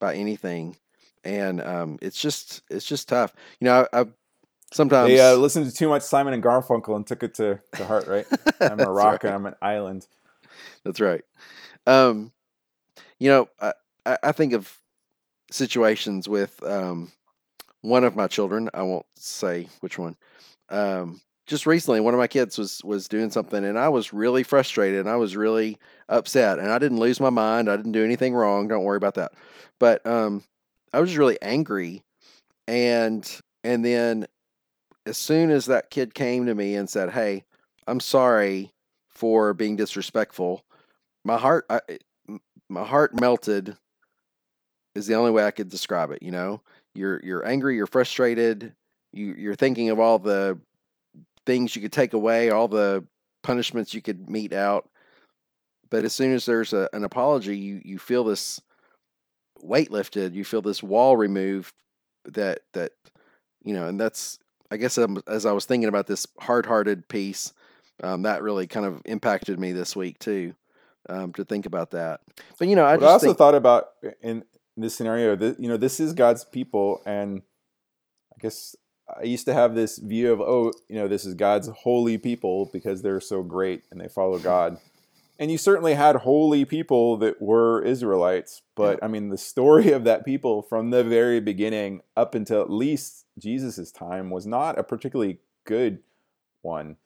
by 0.00 0.16
anything, 0.16 0.76
and 1.22 1.62
um, 1.62 1.98
it's 2.02 2.20
just 2.20 2.62
it's 2.68 2.84
just 2.84 3.08
tough. 3.08 3.32
You 3.60 3.66
know, 3.66 3.86
I, 3.92 4.00
I 4.00 4.06
sometimes 4.72 5.08
They 5.08 5.20
uh, 5.20 5.36
listened 5.36 5.70
to 5.70 5.72
too 5.72 5.88
much 5.88 6.02
Simon 6.02 6.34
and 6.34 6.42
Garfunkel 6.42 6.96
and 6.96 7.06
took 7.06 7.22
it 7.22 7.34
to, 7.34 7.60
to 7.76 7.86
heart, 7.86 8.08
right? 8.08 8.26
I'm 8.60 8.80
a 8.80 8.90
rock 8.90 9.22
right. 9.22 9.24
and 9.24 9.34
I'm 9.34 9.46
an 9.46 9.54
island. 9.62 10.06
That's 10.84 11.00
right. 11.00 11.22
Um, 11.86 12.32
you 13.20 13.30
know, 13.30 13.48
I, 13.60 13.72
I 14.04 14.18
I 14.24 14.32
think 14.32 14.52
of 14.52 14.80
situations 15.52 16.28
with 16.28 16.60
um, 16.64 17.12
one 17.82 18.04
of 18.04 18.16
my 18.16 18.26
children. 18.26 18.68
I 18.74 18.82
won't 18.82 19.06
say 19.16 19.68
which 19.80 19.98
one. 19.98 20.16
Um, 20.70 21.20
just 21.46 21.66
recently, 21.66 22.00
one 22.00 22.12
of 22.14 22.18
my 22.18 22.26
kids 22.26 22.58
was 22.58 22.82
was 22.84 23.08
doing 23.08 23.30
something, 23.30 23.64
and 23.64 23.78
I 23.78 23.88
was 23.88 24.12
really 24.12 24.42
frustrated, 24.42 25.00
and 25.00 25.08
I 25.08 25.16
was 25.16 25.34
really 25.34 25.78
upset, 26.08 26.58
and 26.58 26.70
I 26.70 26.78
didn't 26.78 27.00
lose 27.00 27.20
my 27.20 27.30
mind. 27.30 27.70
I 27.70 27.76
didn't 27.76 27.92
do 27.92 28.04
anything 28.04 28.34
wrong. 28.34 28.68
Don't 28.68 28.84
worry 28.84 28.98
about 28.98 29.14
that. 29.14 29.32
But 29.80 30.06
um, 30.06 30.44
I 30.92 31.00
was 31.00 31.08
just 31.08 31.18
really 31.18 31.40
angry, 31.40 32.02
and 32.66 33.40
and 33.64 33.84
then 33.84 34.26
as 35.06 35.16
soon 35.16 35.50
as 35.50 35.66
that 35.66 35.90
kid 35.90 36.14
came 36.14 36.46
to 36.46 36.54
me 36.54 36.74
and 36.74 36.88
said, 36.88 37.10
"Hey, 37.10 37.44
I'm 37.86 38.00
sorry 38.00 38.72
for 39.08 39.54
being 39.54 39.76
disrespectful," 39.76 40.64
my 41.24 41.38
heart, 41.38 41.64
I, 41.70 41.80
my 42.68 42.84
heart 42.84 43.18
melted. 43.18 43.76
Is 44.94 45.06
the 45.06 45.14
only 45.14 45.30
way 45.30 45.44
I 45.44 45.52
could 45.52 45.68
describe 45.68 46.10
it. 46.10 46.22
You 46.22 46.32
know, 46.32 46.60
you're 46.98 47.20
you're 47.24 47.46
angry, 47.46 47.76
you're 47.76 47.86
frustrated, 47.86 48.74
you 49.12 49.34
you're 49.38 49.54
thinking 49.54 49.90
of 49.90 49.98
all 49.98 50.18
the 50.18 50.58
things 51.46 51.74
you 51.74 51.80
could 51.80 51.92
take 51.92 52.12
away, 52.12 52.50
all 52.50 52.68
the 52.68 53.04
punishments 53.42 53.94
you 53.94 54.02
could 54.02 54.28
mete 54.28 54.52
out. 54.52 54.88
But 55.90 56.04
as 56.04 56.12
soon 56.12 56.34
as 56.34 56.44
there's 56.44 56.72
a, 56.72 56.88
an 56.92 57.04
apology, 57.04 57.56
you 57.56 57.80
you 57.84 57.98
feel 57.98 58.24
this 58.24 58.60
weight 59.62 59.90
lifted. 59.90 60.34
You 60.34 60.44
feel 60.44 60.60
this 60.60 60.82
wall 60.82 61.16
removed. 61.16 61.72
That 62.24 62.60
that 62.74 62.92
you 63.62 63.72
know, 63.72 63.86
and 63.86 63.98
that's 63.98 64.38
I 64.70 64.76
guess 64.76 64.98
um, 64.98 65.22
as 65.26 65.46
I 65.46 65.52
was 65.52 65.64
thinking 65.64 65.88
about 65.88 66.06
this 66.06 66.26
hard-hearted 66.38 67.08
piece, 67.08 67.54
um, 68.02 68.22
that 68.22 68.42
really 68.42 68.66
kind 68.66 68.84
of 68.84 69.00
impacted 69.06 69.58
me 69.58 69.72
this 69.72 69.96
week 69.96 70.18
too. 70.18 70.54
Um, 71.08 71.32
to 71.34 71.44
think 71.44 71.64
about 71.64 71.92
that, 71.92 72.20
but 72.58 72.68
you 72.68 72.76
know, 72.76 72.84
I, 72.84 72.96
I 72.96 73.04
also 73.06 73.28
think, 73.28 73.38
thought 73.38 73.54
about 73.54 73.92
in 74.20 74.44
this 74.80 74.94
scenario 74.94 75.36
that 75.36 75.60
you 75.60 75.68
know 75.68 75.76
this 75.76 76.00
is 76.00 76.12
God's 76.12 76.44
people, 76.44 77.02
and 77.04 77.42
I 78.34 78.40
guess 78.40 78.76
I 79.18 79.24
used 79.24 79.46
to 79.46 79.54
have 79.54 79.74
this 79.74 79.98
view 79.98 80.32
of 80.32 80.40
oh 80.40 80.72
you 80.88 80.96
know 80.96 81.08
this 81.08 81.24
is 81.24 81.34
God's 81.34 81.68
holy 81.68 82.18
people 82.18 82.70
because 82.72 83.02
they're 83.02 83.20
so 83.20 83.42
great 83.42 83.82
and 83.90 84.00
they 84.00 84.08
follow 84.08 84.38
God, 84.38 84.78
and 85.38 85.50
you 85.50 85.58
certainly 85.58 85.94
had 85.94 86.16
holy 86.16 86.64
people 86.64 87.16
that 87.18 87.40
were 87.40 87.82
Israelites, 87.82 88.62
but 88.74 89.02
I 89.02 89.08
mean 89.08 89.28
the 89.28 89.38
story 89.38 89.92
of 89.92 90.04
that 90.04 90.24
people 90.24 90.62
from 90.62 90.90
the 90.90 91.04
very 91.04 91.40
beginning 91.40 92.02
up 92.16 92.34
until 92.34 92.60
at 92.60 92.70
least 92.70 93.26
Jesus' 93.38 93.92
time 93.92 94.30
was 94.30 94.46
not 94.46 94.78
a 94.78 94.84
particularly 94.84 95.38
good 95.64 96.00
one. 96.62 96.96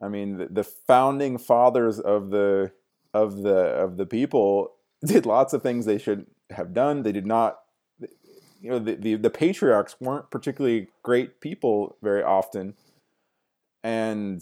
I 0.00 0.08
mean 0.08 0.38
the, 0.38 0.46
the 0.46 0.64
founding 0.64 1.38
fathers 1.38 1.98
of 1.98 2.30
the 2.30 2.72
of 3.14 3.42
the 3.42 3.56
of 3.56 3.96
the 3.96 4.06
people 4.06 4.74
did 5.04 5.26
lots 5.26 5.52
of 5.52 5.62
things 5.62 5.84
they 5.84 5.98
should 5.98 6.26
have 6.52 6.74
done. 6.74 7.02
They 7.02 7.12
did 7.12 7.26
not 7.26 7.58
you 8.62 8.70
know 8.70 8.78
the, 8.78 8.94
the, 8.94 9.14
the 9.16 9.30
patriarchs 9.30 9.96
weren't 10.00 10.30
particularly 10.30 10.88
great 11.02 11.40
people 11.40 11.96
very 12.00 12.22
often. 12.22 12.74
And 13.82 14.40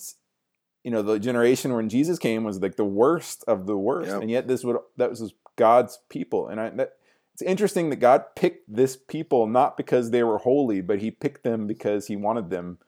you 0.84 0.90
know 0.90 1.02
the 1.02 1.18
generation 1.18 1.74
when 1.74 1.88
jesus 1.88 2.18
came 2.18 2.44
was 2.44 2.60
like 2.60 2.76
the 2.76 2.84
worst 2.84 3.42
of 3.48 3.66
the 3.66 3.76
worst. 3.76 4.10
Yep. 4.10 4.22
and 4.22 4.30
yet 4.30 4.46
this 4.46 4.62
would 4.62 4.76
that 4.98 5.10
was 5.10 5.32
god's 5.56 5.98
people. 6.10 6.48
And 6.48 6.60
i 6.60 6.70
that 6.70 6.92
it's 7.32 7.42
interesting 7.42 7.88
that 7.90 7.96
god 7.96 8.24
picked 8.36 8.72
this 8.72 8.96
people 8.96 9.46
not 9.46 9.76
because 9.78 10.10
they 10.10 10.22
were 10.22 10.38
holy 10.38 10.82
but 10.82 11.00
he 11.00 11.10
picked 11.10 11.42
them 11.42 11.66
because 11.66 12.06
he 12.06 12.16
wanted 12.16 12.50
them. 12.50 12.78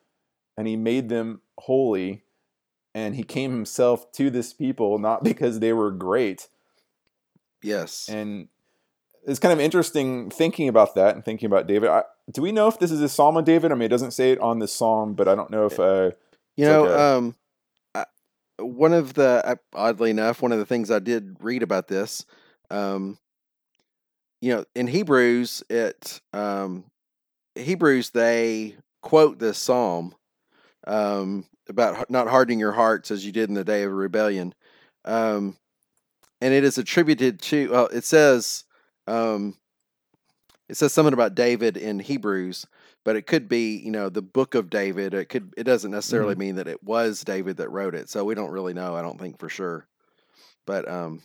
And 0.59 0.68
he 0.68 0.77
made 0.77 1.09
them 1.09 1.41
holy. 1.59 2.25
And 2.95 3.16
he 3.16 3.23
came 3.23 3.53
himself 3.53 4.12
to 4.12 4.29
this 4.29 4.53
people 4.53 4.99
not 4.99 5.25
because 5.25 5.61
they 5.61 5.73
were 5.73 5.91
great. 5.91 6.49
Yes, 7.62 8.09
and 8.09 8.49
it's 9.25 9.39
kind 9.39 9.53
of 9.53 9.61
interesting 9.61 10.31
thinking 10.31 10.68
about 10.68 10.95
that 10.97 11.14
and 11.14 11.25
thinking 11.25 11.47
about 11.47 11.66
David. 11.66 11.89
I, 11.89 12.05
do 12.33 12.43
we 12.43 12.53
know 12.53 12.68
if 12.68 12.79
this 12.79 12.91
is 12.91 13.01
a 13.01 13.09
psalm 13.09 13.37
of 13.37 13.45
David? 13.45 13.70
I 13.73 13.75
mean, 13.75 13.87
it 13.87 13.89
doesn't 13.89 14.12
say 14.12 14.33
it 14.33 14.41
on 14.41 14.59
the 14.59 14.68
psalm, 14.68 15.14
but 15.14 15.29
I 15.29 15.35
don't 15.35 15.51
know 15.51 15.66
if. 15.66 15.79
Uh, 15.79 16.11
You 16.57 16.66
know, 16.66 16.83
like 16.83 16.91
a- 16.91 17.01
um, 17.01 17.35
I, 17.95 18.05
one 18.59 18.93
of 18.93 19.14
the 19.14 19.59
oddly 19.75 20.11
enough, 20.11 20.43
one 20.43 20.53
of 20.53 20.59
the 20.59 20.66
things 20.66 20.91
I 20.91 20.99
did 20.99 21.37
read 21.41 21.62
about 21.62 21.89
this, 21.89 22.27
um, 22.70 23.18
you 24.41 24.55
know, 24.55 24.64
in 24.75 24.87
Hebrews, 24.89 25.62
it 25.70 26.20
um, 26.33 26.85
Hebrews 27.55 28.11
they 28.11 28.77
quote 29.03 29.39
this 29.39 29.59
psalm 29.59 30.14
um, 30.87 31.47
about 31.68 32.11
not 32.11 32.29
hardening 32.29 32.59
your 32.59 32.73
hearts 32.73 33.11
as 33.11 33.25
you 33.25 33.33
did 33.33 33.49
in 33.49 33.55
the 33.55 33.64
day 33.64 33.85
of 33.85 33.93
rebellion, 33.93 34.55
um, 35.05 35.57
and 36.41 36.53
it 36.53 36.64
is 36.64 36.77
attributed 36.77 37.41
to. 37.43 37.70
Well, 37.70 37.87
it 37.87 38.05
says. 38.05 38.64
Um, 39.07 39.57
it 40.69 40.77
says 40.77 40.93
something 40.93 41.13
about 41.13 41.35
David 41.35 41.77
in 41.77 41.99
Hebrews, 41.99 42.67
but 43.05 43.17
it 43.17 43.27
could 43.27 43.49
be, 43.49 43.77
you 43.77 43.91
know, 43.91 44.09
the 44.09 44.23
book 44.23 44.55
of 44.55 44.71
David. 44.71 45.13
It 45.13 45.29
could 45.29 45.53
it 45.57 45.65
doesn't 45.65 45.91
necessarily 45.91 46.35
mean 46.35 46.57
that 46.57 46.69
it 46.69 46.83
was 46.83 47.23
David 47.25 47.59
that 47.59 47.71
wrote 47.71 47.95
it. 47.95 48.09
So 48.09 48.25
we 48.25 48.35
don't 48.35 48.51
really 48.53 48.73
know, 48.73 48.97
I 48.97 49.03
don't 49.03 49.21
think 49.21 49.39
for 49.39 49.49
sure. 49.49 49.87
But 50.67 50.89
um 50.89 51.23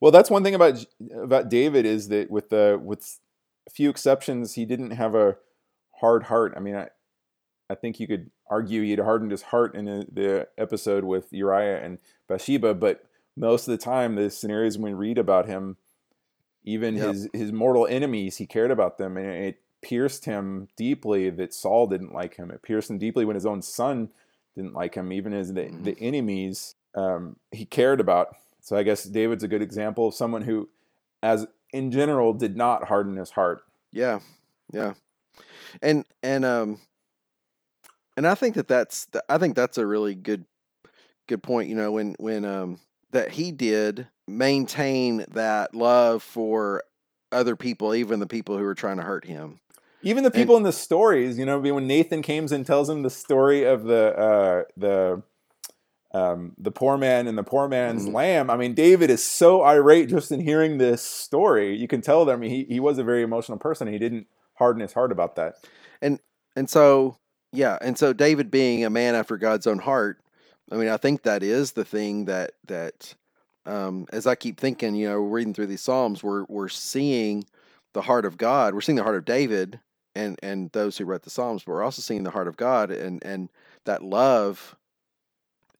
well, 0.00 0.10
that's 0.10 0.30
one 0.30 0.42
thing 0.42 0.54
about 0.54 0.84
about 1.14 1.50
David 1.50 1.84
is 1.84 2.08
that 2.08 2.30
with 2.30 2.48
the 2.48 2.80
with 2.82 3.18
a 3.66 3.70
few 3.70 3.90
exceptions, 3.90 4.54
he 4.54 4.64
didn't 4.64 4.92
have 4.92 5.14
a 5.14 5.36
hard 6.00 6.24
heart. 6.24 6.54
I 6.56 6.60
mean, 6.60 6.74
I 6.74 6.88
I 7.68 7.74
think 7.74 8.00
you 8.00 8.08
could 8.08 8.30
argue 8.48 8.82
he'd 8.82 8.98
hardened 8.98 9.30
his 9.30 9.42
heart 9.42 9.76
in 9.76 9.84
the- 9.84 10.06
the 10.12 10.48
episode 10.58 11.04
with 11.04 11.32
Uriah 11.32 11.80
and 11.80 11.98
Bathsheba, 12.26 12.74
but 12.74 13.04
most 13.36 13.68
of 13.68 13.72
the 13.72 13.78
time, 13.78 14.16
the 14.16 14.30
scenarios 14.30 14.76
when 14.76 14.92
we 14.92 14.98
read 14.98 15.18
about 15.18 15.46
him, 15.46 15.76
even 16.64 16.96
Yep. 16.96 17.08
his 17.08 17.28
his 17.32 17.52
mortal 17.52 17.86
enemies, 17.86 18.36
he 18.36 18.46
cared 18.46 18.70
about 18.70 18.98
them, 18.98 19.16
and 19.16 19.26
it 19.26 19.60
pierced 19.82 20.24
him 20.26 20.68
deeply 20.76 21.30
that 21.30 21.54
Saul 21.54 21.86
didn't 21.86 22.12
like 22.12 22.36
him. 22.36 22.50
It 22.50 22.62
pierced 22.62 22.90
him 22.90 22.98
deeply 22.98 23.24
when 23.24 23.34
his 23.34 23.46
own 23.46 23.62
son 23.62 24.10
didn't 24.54 24.74
like 24.74 24.94
him, 24.94 25.12
even 25.12 25.32
as 25.32 25.54
the, 25.54 25.62
Mhm. 25.62 25.84
the 25.84 25.96
enemies 26.00 26.74
um, 26.94 27.36
he 27.52 27.64
cared 27.64 28.00
about. 28.00 28.36
So 28.60 28.76
I 28.76 28.82
guess 28.82 29.04
David's 29.04 29.42
a 29.44 29.48
good 29.48 29.62
example 29.62 30.08
of 30.08 30.14
someone 30.14 30.42
who, 30.42 30.68
as 31.22 31.46
in 31.72 31.90
general, 31.92 32.34
did 32.34 32.56
not 32.56 32.84
harden 32.84 33.16
his 33.16 33.30
heart. 33.30 33.62
yeah. 33.92 34.20
Yeah. 34.72 34.94
And 35.82 36.04
and 36.22 36.44
um 36.44 36.80
and 38.16 38.26
I 38.26 38.34
think 38.34 38.54
that 38.56 38.68
that's 38.68 39.06
th- 39.06 39.24
I 39.28 39.38
think 39.38 39.56
that's 39.56 39.78
a 39.78 39.86
really 39.86 40.14
good 40.14 40.44
good 41.28 41.42
point, 41.42 41.68
you 41.68 41.74
know, 41.74 41.92
when 41.92 42.14
when 42.18 42.44
um 42.44 42.80
that 43.12 43.30
he 43.32 43.52
did 43.52 44.08
maintain 44.36 45.24
that 45.32 45.74
love 45.74 46.22
for 46.22 46.82
other 47.32 47.56
people, 47.56 47.94
even 47.94 48.20
the 48.20 48.26
people 48.26 48.58
who 48.58 48.64
are 48.64 48.74
trying 48.74 48.96
to 48.96 49.02
hurt 49.02 49.24
him. 49.24 49.60
Even 50.02 50.24
the 50.24 50.30
people 50.30 50.56
in 50.56 50.62
the 50.62 50.72
stories, 50.72 51.38
you 51.38 51.44
know, 51.44 51.58
when 51.60 51.86
Nathan 51.86 52.22
comes 52.22 52.52
and 52.52 52.64
tells 52.64 52.88
him 52.88 53.02
the 53.02 53.10
story 53.10 53.64
of 53.64 53.84
the 53.84 54.16
uh, 54.18 54.62
the 54.76 55.22
um, 56.12 56.54
the 56.58 56.72
poor 56.72 56.96
man 56.96 57.28
and 57.28 57.38
the 57.38 57.44
poor 57.44 57.68
man's 57.68 58.08
Mhm. 58.08 58.14
lamb. 58.14 58.50
I 58.50 58.56
mean, 58.56 58.74
David 58.74 59.10
is 59.10 59.22
so 59.24 59.62
irate 59.62 60.08
just 60.08 60.32
in 60.32 60.40
hearing 60.40 60.78
this 60.78 61.02
story. 61.02 61.76
You 61.76 61.86
can 61.86 62.00
tell 62.00 62.24
that. 62.24 62.32
I 62.32 62.36
mean, 62.36 62.50
he, 62.50 62.64
he 62.64 62.80
was 62.80 62.98
a 62.98 63.04
very 63.04 63.22
emotional 63.22 63.58
person. 63.58 63.86
He 63.86 63.98
didn't 63.98 64.26
harden 64.54 64.80
his 64.80 64.92
heart 64.92 65.12
about 65.12 65.36
that. 65.36 65.54
And 66.02 66.18
and 66.56 66.68
so, 66.68 67.16
yeah, 67.52 67.78
and 67.80 67.96
so 67.96 68.12
David 68.12 68.50
being 68.50 68.84
a 68.84 68.90
man 68.90 69.14
after 69.14 69.36
God's 69.36 69.66
own 69.68 69.78
heart, 69.78 70.20
I 70.72 70.76
mean, 70.76 70.88
I 70.88 70.96
think 70.96 71.22
that 71.22 71.42
is 71.44 71.72
the 71.72 71.84
thing 71.84 72.24
that 72.24 72.52
that 72.66 73.14
um, 73.70 74.06
as 74.12 74.26
I 74.26 74.34
keep 74.34 74.58
thinking, 74.58 74.94
you 74.94 75.08
know, 75.08 75.18
reading 75.18 75.54
through 75.54 75.68
these 75.68 75.80
Psalms, 75.80 76.22
we're 76.22 76.44
we're 76.48 76.68
seeing 76.68 77.44
the 77.92 78.02
heart 78.02 78.24
of 78.24 78.36
God. 78.36 78.74
We're 78.74 78.80
seeing 78.80 78.96
the 78.96 79.04
heart 79.04 79.16
of 79.16 79.24
David 79.24 79.78
and 80.14 80.38
and 80.42 80.70
those 80.72 80.98
who 80.98 81.04
wrote 81.04 81.22
the 81.22 81.30
Psalms, 81.30 81.62
but 81.62 81.72
we're 81.72 81.84
also 81.84 82.02
seeing 82.02 82.24
the 82.24 82.30
heart 82.30 82.48
of 82.48 82.56
God 82.56 82.90
and 82.90 83.24
and 83.24 83.48
that 83.84 84.02
love 84.02 84.76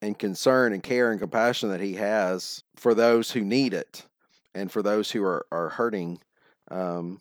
and 0.01 0.19
concern 0.19 0.73
and 0.73 0.83
care 0.83 1.11
and 1.11 1.21
compassion 1.21 1.69
that 1.71 1.81
he 1.81 1.95
has 1.95 2.63
for 2.77 2.95
those 2.95 3.33
who 3.33 3.43
need 3.43 3.75
it 3.75 4.07
and 4.55 4.71
for 4.71 4.83
those 4.83 5.11
who 5.11 5.25
are 5.25 5.47
are 5.51 5.71
hurting. 5.71 6.21
Um, 6.71 7.21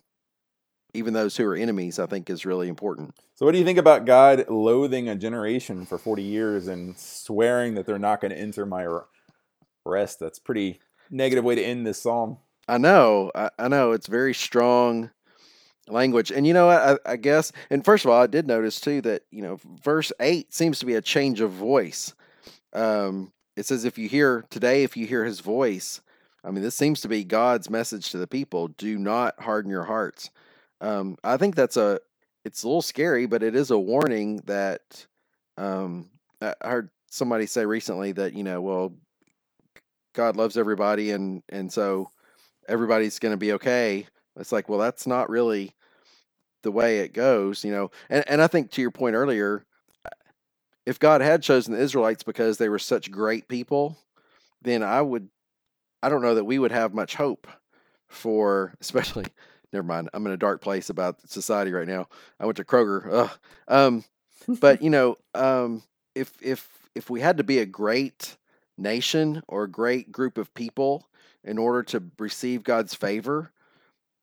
even 0.93 1.13
those 1.13 1.37
who 1.37 1.45
are 1.45 1.55
enemies, 1.55 1.99
I 1.99 2.07
think, 2.07 2.31
is 2.31 2.47
really 2.47 2.67
important. 2.67 3.13
So, 3.35 3.45
what 3.45 3.51
do 3.51 3.59
you 3.59 3.65
think 3.65 3.77
about 3.77 4.05
God 4.05 4.49
loathing 4.49 5.07
a 5.07 5.15
generation 5.15 5.85
for 5.85 5.97
40 5.97 6.23
years 6.23 6.67
and 6.67 6.97
swearing 6.97 7.75
that 7.75 7.85
they're 7.85 7.99
not 7.99 8.21
going 8.21 8.31
to 8.31 8.37
enter 8.37 8.65
my 8.65 8.83
rest? 9.89 10.19
That's 10.19 10.39
pretty 10.39 10.79
negative 11.09 11.43
way 11.43 11.55
to 11.55 11.63
end 11.63 11.85
this 11.85 12.01
psalm. 12.01 12.37
I 12.67 12.77
know, 12.77 13.31
I, 13.33 13.49
I 13.57 13.67
know. 13.67 13.91
It's 13.93 14.07
very 14.07 14.33
strong 14.33 15.09
language, 15.87 16.31
and 16.31 16.45
you 16.45 16.53
know, 16.53 16.69
I, 16.69 16.97
I 17.05 17.15
guess. 17.15 17.51
And 17.69 17.83
first 17.83 18.05
of 18.05 18.11
all, 18.11 18.21
I 18.21 18.27
did 18.27 18.47
notice 18.47 18.79
too 18.79 19.01
that 19.01 19.23
you 19.31 19.41
know, 19.41 19.59
verse 19.83 20.11
eight 20.19 20.53
seems 20.53 20.79
to 20.79 20.85
be 20.85 20.95
a 20.95 21.01
change 21.01 21.41
of 21.41 21.51
voice. 21.51 22.13
Um, 22.73 23.33
it 23.55 23.65
says, 23.65 23.85
"If 23.85 23.97
you 23.97 24.07
hear 24.07 24.45
today, 24.49 24.83
if 24.83 24.95
you 24.95 25.07
hear 25.07 25.25
His 25.25 25.39
voice." 25.39 26.01
I 26.43 26.51
mean, 26.51 26.63
this 26.63 26.75
seems 26.75 27.01
to 27.01 27.09
be 27.09 27.25
God's 27.25 27.69
message 27.69 28.11
to 28.11 28.17
the 28.17 28.27
people: 28.27 28.67
Do 28.67 28.97
not 28.97 29.41
harden 29.41 29.71
your 29.71 29.85
hearts. 29.85 30.29
Um, 30.79 31.17
I 31.23 31.37
think 31.37 31.55
that's 31.55 31.77
a. 31.77 31.99
It's 32.45 32.63
a 32.63 32.67
little 32.67 32.81
scary, 32.81 33.25
but 33.25 33.43
it 33.43 33.55
is 33.55 33.71
a 33.71 33.79
warning 33.79 34.41
that. 34.45 35.07
Um, 35.57 36.09
I 36.41 36.53
I 36.61 36.69
heard 36.69 36.89
somebody 37.09 37.47
say 37.47 37.65
recently 37.65 38.11
that 38.13 38.33
you 38.33 38.43
know, 38.43 38.61
well, 38.61 38.93
God 40.13 40.35
loves 40.35 40.57
everybody, 40.57 41.11
and 41.11 41.43
and 41.49 41.71
so 41.71 42.11
everybody's 42.67 43.19
going 43.19 43.33
to 43.33 43.37
be 43.37 43.53
okay. 43.53 44.07
It's 44.37 44.51
like, 44.51 44.69
well, 44.69 44.79
that's 44.79 45.07
not 45.07 45.29
really 45.29 45.73
the 46.61 46.71
way 46.71 46.99
it 46.99 47.13
goes, 47.13 47.63
you 47.63 47.71
know. 47.71 47.91
And 48.09 48.23
and 48.27 48.41
I 48.41 48.47
think 48.47 48.71
to 48.71 48.81
your 48.81 48.91
point 48.91 49.15
earlier, 49.15 49.65
if 50.85 50.99
God 50.99 51.21
had 51.21 51.43
chosen 51.43 51.73
the 51.73 51.81
Israelites 51.81 52.23
because 52.23 52.57
they 52.57 52.69
were 52.69 52.79
such 52.79 53.11
great 53.11 53.47
people, 53.47 53.97
then 54.61 54.83
I 54.83 55.01
would 55.01 55.29
I 56.01 56.09
don't 56.09 56.21
know 56.21 56.35
that 56.35 56.45
we 56.45 56.59
would 56.59 56.71
have 56.71 56.93
much 56.93 57.15
hope 57.15 57.47
for 58.07 58.73
especially 58.81 59.25
never 59.71 59.85
mind. 59.85 60.09
I'm 60.13 60.25
in 60.25 60.33
a 60.33 60.37
dark 60.37 60.61
place 60.61 60.89
about 60.89 61.21
society 61.29 61.71
right 61.71 61.87
now. 61.87 62.07
I 62.39 62.45
went 62.45 62.57
to 62.57 62.63
Kroger. 62.63 63.29
Um, 63.67 64.03
but 64.59 64.81
you 64.81 64.89
know, 64.89 65.17
um, 65.33 65.83
if 66.15 66.33
if 66.41 66.67
if 66.95 67.09
we 67.09 67.21
had 67.21 67.37
to 67.37 67.43
be 67.43 67.59
a 67.59 67.65
great 67.65 68.37
nation 68.79 69.43
or 69.47 69.67
great 69.67 70.11
group 70.11 70.37
of 70.37 70.53
people 70.53 71.07
in 71.43 71.57
order 71.57 71.83
to 71.83 72.03
receive 72.17 72.63
God's 72.63 72.93
favor, 72.93 73.51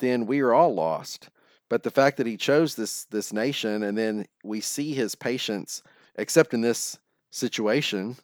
then 0.00 0.26
we 0.26 0.40
are 0.40 0.52
all 0.52 0.74
lost. 0.74 1.30
But 1.68 1.82
the 1.82 1.90
fact 1.90 2.16
that 2.16 2.26
He 2.26 2.36
chose 2.36 2.74
this 2.74 3.04
this 3.06 3.32
nation, 3.32 3.82
and 3.82 3.96
then 3.96 4.26
we 4.44 4.60
see 4.60 4.94
His 4.94 5.14
patience, 5.14 5.82
except 6.16 6.54
in 6.54 6.60
this 6.60 6.98
situation, 7.30 8.16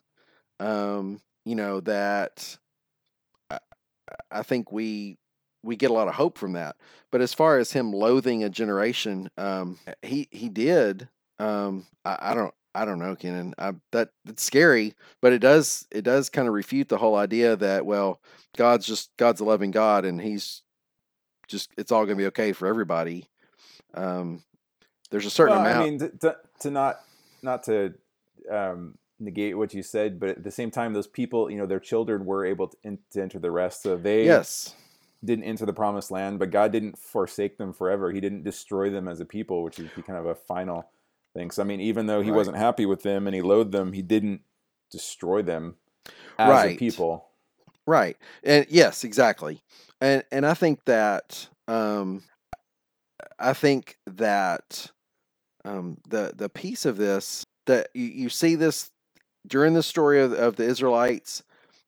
um, 0.59 1.21
you 1.45 1.55
know 1.55 1.79
that 1.81 2.57
I, 3.49 3.59
I 4.31 4.43
think 4.43 4.71
we 4.71 5.17
we 5.63 5.75
get 5.75 5.91
a 5.91 5.93
lot 5.93 6.07
of 6.07 6.15
hope 6.15 6.37
from 6.37 6.53
that. 6.53 6.75
But 7.11 7.21
as 7.21 7.33
far 7.33 7.57
as 7.57 7.71
him 7.71 7.91
loathing 7.91 8.43
a 8.43 8.49
generation, 8.49 9.29
um, 9.37 9.79
he 10.01 10.27
he 10.31 10.49
did. 10.49 11.07
Um, 11.39 11.85
I, 12.05 12.17
I 12.21 12.33
don't 12.33 12.53
I 12.75 12.85
don't 12.85 12.99
know, 12.99 13.15
Kenan. 13.15 13.53
I, 13.57 13.73
that 13.91 14.09
it's 14.27 14.43
scary, 14.43 14.95
but 15.21 15.33
it 15.33 15.39
does 15.39 15.85
it 15.91 16.03
does 16.03 16.29
kind 16.29 16.47
of 16.47 16.53
refute 16.53 16.89
the 16.89 16.97
whole 16.97 17.15
idea 17.15 17.55
that 17.55 17.85
well, 17.85 18.19
God's 18.57 18.85
just 18.85 19.11
God's 19.17 19.41
a 19.41 19.45
loving 19.45 19.71
God, 19.71 20.05
and 20.05 20.21
He's 20.21 20.63
just 21.47 21.69
it's 21.77 21.91
all 21.91 22.05
going 22.05 22.17
to 22.17 22.21
be 22.21 22.27
okay 22.27 22.53
for 22.53 22.67
everybody. 22.67 23.29
Um, 23.93 24.43
there's 25.11 25.25
a 25.25 25.29
certain 25.29 25.55
well, 25.55 25.65
amount. 25.65 25.81
I 25.81 25.89
mean, 25.89 25.99
to, 25.99 26.09
to, 26.09 26.37
to 26.61 26.71
not 26.71 26.99
not 27.41 27.63
to 27.63 27.93
um, 28.49 28.97
negate 29.19 29.57
what 29.57 29.73
you 29.73 29.83
said, 29.83 30.19
but 30.19 30.29
at 30.29 30.43
the 30.43 30.51
same 30.51 30.71
time, 30.71 30.93
those 30.93 31.07
people, 31.07 31.51
you 31.51 31.57
know, 31.57 31.67
their 31.67 31.79
children 31.79 32.25
were 32.25 32.45
able 32.45 32.69
to, 32.69 32.77
in, 32.83 32.99
to 33.11 33.21
enter 33.21 33.39
the 33.39 33.51
rest, 33.51 33.83
so 33.83 33.97
they 33.97 34.25
yes 34.25 34.75
didn't 35.23 35.45
enter 35.45 35.65
the 35.65 35.73
promised 35.73 36.11
land, 36.11 36.39
but 36.39 36.51
God 36.51 36.71
didn't 36.71 36.97
forsake 36.97 37.57
them 37.57 37.73
forever. 37.73 38.11
He 38.11 38.19
didn't 38.19 38.43
destroy 38.43 38.89
them 38.89 39.07
as 39.07 39.19
a 39.19 39.25
people, 39.25 39.63
which 39.63 39.79
is 39.79 39.89
kind 40.05 40.19
of 40.19 40.25
a 40.25 40.35
final 40.35 40.89
thing. 41.33 41.51
So 41.51 41.61
I 41.61 41.65
mean, 41.65 41.81
even 41.81 42.07
though 42.07 42.21
he 42.21 42.29
Right. 42.29 42.37
wasn't 42.37 42.57
happy 42.57 42.85
with 42.85 43.03
them 43.03 43.27
and 43.27 43.35
he 43.35 43.41
loathed 43.41 43.71
them, 43.71 43.93
he 43.93 44.01
didn't 44.01 44.41
destroy 44.91 45.41
them 45.41 45.75
as 46.37 46.47
a 46.47 46.49
Right. 46.49 46.79
people. 46.79 47.29
Right. 47.85 48.17
And 48.43 48.65
yes, 48.69 49.03
exactly. 49.03 49.61
And 49.99 50.23
and 50.31 50.45
I 50.45 50.53
think 50.53 50.85
that 50.85 51.47
um 51.67 52.23
I 53.39 53.53
think 53.53 53.97
that 54.05 54.91
um 55.65 55.97
the 56.07 56.33
the 56.35 56.49
piece 56.49 56.85
of 56.85 56.97
this 56.97 57.45
that 57.65 57.87
you, 57.93 58.05
you 58.05 58.29
see 58.29 58.55
this 58.55 58.91
during 59.47 59.73
the 59.73 59.83
story 59.83 60.21
of, 60.21 60.33
of 60.33 60.55
the 60.55 60.63
Israelites, 60.65 61.43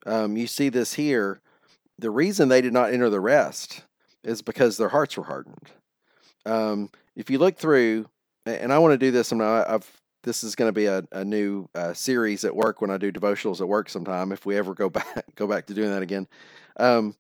um, 0.06 0.36
you 0.38 0.48
see 0.48 0.70
this 0.70 0.94
here. 0.94 1.42
The 1.98 2.10
reason 2.10 2.50
they 2.50 2.62
did 2.62 2.74
not 2.74 2.94
enter 2.94 3.10
the 3.10 3.22
rest 3.22 3.84
is 4.24 4.42
because 4.42 4.78
their 4.78 4.90
hearts 4.90 5.16
were 5.18 5.24
hardened. 5.24 5.72
Um, 6.46 6.90
if 7.16 7.30
you 7.30 7.38
look 7.40 7.58
through, 7.58 8.08
and 8.46 8.72
I 8.74 8.80
want 8.80 8.94
to 8.94 8.98
do 8.98 9.12
this, 9.12 9.32
and 9.32 9.42
I- 9.42 9.66
I've 9.68 9.90
this 10.24 10.44
is 10.44 10.56
going 10.56 10.70
to 10.70 10.74
be 10.74 10.88
a, 10.88 11.04
a 11.12 11.24
new 11.24 11.70
uh, 11.76 11.94
series 11.94 12.44
at 12.46 12.56
work 12.56 12.82
when 12.82 12.90
I 12.90 12.98
do 12.98 13.12
devotionals 13.12 13.62
at 13.62 13.68
work 13.68 13.90
sometime. 13.90 14.32
If 14.32 14.44
we 14.46 14.58
ever 14.58 14.74
go 14.74 14.90
back 14.92 15.26
go 15.36 15.48
back 15.48 15.68
to 15.68 15.74
doing 15.74 15.92
that 15.92 16.02
again, 16.02 16.28
um, 16.78 17.16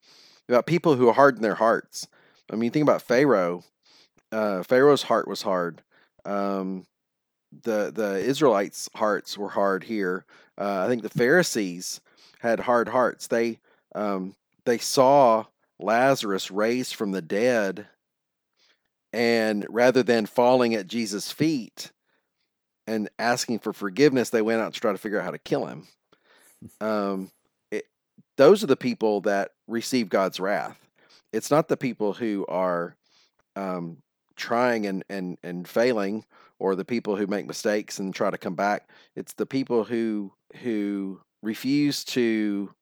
about 0.49 0.65
people 0.65 0.95
who 0.95 1.11
harden 1.11 1.41
their 1.41 1.55
hearts. 1.55 2.07
I 2.51 2.55
mean, 2.55 2.71
think 2.71 2.83
about 2.83 3.01
Pharaoh. 3.01 3.63
Uh, 4.31 4.63
Pharaoh's 4.63 5.03
heart 5.03 5.27
was 5.27 5.41
hard. 5.43 5.81
Um, 6.25 6.85
the 7.63 7.91
the 7.93 8.17
Israelites' 8.19 8.89
hearts 8.95 9.37
were 9.37 9.49
hard 9.49 9.83
here. 9.83 10.25
Uh, 10.57 10.83
I 10.85 10.87
think 10.87 11.03
the 11.03 11.09
Pharisees 11.09 12.01
had 12.39 12.59
hard 12.61 12.89
hearts. 12.89 13.27
They 13.27 13.59
um, 13.93 14.35
they 14.65 14.77
saw 14.77 15.45
Lazarus 15.79 16.51
raised 16.51 16.95
from 16.95 17.11
the 17.11 17.21
dead, 17.21 17.87
and 19.15 19.65
rather 19.69 20.03
than 20.03 20.25
falling 20.25 20.75
at 20.75 20.87
Jesus' 20.87 21.31
feet 21.31 21.91
and 22.85 23.09
asking 23.17 23.59
for 23.59 23.71
forgiveness, 23.71 24.29
they 24.29 24.41
went 24.41 24.61
out 24.61 24.73
to 24.73 24.79
try 24.81 24.91
to 24.91 24.97
figure 24.97 25.19
out 25.19 25.23
how 25.23 25.31
to 25.31 25.37
kill 25.37 25.65
him. 25.65 25.87
Um, 26.81 27.31
it, 27.71 27.85
those 28.35 28.61
are 28.61 28.67
the 28.67 28.75
people 28.75 29.21
that 29.21 29.51
receive 29.67 30.09
God's 30.09 30.41
wrath. 30.41 30.77
It's 31.31 31.49
not 31.49 31.69
the 31.69 31.77
people 31.77 32.11
who 32.11 32.45
are 32.49 32.97
um, 33.55 33.99
trying 34.35 34.85
and, 34.85 35.05
and, 35.09 35.37
and 35.43 35.65
failing 35.65 36.25
or 36.59 36.75
the 36.75 36.83
people 36.83 37.15
who 37.15 37.25
make 37.25 37.47
mistakes 37.47 37.99
and 37.99 38.13
try 38.13 38.29
to 38.29 38.37
come 38.37 38.55
back. 38.55 38.89
It's 39.15 39.33
the 39.33 39.45
people 39.45 39.85
who 39.85 40.33
who 40.61 41.21
refuse 41.41 42.03
to 42.05 42.73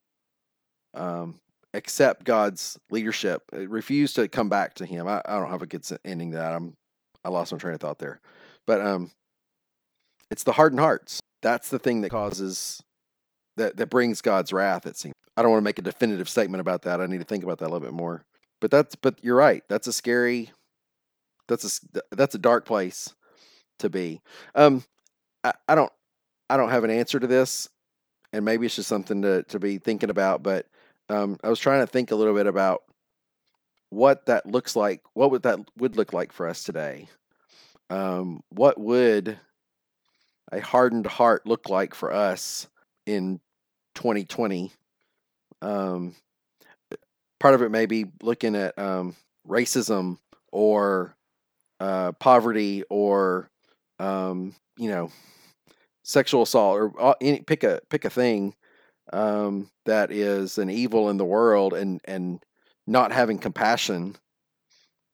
um, 0.95 1.39
accept 1.73 2.23
God's 2.23 2.77
leadership, 2.91 3.43
uh, 3.53 3.67
refuse 3.67 4.13
to 4.13 4.27
come 4.27 4.49
back 4.49 4.75
to 4.75 4.85
Him. 4.85 5.07
I, 5.07 5.21
I 5.25 5.37
don't 5.37 5.49
have 5.49 5.61
a 5.61 5.67
good 5.67 5.85
ending 6.05 6.31
to 6.31 6.37
that. 6.37 6.53
I'm 6.53 6.75
I 7.25 7.29
lost 7.29 7.51
my 7.51 7.57
train 7.57 7.73
of 7.73 7.79
thought 7.79 7.99
there, 7.99 8.19
but 8.67 8.81
um, 8.81 9.11
it's 10.29 10.43
the 10.43 10.51
hardened 10.53 10.81
hearts. 10.81 11.19
That's 11.41 11.69
the 11.69 11.79
thing 11.79 12.01
that 12.01 12.09
causes 12.09 12.81
that 13.57 13.77
that 13.77 13.89
brings 13.89 14.21
God's 14.21 14.53
wrath. 14.53 14.85
It 14.85 14.97
seems. 14.97 15.13
I 15.35 15.41
don't 15.41 15.51
want 15.51 15.61
to 15.61 15.65
make 15.65 15.79
a 15.79 15.83
definitive 15.83 16.29
statement 16.29 16.61
about 16.61 16.83
that. 16.83 17.01
I 17.01 17.07
need 17.07 17.19
to 17.19 17.23
think 17.25 17.43
about 17.43 17.59
that 17.59 17.65
a 17.65 17.71
little 17.71 17.79
bit 17.79 17.93
more. 17.93 18.23
But 18.61 18.71
that's 18.71 18.95
but 18.95 19.19
you're 19.23 19.35
right. 19.35 19.63
That's 19.67 19.87
a 19.87 19.93
scary. 19.93 20.51
That's 21.47 21.81
a 21.93 22.01
that's 22.15 22.35
a 22.35 22.39
dark 22.39 22.65
place 22.65 23.13
to 23.79 23.89
be. 23.89 24.21
Um, 24.55 24.83
I, 25.43 25.53
I 25.67 25.75
don't 25.75 25.91
I 26.49 26.57
don't 26.57 26.69
have 26.69 26.83
an 26.83 26.91
answer 26.91 27.19
to 27.19 27.27
this, 27.27 27.69
and 28.31 28.45
maybe 28.45 28.65
it's 28.65 28.75
just 28.75 28.89
something 28.89 29.21
to 29.23 29.43
to 29.43 29.59
be 29.59 29.77
thinking 29.77 30.09
about. 30.09 30.43
But 30.43 30.67
um, 31.09 31.37
I 31.43 31.49
was 31.49 31.59
trying 31.59 31.81
to 31.81 31.87
think 31.87 32.11
a 32.11 32.15
little 32.15 32.33
bit 32.33 32.47
about 32.47 32.83
what 33.89 34.25
that 34.25 34.45
looks 34.45 34.75
like. 34.75 35.01
What 35.13 35.31
would 35.31 35.43
that 35.43 35.59
would 35.77 35.95
look 35.95 36.13
like 36.13 36.31
for 36.31 36.47
us 36.47 36.63
today? 36.63 37.07
Um, 37.89 38.41
what 38.49 38.79
would 38.79 39.37
a 40.51 40.59
hardened 40.59 41.05
heart 41.07 41.45
look 41.45 41.69
like 41.69 41.93
for 41.93 42.11
us 42.11 42.67
in 43.05 43.39
2020? 43.95 44.71
Um, 45.61 46.15
part 47.39 47.53
of 47.55 47.61
it 47.61 47.69
may 47.69 47.85
be 47.85 48.05
looking 48.21 48.55
at 48.55 48.77
um, 48.79 49.15
racism 49.47 50.17
or 50.51 51.15
uh, 51.79 52.13
poverty 52.13 52.83
or 52.89 53.49
um, 53.99 54.55
you 54.77 54.89
know 54.89 55.11
sexual 56.03 56.43
assault 56.43 56.77
or 56.77 56.99
all- 56.99 57.15
any, 57.21 57.41
pick 57.41 57.63
a 57.63 57.81
pick 57.89 58.05
a 58.05 58.09
thing 58.09 58.55
um, 59.11 59.69
that 59.85 60.11
is 60.11 60.57
an 60.57 60.69
evil 60.69 61.09
in 61.09 61.17
the 61.17 61.25
world 61.25 61.73
and 61.73 61.99
and 62.05 62.43
not 62.87 63.11
having 63.11 63.37
compassion 63.37 64.15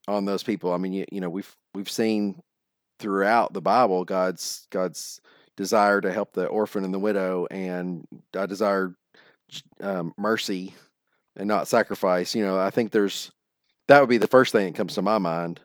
on 0.08 0.24
those 0.24 0.42
people. 0.42 0.72
I 0.72 0.76
mean, 0.76 0.92
you, 0.92 1.06
you 1.10 1.20
know, 1.20 1.30
we've 1.30 1.54
we've 1.74 1.90
seen 1.90 2.42
throughout 2.98 3.52
the 3.52 3.62
Bible 3.62 4.04
God's 4.04 4.66
God's 4.70 5.20
desire 5.56 6.00
to 6.00 6.12
help 6.12 6.32
the 6.32 6.46
orphan 6.46 6.84
and 6.84 6.94
the 6.94 6.98
widow, 6.98 7.46
and 7.50 8.06
I 8.36 8.46
desire 8.46 8.94
um, 9.80 10.14
mercy 10.16 10.74
and 11.36 11.48
not 11.48 11.68
sacrifice. 11.68 12.34
You 12.34 12.44
know, 12.44 12.58
I 12.58 12.70
think 12.70 12.92
there's 12.92 13.32
that 13.88 14.00
would 14.00 14.08
be 14.08 14.18
the 14.18 14.28
first 14.28 14.52
thing 14.52 14.66
that 14.66 14.76
comes 14.76 14.94
to 14.94 15.02
my 15.02 15.18
mind. 15.18 15.60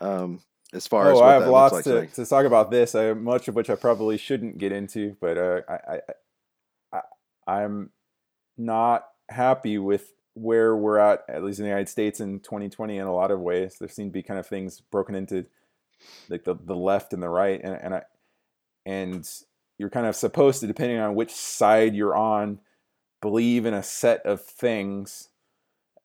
Um, 0.00 0.40
as 0.72 0.86
far 0.86 1.10
as 1.10 1.16
Oh, 1.16 1.20
what 1.20 1.28
I 1.28 1.32
have 1.34 1.44
that 1.44 1.50
lots 1.50 1.74
like 1.74 1.84
to, 1.84 2.06
to 2.06 2.26
talk 2.26 2.44
about 2.44 2.70
this. 2.70 2.94
I, 2.94 3.14
much 3.14 3.48
of 3.48 3.54
which 3.54 3.70
I 3.70 3.74
probably 3.74 4.18
shouldn't 4.18 4.58
get 4.58 4.70
into, 4.70 5.16
but 5.20 5.38
uh, 5.38 5.60
I, 5.68 5.74
I, 5.94 6.00
I'm 7.48 7.90
not 8.56 9.06
happy 9.30 9.78
with 9.78 10.12
where 10.34 10.76
we're 10.76 10.98
at, 10.98 11.24
at 11.28 11.42
least 11.42 11.58
in 11.58 11.64
the 11.64 11.70
United 11.70 11.88
States 11.88 12.20
in 12.20 12.40
2020. 12.40 12.98
In 12.98 13.06
a 13.06 13.14
lot 13.14 13.30
of 13.30 13.40
ways, 13.40 13.76
there 13.78 13.88
seem 13.88 14.08
to 14.08 14.12
be 14.12 14.22
kind 14.22 14.38
of 14.38 14.46
things 14.46 14.80
broken 14.80 15.14
into, 15.14 15.46
like 16.28 16.44
the 16.44 16.54
the 16.54 16.76
left 16.76 17.12
and 17.12 17.22
the 17.22 17.28
right, 17.28 17.60
and 17.62 17.74
and 17.74 17.94
I, 17.94 18.02
and 18.86 19.28
you're 19.78 19.90
kind 19.90 20.06
of 20.06 20.14
supposed 20.14 20.60
to, 20.60 20.66
depending 20.66 20.98
on 20.98 21.14
which 21.14 21.32
side 21.32 21.94
you're 21.94 22.16
on, 22.16 22.60
believe 23.20 23.64
in 23.66 23.74
a 23.74 23.82
set 23.82 24.24
of 24.26 24.42
things, 24.42 25.28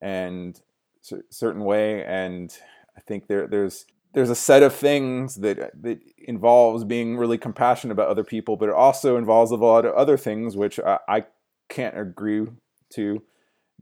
and 0.02 0.60
cer- 1.02 1.26
certain 1.30 1.64
way, 1.64 2.04
and 2.06 2.56
I 2.98 3.02
think 3.02 3.28
there 3.28 3.48
there's 3.48 3.86
there's 4.14 4.30
a 4.30 4.36
set 4.36 4.64
of 4.64 4.74
things 4.74 5.36
that 5.36 5.72
that 5.82 6.00
involves 6.18 6.84
being 6.84 7.18
really 7.18 7.38
compassionate 7.38 7.92
about 7.92 8.08
other 8.08 8.24
people, 8.24 8.56
but 8.58 8.70
it 8.70 8.76
also 8.76 9.18
involves 9.18 9.52
a 9.52 9.56
lot 9.56 9.86
of 9.86 9.94
other 9.94 10.18
things 10.18 10.56
which 10.56 10.80
I, 10.80 11.00
I 11.08 11.26
can't 11.74 11.98
agree 11.98 12.48
to. 12.92 13.22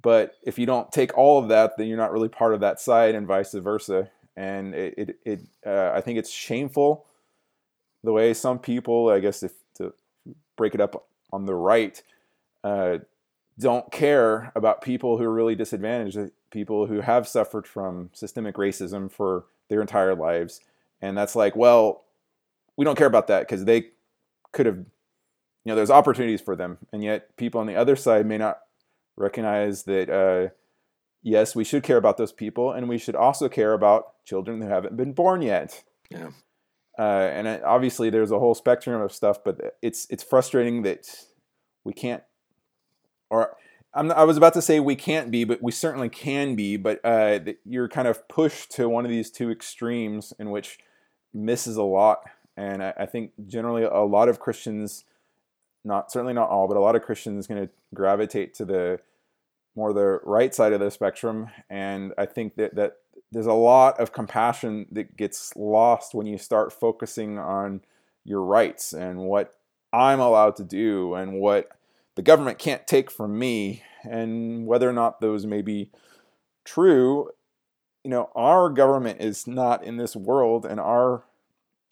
But 0.02 0.36
if 0.44 0.58
you 0.58 0.66
don't 0.66 0.92
take 0.92 1.18
all 1.18 1.38
of 1.38 1.50
that, 1.50 1.78
then 1.78 1.88
you're 1.88 1.98
not 1.98 2.12
really 2.12 2.30
part 2.30 2.54
of 2.54 2.62
that 2.62 2.80
side, 2.80 3.14
and 3.14 3.28
vice 3.28 3.54
versa. 3.54 4.10
And 4.36 4.74
it, 4.74 4.94
it, 4.98 5.20
it 5.26 5.40
uh, 5.66 5.92
I 5.94 6.02
think 6.02 6.18
it's 6.18 6.32
shameful 6.32 7.06
the 8.04 8.12
way 8.12 8.34
some 8.34 8.60
people, 8.60 9.10
I 9.10 9.20
guess, 9.20 9.44
if 9.44 9.54
to 9.76 9.94
break 10.58 10.74
it 10.74 10.82
up 10.82 11.08
on 11.32 11.46
the 11.46 11.54
right, 11.54 12.02
uh, 12.64 12.98
don't 13.60 13.92
care 13.92 14.52
about 14.56 14.82
people 14.82 15.18
who 15.18 15.24
are 15.24 15.34
really 15.34 15.56
disadvantaged, 15.56 16.32
people 16.50 16.88
who 16.88 17.02
have 17.02 17.28
suffered 17.28 17.68
from 17.68 18.10
systemic 18.14 18.56
racism 18.56 19.12
for 19.12 19.46
their 19.70 19.82
entire 19.82 20.16
lives. 20.16 20.62
And 21.02 21.18
that's 21.18 21.36
like, 21.36 21.56
well, 21.56 22.04
we 22.76 22.86
don't 22.86 22.98
care 22.98 23.08
about 23.08 23.28
that 23.28 23.42
because 23.42 23.66
they 23.66 23.90
could 24.52 24.66
have, 24.66 24.80
you 25.64 25.72
know, 25.72 25.76
there's 25.76 25.92
opportunities 25.92 26.42
for 26.42 26.56
them. 26.56 26.78
And 26.92 27.04
yet 27.04 27.36
people 27.38 27.62
on 27.62 27.68
the 27.68 27.76
other 27.76 27.96
side 27.96 28.26
may 28.26 28.38
not 28.38 28.60
recognize 29.16 29.84
that, 29.84 30.10
uh, 30.10 30.54
yes, 31.22 31.56
we 31.56 31.64
should 31.64 31.84
care 31.84 31.98
about 31.98 32.18
those 32.18 32.32
people, 32.32 32.72
and 32.72 32.90
we 32.90 32.98
should 32.98 33.16
also 33.16 33.48
care 33.48 33.74
about 33.74 34.24
children 34.26 34.62
who 34.62 34.68
haven't 34.68 34.98
been 34.98 35.14
born 35.14 35.42
yet. 35.42 35.84
Yeah. 36.10 36.32
Uh, 36.98 37.30
and 37.34 37.48
it, 37.48 37.64
obviously, 37.64 38.10
there's 38.10 38.32
a 38.32 38.40
whole 38.40 38.56
spectrum 38.56 39.02
of 39.02 39.12
stuff, 39.12 39.44
but 39.44 39.78
it's 39.82 40.08
it's 40.10 40.24
frustrating 40.24 40.82
that 40.84 41.08
we 41.84 41.94
can't, 41.94 42.22
or 43.30 43.56
I'm, 43.94 44.12
i 44.12 44.24
was 44.24 44.38
about 44.38 44.54
to 44.54 44.62
say 44.62 44.80
we 44.80 44.96
can't 44.96 45.32
be, 45.32 45.44
but 45.44 45.62
we 45.62 45.72
certainly 45.72 46.10
can 46.10 46.56
be. 46.56 46.78
But 46.78 47.00
uh, 47.04 47.40
you're 47.66 47.88
kind 47.88 48.08
of 48.08 48.28
pushed 48.28 48.72
to 48.72 48.90
one 48.90 49.06
of 49.06 49.12
these 49.12 49.32
two 49.32 49.50
extremes 49.50 50.34
in 50.38 50.52
which 50.52 50.80
misses 51.34 51.78
a 51.78 51.84
lot, 51.84 52.24
and 52.58 52.84
I, 52.84 52.94
I 53.00 53.06
think 53.06 53.32
generally 53.48 53.84
a 53.84 54.02
lot 54.02 54.28
of 54.28 54.40
Christians, 54.40 55.06
not 55.84 56.12
certainly 56.12 56.34
not 56.34 56.50
all, 56.50 56.68
but 56.68 56.78
a 56.78 56.82
lot 56.82 56.96
of 56.96 57.02
Christians, 57.02 57.48
going 57.48 57.68
to 57.68 57.74
gravitate 57.94 58.54
to 58.56 58.66
the 58.66 59.00
more 59.76 59.94
the 59.94 60.20
right 60.24 60.54
side 60.54 60.74
of 60.74 60.80
the 60.80 60.92
spectrum. 60.92 61.50
And 61.70 62.14
I 62.18 62.26
think 62.26 62.56
that, 62.56 62.76
that 62.76 62.98
there's 63.32 63.46
a 63.46 63.54
lot 63.54 64.00
of 64.00 64.12
compassion 64.12 64.86
that 64.92 65.16
gets 65.16 65.56
lost 65.56 66.14
when 66.14 66.28
you 66.28 66.38
start 66.38 66.74
focusing 66.74 67.40
on 67.40 67.82
your 68.24 68.42
rights 68.42 68.94
and 68.94 69.20
what 69.20 69.54
I'm 69.94 70.20
allowed 70.20 70.56
to 70.58 70.64
do 70.64 71.16
and 71.16 71.40
what 71.40 71.70
the 72.16 72.22
government 72.22 72.60
can't 72.60 72.86
take 72.86 73.10
from 73.10 73.40
me 73.40 73.84
and 74.04 74.66
whether 74.66 74.90
or 74.90 74.94
not 74.94 75.22
those 75.22 75.46
may 75.46 75.62
be 75.62 75.90
true. 76.66 77.30
You 78.04 78.10
know, 78.10 78.30
our 78.36 78.70
government 78.70 79.22
is 79.22 79.48
not 79.48 79.84
in 79.84 79.98
this 79.98 80.16
world 80.16 80.66
and 80.66 80.80
our 80.80 81.24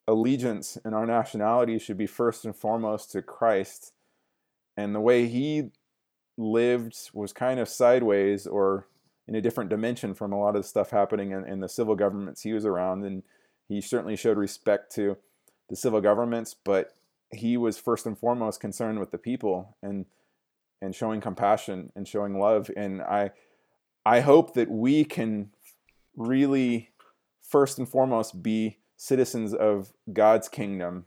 allegiance 0.09 0.77
and 0.83 0.95
our 0.95 1.05
nationality 1.05 1.77
should 1.77 1.97
be 1.97 2.07
first 2.07 2.43
and 2.43 2.55
foremost 2.55 3.11
to 3.11 3.21
Christ. 3.21 3.93
And 4.75 4.95
the 4.95 4.99
way 4.99 5.27
he 5.27 5.69
lived 6.37 7.11
was 7.13 7.31
kind 7.31 7.59
of 7.59 7.69
sideways 7.69 8.47
or 8.47 8.87
in 9.27 9.35
a 9.35 9.41
different 9.41 9.69
dimension 9.69 10.15
from 10.15 10.31
a 10.33 10.39
lot 10.39 10.55
of 10.55 10.63
the 10.63 10.67
stuff 10.67 10.89
happening 10.89 11.31
in, 11.31 11.45
in 11.45 11.59
the 11.59 11.69
civil 11.69 11.95
governments 11.95 12.41
he 12.41 12.53
was 12.53 12.65
around. 12.65 13.05
And 13.05 13.21
he 13.67 13.81
certainly 13.81 14.15
showed 14.15 14.37
respect 14.37 14.93
to 14.95 15.17
the 15.69 15.75
civil 15.75 16.01
governments, 16.01 16.55
but 16.63 16.93
he 17.31 17.55
was 17.57 17.77
first 17.77 18.07
and 18.07 18.17
foremost 18.17 18.59
concerned 18.59 18.99
with 18.99 19.11
the 19.11 19.19
people 19.19 19.77
and 19.83 20.05
and 20.81 20.95
showing 20.95 21.19
compassion 21.21 21.91
and 21.95 22.07
showing 22.07 22.39
love. 22.39 22.71
And 22.75 23.01
I 23.03 23.31
I 24.05 24.21
hope 24.21 24.55
that 24.55 24.71
we 24.71 25.05
can 25.05 25.51
really 26.15 26.89
first 27.43 27.77
and 27.77 27.87
foremost 27.87 28.41
be 28.41 28.79
citizens 28.99 29.53
of 29.53 29.93
God's 30.11 30.49
kingdom 30.49 31.05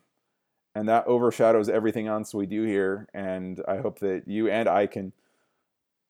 and 0.74 0.88
that 0.88 1.06
overshadows 1.06 1.68
everything 1.68 2.06
else 2.06 2.32
we 2.32 2.46
do 2.46 2.64
here 2.64 3.06
and 3.12 3.62
i 3.68 3.76
hope 3.76 3.98
that 3.98 4.22
you 4.26 4.48
and 4.48 4.66
i 4.66 4.86
can 4.86 5.12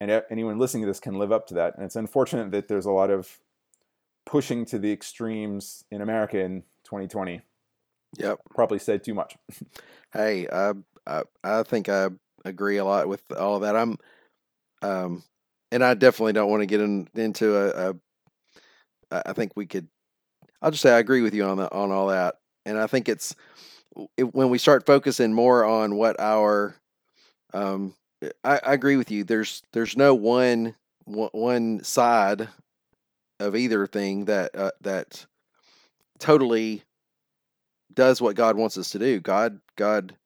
and 0.03 0.25
anyone 0.33 0.59
listening 0.59 0.83
to 0.83 0.89
this 0.89 0.99
can 0.99 1.15
live 1.15 1.31
up 1.31 1.47
to 1.47 1.55
that. 1.55 1.77
And 1.77 1.85
it's 1.85 1.95
unfortunate 1.95 2.51
that 2.51 2.67
there's 2.67 2.87
a 2.87 2.91
lot 2.91 3.11
of 3.11 3.39
pushing 4.27 4.65
to 4.67 4.79
the 4.81 4.91
extremes 4.91 5.85
in 5.93 6.03
America 6.03 6.41
in 6.41 6.63
2020. 6.85 7.41
Yep, 8.19 8.41
probably 8.51 8.81
said 8.81 9.05
too 9.05 9.15
much. 9.15 9.37
hey, 10.13 10.49
I, 10.53 10.73
I 11.07 11.23
I 11.45 11.63
think 11.63 11.89
I 11.89 12.09
agree 12.45 12.79
a 12.79 12.85
lot 12.85 13.07
with 13.07 13.23
all 13.31 13.55
of 13.55 13.63
that. 13.63 13.77
I'm, 13.77 13.97
um, 14.83 15.23
and 15.71 15.85
I 15.85 15.95
definitely 15.95 16.33
don't 16.33 16.51
want 16.51 16.63
to 16.63 16.67
get 16.67 16.81
in, 16.81 17.09
into 17.15 17.57
a, 17.57 17.91
a. 17.91 19.23
I 19.25 19.33
think 19.35 19.53
we 19.55 19.67
could. 19.67 19.87
I'll 20.63 20.71
just 20.71 20.83
say 20.83 20.95
I 20.95 21.01
agree 21.01 21.23
with 21.23 21.35
you 21.35 21.45
on 21.45 21.61
on 21.61 21.91
all 21.91 22.09
that, 22.09 22.37
and 22.65 22.79
I 22.79 22.87
think 22.87 23.09
it's 23.09 23.35
it, 24.17 24.35
when 24.35 24.49
we 24.49 24.59
start 24.59 24.87
focusing 24.87 25.33
more 25.33 25.65
on 25.65 25.97
what 25.97 26.19
our 26.21 26.77
um, 27.53 27.95
I, 28.45 28.61
I 28.65 28.73
agree 28.73 28.97
with 28.97 29.11
you. 29.11 29.25
There's 29.25 29.63
there's 29.73 29.97
no 29.97 30.15
one 30.15 30.77
one 31.05 31.83
side 31.83 32.49
of 33.41 33.57
either 33.57 33.87
thing 33.87 34.27
that 34.27 34.55
uh, 34.57 34.71
that 34.81 35.27
totally 36.19 36.85
does 37.93 38.23
what 38.23 38.37
God 38.37 38.57
wants 38.57 38.79
us 38.79 38.91
to 38.91 38.99
do. 38.99 39.21
God 39.21 39.61
God 39.77 40.17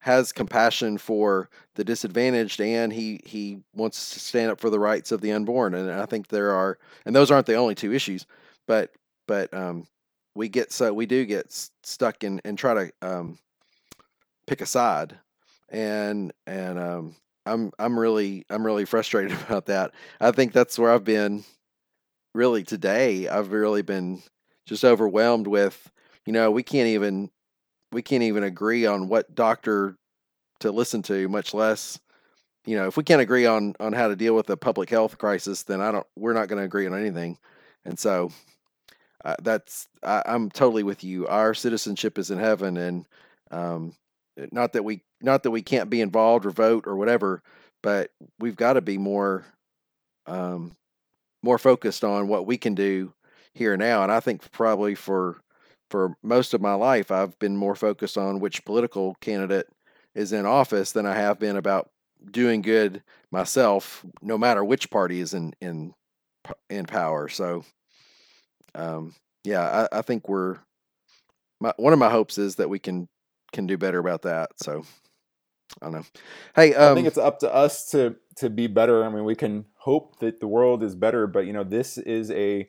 has 0.00 0.32
compassion 0.32 0.96
for 0.98 1.50
the 1.74 1.84
disadvantaged 1.84 2.60
and 2.60 2.92
he 2.92 3.20
he 3.24 3.58
wants 3.74 4.14
to 4.14 4.20
stand 4.20 4.50
up 4.50 4.60
for 4.60 4.70
the 4.70 4.78
rights 4.78 5.10
of 5.10 5.20
the 5.20 5.32
unborn 5.32 5.74
and 5.74 5.90
I 5.90 6.06
think 6.06 6.28
there 6.28 6.52
are 6.52 6.78
and 7.04 7.14
those 7.14 7.30
aren't 7.30 7.46
the 7.46 7.56
only 7.56 7.74
two 7.74 7.92
issues 7.92 8.24
but 8.68 8.92
but 9.26 9.52
um 9.54 9.86
we 10.34 10.48
get 10.48 10.72
so 10.72 10.92
we 10.92 11.06
do 11.06 11.24
get 11.24 11.46
stuck 11.82 12.22
in 12.24 12.40
and 12.44 12.58
try 12.58 12.74
to 12.74 12.92
um 13.02 13.38
pick 14.46 14.60
a 14.60 14.66
side 14.66 15.18
and 15.70 16.32
and 16.46 16.78
um 16.78 17.16
I'm 17.46 17.70
I'm 17.78 17.98
really 17.98 18.44
I'm 18.50 18.66
really 18.66 18.84
frustrated 18.84 19.32
about 19.46 19.66
that. 19.66 19.92
I 20.20 20.32
think 20.32 20.52
that's 20.52 20.78
where 20.78 20.90
I've 20.90 21.04
been 21.04 21.44
really 22.34 22.64
today. 22.64 23.28
I've 23.28 23.52
really 23.52 23.82
been 23.82 24.22
just 24.66 24.84
overwhelmed 24.84 25.46
with, 25.46 25.90
you 26.26 26.32
know, 26.32 26.50
we 26.50 26.62
can't 26.62 26.88
even 26.88 27.30
we 27.92 28.02
can't 28.02 28.24
even 28.24 28.42
agree 28.42 28.84
on 28.84 29.08
what 29.08 29.34
doctor 29.34 29.96
to 30.60 30.72
listen 30.72 31.02
to, 31.02 31.28
much 31.28 31.54
less, 31.54 32.00
you 32.64 32.76
know, 32.76 32.88
if 32.88 32.96
we 32.96 33.04
can't 33.04 33.22
agree 33.22 33.46
on 33.46 33.74
on 33.78 33.92
how 33.92 34.08
to 34.08 34.16
deal 34.16 34.34
with 34.34 34.50
a 34.50 34.56
public 34.56 34.90
health 34.90 35.18
crisis, 35.18 35.62
then 35.62 35.80
I 35.80 35.92
don't 35.92 36.06
we're 36.16 36.32
not 36.32 36.48
going 36.48 36.58
to 36.58 36.66
agree 36.66 36.86
on 36.86 36.98
anything. 36.98 37.38
And 37.84 37.98
so 37.98 38.32
uh, 39.26 39.34
that's 39.42 39.88
I, 40.04 40.22
am 40.24 40.50
totally 40.50 40.84
with 40.84 41.02
you. 41.02 41.26
Our 41.26 41.52
citizenship 41.52 42.16
is 42.16 42.30
in 42.30 42.38
heaven, 42.38 42.76
and 42.76 43.06
um, 43.50 43.92
not 44.52 44.72
that 44.74 44.84
we 44.84 45.02
not 45.20 45.42
that 45.42 45.50
we 45.50 45.62
can't 45.62 45.90
be 45.90 46.00
involved 46.00 46.46
or 46.46 46.50
vote 46.50 46.86
or 46.86 46.96
whatever, 46.96 47.42
but 47.82 48.12
we've 48.38 48.54
got 48.54 48.74
to 48.74 48.80
be 48.80 48.98
more 48.98 49.44
um, 50.26 50.76
more 51.42 51.58
focused 51.58 52.04
on 52.04 52.28
what 52.28 52.46
we 52.46 52.56
can 52.56 52.76
do 52.76 53.14
here 53.52 53.72
and 53.72 53.80
now. 53.80 54.04
And 54.04 54.12
I 54.12 54.20
think 54.20 54.48
probably 54.52 54.94
for 54.94 55.40
for 55.90 56.16
most 56.22 56.54
of 56.54 56.60
my 56.60 56.74
life, 56.74 57.10
I've 57.10 57.36
been 57.40 57.56
more 57.56 57.74
focused 57.74 58.16
on 58.16 58.38
which 58.38 58.64
political 58.64 59.16
candidate 59.20 59.66
is 60.14 60.32
in 60.32 60.46
office 60.46 60.92
than 60.92 61.04
I 61.04 61.16
have 61.16 61.40
been 61.40 61.56
about 61.56 61.90
doing 62.30 62.62
good 62.62 63.02
myself, 63.32 64.06
no 64.22 64.38
matter 64.38 64.64
which 64.64 64.88
party 64.88 65.18
is 65.18 65.34
in 65.34 65.52
in 65.60 65.94
in 66.70 66.86
power. 66.86 67.28
So, 67.28 67.64
um, 68.76 69.14
yeah, 69.44 69.86
I, 69.92 69.98
I 69.98 70.02
think 70.02 70.28
we're 70.28 70.58
my, 71.60 71.72
one 71.76 71.92
of 71.92 71.98
my 71.98 72.10
hopes 72.10 72.38
is 72.38 72.56
that 72.56 72.68
we 72.68 72.78
can 72.78 73.08
can 73.52 73.66
do 73.66 73.78
better 73.78 73.98
about 73.98 74.22
that. 74.22 74.50
So 74.62 74.84
I 75.80 75.86
don't 75.86 75.92
know. 75.92 76.04
Hey, 76.54 76.74
um, 76.74 76.92
I 76.92 76.94
think 76.94 77.06
it's 77.06 77.18
up 77.18 77.40
to 77.40 77.52
us 77.52 77.90
to 77.90 78.16
to 78.36 78.50
be 78.50 78.66
better. 78.66 79.04
I 79.04 79.08
mean, 79.08 79.24
we 79.24 79.34
can 79.34 79.64
hope 79.78 80.18
that 80.20 80.40
the 80.40 80.48
world 80.48 80.82
is 80.82 80.94
better, 80.94 81.26
but 81.26 81.46
you 81.46 81.52
know, 81.52 81.64
this 81.64 81.98
is 81.98 82.30
a 82.30 82.68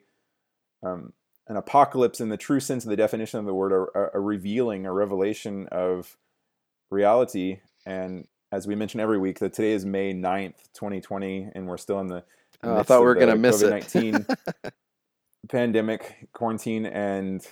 um, 0.84 1.14
an 1.48 1.58
apocalypse 1.58 2.20
in 2.20 2.30
the 2.30 2.38
true 2.38 2.60
sense 2.60 2.84
of 2.84 2.90
the 2.90 2.96
definition 2.96 3.40
of 3.40 3.46
the 3.46 3.54
word, 3.54 3.72
a, 3.72 4.18
a 4.18 4.20
revealing, 4.20 4.86
a 4.86 4.94
revelation 4.94 5.68
of 5.72 6.18
reality. 6.90 7.60
And 7.86 8.28
as 8.52 8.68
we 8.68 8.76
mention 8.76 9.00
every 9.00 9.18
week, 9.18 9.40
that 9.40 9.54
today 9.54 9.72
is 9.72 9.86
May 9.86 10.14
9th, 10.14 10.56
2020, 10.74 11.50
and 11.56 11.68
we're 11.68 11.78
still 11.78 12.00
in 12.00 12.08
the. 12.08 12.24
Oh, 12.64 12.78
I 12.78 12.84
thought 12.84 13.02
we 13.02 13.06
were 13.06 13.16
going 13.16 13.30
to 13.30 13.38
miss 13.38 13.62
COVID-19 13.62 14.30
it. 14.64 14.74
pandemic, 15.50 16.28
quarantine, 16.34 16.86
and 16.86 17.46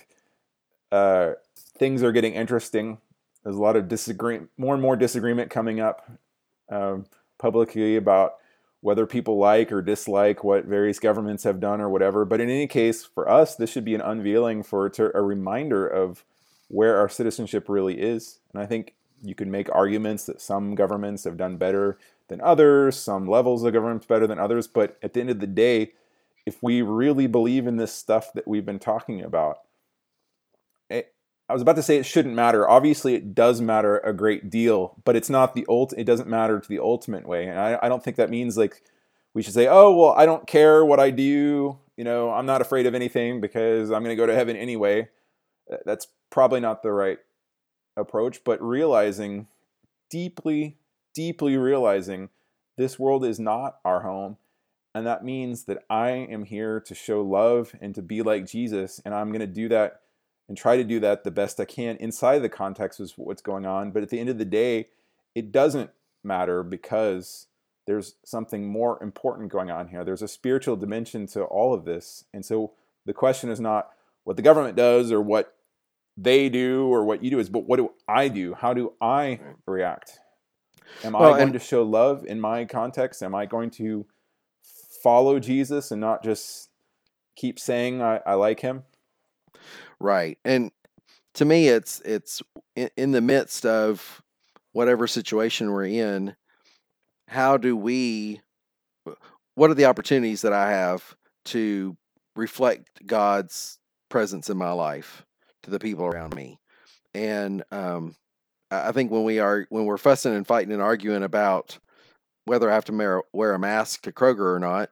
uh, 0.92 1.32
things 1.78 2.02
are 2.02 2.12
getting 2.12 2.34
interesting. 2.34 2.98
There's 3.42 3.56
a 3.56 3.62
lot 3.62 3.76
of 3.76 3.88
disagreement, 3.88 4.50
more 4.56 4.74
and 4.74 4.82
more 4.82 4.96
disagreement 4.96 5.50
coming 5.50 5.80
up 5.80 6.10
um, 6.70 7.06
publicly 7.38 7.96
about 7.96 8.34
whether 8.80 9.06
people 9.06 9.38
like 9.38 9.72
or 9.72 9.82
dislike 9.82 10.44
what 10.44 10.64
various 10.64 10.98
governments 10.98 11.44
have 11.44 11.60
done 11.60 11.80
or 11.80 11.88
whatever. 11.88 12.24
But 12.24 12.40
in 12.40 12.48
any 12.48 12.66
case, 12.66 13.04
for 13.04 13.28
us, 13.28 13.56
this 13.56 13.70
should 13.70 13.84
be 13.84 13.94
an 13.94 14.00
unveiling 14.00 14.62
for 14.62 14.86
a 14.86 15.22
reminder 15.22 15.86
of 15.86 16.24
where 16.68 16.98
our 16.98 17.08
citizenship 17.08 17.68
really 17.68 18.00
is. 18.00 18.40
And 18.52 18.62
I 18.62 18.66
think 18.66 18.94
you 19.22 19.34
can 19.34 19.50
make 19.50 19.68
arguments 19.74 20.26
that 20.26 20.40
some 20.40 20.74
governments 20.74 21.24
have 21.24 21.36
done 21.36 21.56
better 21.56 21.98
than 22.28 22.40
others, 22.40 22.96
some 22.96 23.28
levels 23.28 23.64
of 23.64 23.72
governments 23.72 24.06
better 24.06 24.26
than 24.26 24.38
others. 24.38 24.66
But 24.66 24.98
at 25.02 25.14
the 25.14 25.20
end 25.20 25.30
of 25.30 25.40
the 25.40 25.46
day, 25.46 25.92
if 26.46 26.62
we 26.62 26.80
really 26.80 27.26
believe 27.26 27.66
in 27.66 27.76
this 27.76 27.92
stuff 27.92 28.32
that 28.34 28.46
we've 28.46 28.64
been 28.64 28.78
talking 28.78 29.20
about, 29.20 29.58
eh, 30.88 31.02
I 31.48 31.52
was 31.52 31.60
about 31.60 31.76
to 31.76 31.82
say 31.82 31.98
it 31.98 32.06
shouldn't 32.06 32.34
matter. 32.34 32.68
Obviously, 32.68 33.14
it 33.14 33.34
does 33.34 33.60
matter 33.60 33.98
a 33.98 34.12
great 34.12 34.48
deal, 34.48 34.96
but 35.04 35.16
it's 35.16 35.28
not 35.28 35.54
the 35.54 35.66
ult. 35.68 35.92
It 35.96 36.04
doesn't 36.04 36.28
matter 36.28 36.60
to 36.60 36.68
the 36.68 36.78
ultimate 36.78 37.26
way, 37.26 37.46
and 37.46 37.58
I, 37.58 37.78
I 37.82 37.88
don't 37.88 38.02
think 38.02 38.16
that 38.16 38.30
means 38.30 38.56
like 38.56 38.82
we 39.34 39.42
should 39.42 39.54
say, 39.54 39.66
"Oh, 39.68 39.94
well, 39.94 40.12
I 40.12 40.24
don't 40.24 40.46
care 40.46 40.84
what 40.84 41.00
I 41.00 41.10
do. 41.10 41.78
You 41.96 42.04
know, 42.04 42.30
I'm 42.30 42.46
not 42.46 42.62
afraid 42.62 42.86
of 42.86 42.94
anything 42.94 43.40
because 43.40 43.90
I'm 43.90 44.02
going 44.02 44.16
to 44.16 44.20
go 44.20 44.26
to 44.26 44.34
heaven 44.34 44.56
anyway." 44.56 45.08
That's 45.84 46.06
probably 46.30 46.60
not 46.60 46.82
the 46.82 46.92
right 46.92 47.18
approach. 47.96 48.44
But 48.44 48.62
realizing 48.62 49.48
deeply, 50.10 50.78
deeply 51.14 51.56
realizing 51.56 52.28
this 52.76 52.98
world 52.98 53.24
is 53.24 53.40
not 53.40 53.78
our 53.84 54.02
home, 54.02 54.36
and 54.96 55.06
that 55.06 55.22
means 55.22 55.64
that 55.64 55.84
I 55.90 56.08
am 56.08 56.44
here 56.44 56.80
to 56.80 56.94
show 56.94 57.20
love 57.20 57.74
and 57.82 57.94
to 57.96 58.00
be 58.00 58.22
like 58.22 58.46
Jesus, 58.46 58.98
and 59.04 59.12
I'm 59.12 59.28
going 59.28 59.40
to 59.40 59.46
do 59.46 59.68
that 59.68 60.00
and 60.48 60.56
try 60.56 60.78
to 60.78 60.84
do 60.84 61.00
that 61.00 61.22
the 61.22 61.30
best 61.30 61.60
I 61.60 61.66
can 61.66 61.98
inside 61.98 62.38
the 62.38 62.48
context 62.48 62.98
of 62.98 63.12
what's 63.16 63.42
going 63.42 63.66
on. 63.66 63.90
But 63.90 64.04
at 64.04 64.08
the 64.08 64.18
end 64.18 64.30
of 64.30 64.38
the 64.38 64.46
day, 64.46 64.88
it 65.34 65.52
doesn't 65.52 65.90
matter 66.24 66.62
because 66.62 67.48
there's 67.86 68.14
something 68.24 68.66
more 68.66 68.98
important 69.02 69.52
going 69.52 69.70
on 69.70 69.88
here. 69.88 70.02
There's 70.02 70.22
a 70.22 70.28
spiritual 70.28 70.76
dimension 70.76 71.26
to 71.28 71.42
all 71.42 71.74
of 71.74 71.84
this. 71.84 72.24
And 72.32 72.42
so 72.42 72.72
the 73.04 73.12
question 73.12 73.50
is 73.50 73.60
not 73.60 73.90
what 74.24 74.36
the 74.36 74.42
government 74.42 74.78
does 74.78 75.12
or 75.12 75.20
what 75.20 75.56
they 76.16 76.48
do 76.48 76.86
or 76.86 77.04
what 77.04 77.22
you 77.22 77.30
do 77.30 77.38
is 77.38 77.50
but 77.50 77.66
what 77.66 77.76
do 77.76 77.90
I 78.08 78.28
do? 78.28 78.54
How 78.54 78.72
do 78.72 78.94
I 78.98 79.40
react? 79.66 80.20
Am 81.04 81.12
well, 81.12 81.34
I 81.34 81.38
going 81.38 81.52
to 81.52 81.58
show 81.58 81.82
love 81.82 82.24
in 82.24 82.40
my 82.40 82.64
context? 82.64 83.22
Am 83.22 83.34
I 83.34 83.44
going 83.44 83.68
to 83.72 84.06
follow 85.06 85.38
Jesus 85.38 85.92
and 85.92 86.00
not 86.00 86.24
just 86.24 86.68
keep 87.36 87.60
saying 87.60 88.02
I, 88.02 88.20
I 88.26 88.34
like 88.34 88.58
him? 88.58 88.82
Right. 90.00 90.36
And 90.44 90.72
to 91.34 91.44
me 91.44 91.68
it's 91.68 92.00
it's 92.00 92.42
in, 92.74 92.90
in 92.96 93.12
the 93.12 93.20
midst 93.20 93.64
of 93.64 94.20
whatever 94.72 95.06
situation 95.06 95.70
we're 95.70 95.86
in, 95.86 96.34
how 97.28 97.56
do 97.56 97.76
we 97.76 98.40
what 99.54 99.70
are 99.70 99.74
the 99.74 99.84
opportunities 99.84 100.42
that 100.42 100.52
I 100.52 100.72
have 100.72 101.14
to 101.46 101.96
reflect 102.34 103.06
God's 103.06 103.78
presence 104.08 104.50
in 104.50 104.56
my 104.56 104.72
life 104.72 105.24
to 105.62 105.70
the 105.70 105.78
people 105.78 106.04
around 106.04 106.34
me? 106.34 106.58
And 107.14 107.62
um, 107.70 108.16
I 108.72 108.90
think 108.90 109.12
when 109.12 109.22
we 109.22 109.38
are 109.38 109.66
when 109.68 109.84
we're 109.84 109.98
fussing 109.98 110.34
and 110.34 110.44
fighting 110.44 110.72
and 110.72 110.82
arguing 110.82 111.22
about 111.22 111.78
whether 112.46 112.70
I 112.70 112.74
have 112.74 112.84
to 112.86 113.22
wear 113.32 113.54
a 113.54 113.58
mask 113.58 114.02
to 114.02 114.12
Kroger 114.12 114.54
or 114.54 114.58
not, 114.58 114.90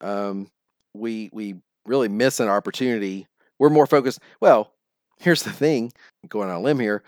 um, 0.00 0.50
we 0.94 1.28
we 1.32 1.56
really 1.84 2.08
miss 2.08 2.40
an 2.40 2.48
opportunity. 2.48 3.26
We're 3.58 3.70
more 3.70 3.86
focused. 3.86 4.20
Well, 4.40 4.72
here's 5.18 5.42
the 5.42 5.52
thing: 5.52 5.92
going 6.28 6.48
on 6.48 6.56
a 6.56 6.60
limb 6.60 6.80
here, 6.80 7.02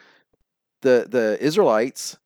the 0.83 1.07
the 1.09 1.39
Israelites, 1.41 2.19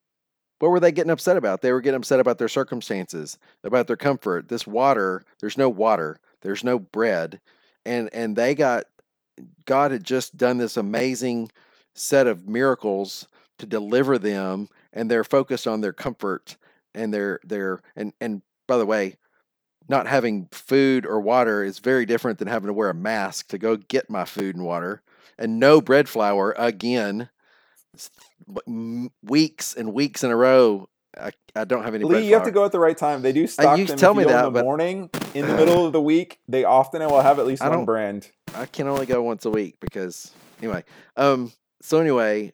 what 0.58 0.70
were 0.70 0.80
they 0.80 0.92
getting 0.92 1.12
upset 1.12 1.36
about? 1.36 1.60
They 1.60 1.72
were 1.72 1.80
getting 1.80 1.98
upset 1.98 2.20
about 2.20 2.38
their 2.38 2.48
circumstances, 2.48 3.38
about 3.62 3.86
their 3.86 3.96
comfort. 3.96 4.48
This 4.48 4.66
water, 4.66 5.22
there's 5.40 5.58
no 5.58 5.68
water, 5.68 6.18
there's 6.42 6.64
no 6.64 6.78
bread, 6.78 7.40
and 7.84 8.10
and 8.12 8.34
they 8.34 8.54
got 8.54 8.84
God 9.66 9.92
had 9.92 10.04
just 10.04 10.36
done 10.36 10.58
this 10.58 10.76
amazing 10.76 11.50
set 11.94 12.26
of 12.26 12.48
miracles 12.48 13.28
to 13.58 13.66
deliver 13.66 14.18
them 14.18 14.68
and 14.92 15.10
they're 15.10 15.24
focused 15.24 15.66
on 15.66 15.80
their 15.80 15.92
comfort 15.92 16.56
and 16.98 17.14
their 17.14 17.40
their 17.44 17.80
and 17.96 18.12
and 18.20 18.42
by 18.66 18.76
the 18.76 18.86
way 18.86 19.16
not 19.88 20.06
having 20.06 20.48
food 20.52 21.06
or 21.06 21.20
water 21.20 21.64
is 21.64 21.78
very 21.78 22.04
different 22.04 22.38
than 22.38 22.48
having 22.48 22.66
to 22.66 22.74
wear 22.74 22.90
a 22.90 22.94
mask 22.94 23.48
to 23.48 23.58
go 23.58 23.76
get 23.76 24.10
my 24.10 24.24
food 24.24 24.54
and 24.54 24.64
water 24.64 25.02
and 25.38 25.58
no 25.58 25.80
bread 25.80 26.08
flour 26.08 26.54
again 26.58 27.30
weeks 29.22 29.74
and 29.74 29.92
weeks 29.94 30.22
in 30.22 30.30
a 30.30 30.36
row 30.36 30.88
I, 31.18 31.32
I 31.56 31.64
don't 31.64 31.84
have 31.84 31.94
any. 31.94 32.04
Lee, 32.04 32.28
you 32.28 32.34
have 32.34 32.44
to 32.44 32.50
go 32.50 32.64
at 32.64 32.70
the 32.70 32.78
right 32.78 32.96
time. 32.96 33.22
They 33.22 33.32
do 33.32 33.46
stock 33.46 33.78
you 33.78 33.86
them 33.86 33.98
tell 33.98 34.14
me 34.14 34.24
that, 34.24 34.46
in 34.46 34.52
the 34.52 34.62
morning. 34.62 35.10
In 35.34 35.46
the 35.46 35.54
middle 35.56 35.86
of 35.86 35.92
the 35.92 36.00
week, 36.00 36.38
they 36.46 36.64
often 36.64 37.00
will 37.02 37.22
have 37.22 37.38
at 37.38 37.46
least 37.46 37.62
one 37.62 37.84
brand. 37.84 38.30
I 38.54 38.66
can 38.66 38.86
only 38.86 39.06
go 39.06 39.22
once 39.22 39.44
a 39.44 39.50
week 39.50 39.76
because 39.80 40.32
anyway. 40.62 40.84
Um. 41.16 41.52
So 41.80 41.98
anyway, 41.98 42.52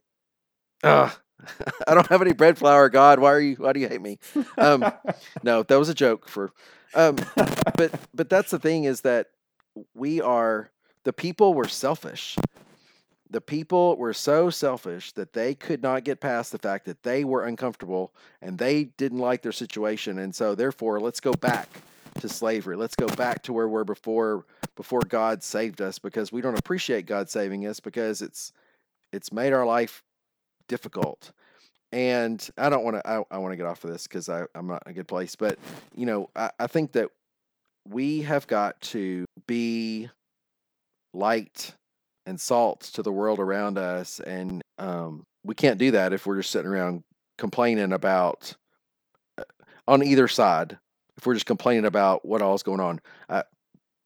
uh, 0.82 1.10
I 1.88 1.94
don't 1.94 2.06
have 2.08 2.22
any 2.22 2.32
bread 2.32 2.58
flour. 2.58 2.88
God, 2.88 3.18
why 3.18 3.32
are 3.32 3.40
you? 3.40 3.56
Why 3.56 3.72
do 3.72 3.80
you 3.80 3.88
hate 3.88 4.02
me? 4.02 4.18
Um, 4.58 4.84
no, 5.42 5.62
that 5.62 5.78
was 5.78 5.88
a 5.88 5.94
joke 5.94 6.28
for. 6.28 6.52
Um, 6.94 7.16
but 7.76 7.92
but 8.14 8.28
that's 8.28 8.50
the 8.50 8.58
thing 8.58 8.84
is 8.84 9.02
that 9.02 9.28
we 9.94 10.20
are 10.20 10.70
the 11.04 11.12
people 11.12 11.54
were 11.54 11.68
selfish. 11.68 12.36
The 13.30 13.40
people 13.40 13.96
were 13.96 14.12
so 14.12 14.48
selfish 14.50 15.12
that 15.12 15.32
they 15.32 15.54
could 15.54 15.82
not 15.82 16.04
get 16.04 16.20
past 16.20 16.52
the 16.52 16.58
fact 16.58 16.84
that 16.86 17.02
they 17.02 17.24
were 17.24 17.44
uncomfortable 17.44 18.12
and 18.40 18.58
they 18.58 18.84
didn't 18.84 19.18
like 19.18 19.42
their 19.42 19.52
situation, 19.52 20.18
and 20.18 20.34
so 20.34 20.54
therefore, 20.54 21.00
let's 21.00 21.20
go 21.20 21.32
back 21.32 21.68
to 22.20 22.28
slavery. 22.28 22.76
Let's 22.76 22.94
go 22.94 23.06
back 23.08 23.42
to 23.44 23.52
where 23.52 23.68
we're 23.68 23.84
before 23.84 24.44
before 24.76 25.00
God 25.00 25.42
saved 25.42 25.80
us 25.80 25.98
because 25.98 26.32
we 26.32 26.40
don't 26.40 26.58
appreciate 26.58 27.06
God 27.06 27.28
saving 27.28 27.66
us 27.66 27.80
because 27.80 28.22
it's 28.22 28.52
it's 29.12 29.32
made 29.32 29.52
our 29.52 29.66
life 29.66 30.02
difficult. 30.68 31.32
And 31.92 32.46
I 32.58 32.70
don't 32.70 32.84
want 32.84 32.96
to, 32.96 33.08
I, 33.08 33.22
I 33.30 33.38
want 33.38 33.52
to 33.52 33.56
get 33.56 33.66
off 33.66 33.84
of 33.84 33.90
this 33.90 34.04
because 34.04 34.28
I'm 34.28 34.66
not 34.66 34.82
in 34.84 34.90
a 34.90 34.94
good 34.94 35.06
place. 35.06 35.36
But, 35.36 35.58
you 35.94 36.06
know, 36.06 36.28
I, 36.34 36.50
I 36.58 36.66
think 36.66 36.92
that 36.92 37.10
we 37.86 38.22
have 38.22 38.46
got 38.46 38.80
to 38.80 39.26
be 39.46 40.10
light 41.12 41.74
and 42.26 42.40
salt 42.40 42.80
to 42.94 43.02
the 43.02 43.12
world 43.12 43.38
around 43.38 43.78
us. 43.78 44.18
And 44.18 44.62
um, 44.78 45.24
we 45.44 45.54
can't 45.54 45.78
do 45.78 45.92
that 45.92 46.12
if 46.12 46.26
we're 46.26 46.38
just 46.38 46.50
sitting 46.50 46.70
around 46.70 47.04
complaining 47.38 47.92
about 47.92 48.56
uh, 49.38 49.44
on 49.86 50.02
either 50.02 50.26
side. 50.26 50.78
If 51.16 51.26
we're 51.26 51.34
just 51.34 51.46
complaining 51.46 51.84
about 51.84 52.24
what 52.24 52.42
all 52.42 52.56
is 52.56 52.64
going 52.64 52.80
on, 52.80 53.00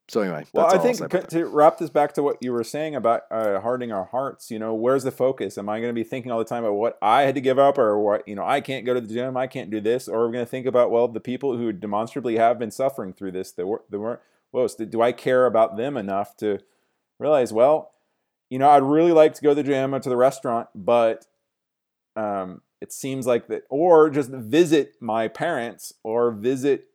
so 0.09 0.23
anyway, 0.23 0.47
well, 0.55 0.67
I 0.67 0.79
think 0.79 1.29
to 1.29 1.47
wrap 1.47 1.77
this 1.77 1.91
back 1.91 2.15
to 2.15 2.23
what 2.23 2.39
you 2.41 2.51
were 2.53 2.65
saying 2.65 2.97
about 2.97 3.23
uh, 3.31 3.61
hardening 3.61 3.93
our 3.93 4.07
hearts, 4.07 4.51
you 4.51 4.59
know, 4.59 4.73
where's 4.73 5.05
the 5.05 5.11
focus? 5.11 5.59
Am 5.59 5.69
I 5.69 5.81
going 5.81 5.91
to 5.91 5.95
be 5.95 6.03
thinking 6.03 6.33
all 6.33 6.39
the 6.39 6.47
time 6.47 6.65
about 6.65 6.77
what 6.77 6.99
I 7.03 7.23
had 7.23 7.35
to 7.35 7.43
give 7.43 7.59
up, 7.59 7.77
or 7.77 7.99
what 8.01 8.27
you 8.27 8.35
know, 8.35 8.45
I 8.45 8.63
can't 8.63 8.87
go 8.87 8.95
to 8.95 9.03
the 9.03 9.13
gym, 9.13 9.37
I 9.37 9.47
can't 9.47 9.71
do 9.71 9.83
this, 9.83 10.09
or 10.09 10.23
are 10.23 10.27
we 10.27 10.33
going 10.33 10.45
to 10.45 10.51
think 10.51 10.65
about 10.65 10.91
well, 10.91 11.09
the 11.09 11.21
people 11.21 11.59
who 11.59 11.73
demonstrably 11.73 12.37
have 12.39 12.59
been 12.59 12.71
suffering 12.71 13.13
through 13.13 13.33
this, 13.33 13.53
that 13.53 13.67
were, 13.67 13.83
that 13.91 13.99
weren't. 13.99 14.21
Well, 14.51 14.67
do 14.67 15.03
I 15.03 15.13
care 15.13 15.45
about 15.45 15.77
them 15.77 15.99
enough 15.99 16.35
to 16.39 16.61
realize? 17.19 17.53
Well, 17.53 17.93
you 18.49 18.59
know, 18.59 18.71
I'd 18.71 18.83
really 18.83 19.13
like 19.13 19.35
to 19.35 19.43
go 19.43 19.51
to 19.51 19.55
the 19.55 19.63
gym 19.63 19.95
or 19.95 20.01
to 20.01 20.09
the 20.09 20.17
restaurant, 20.17 20.69
but 20.75 21.27
um, 22.17 22.63
it 22.81 22.95
seems 22.95 23.27
like 23.27 23.49
that, 23.49 23.65
or 23.69 24.09
just 24.09 24.31
visit 24.31 24.95
my 25.01 25.29
parents 25.29 25.93
or 26.03 26.31
visit 26.31 26.87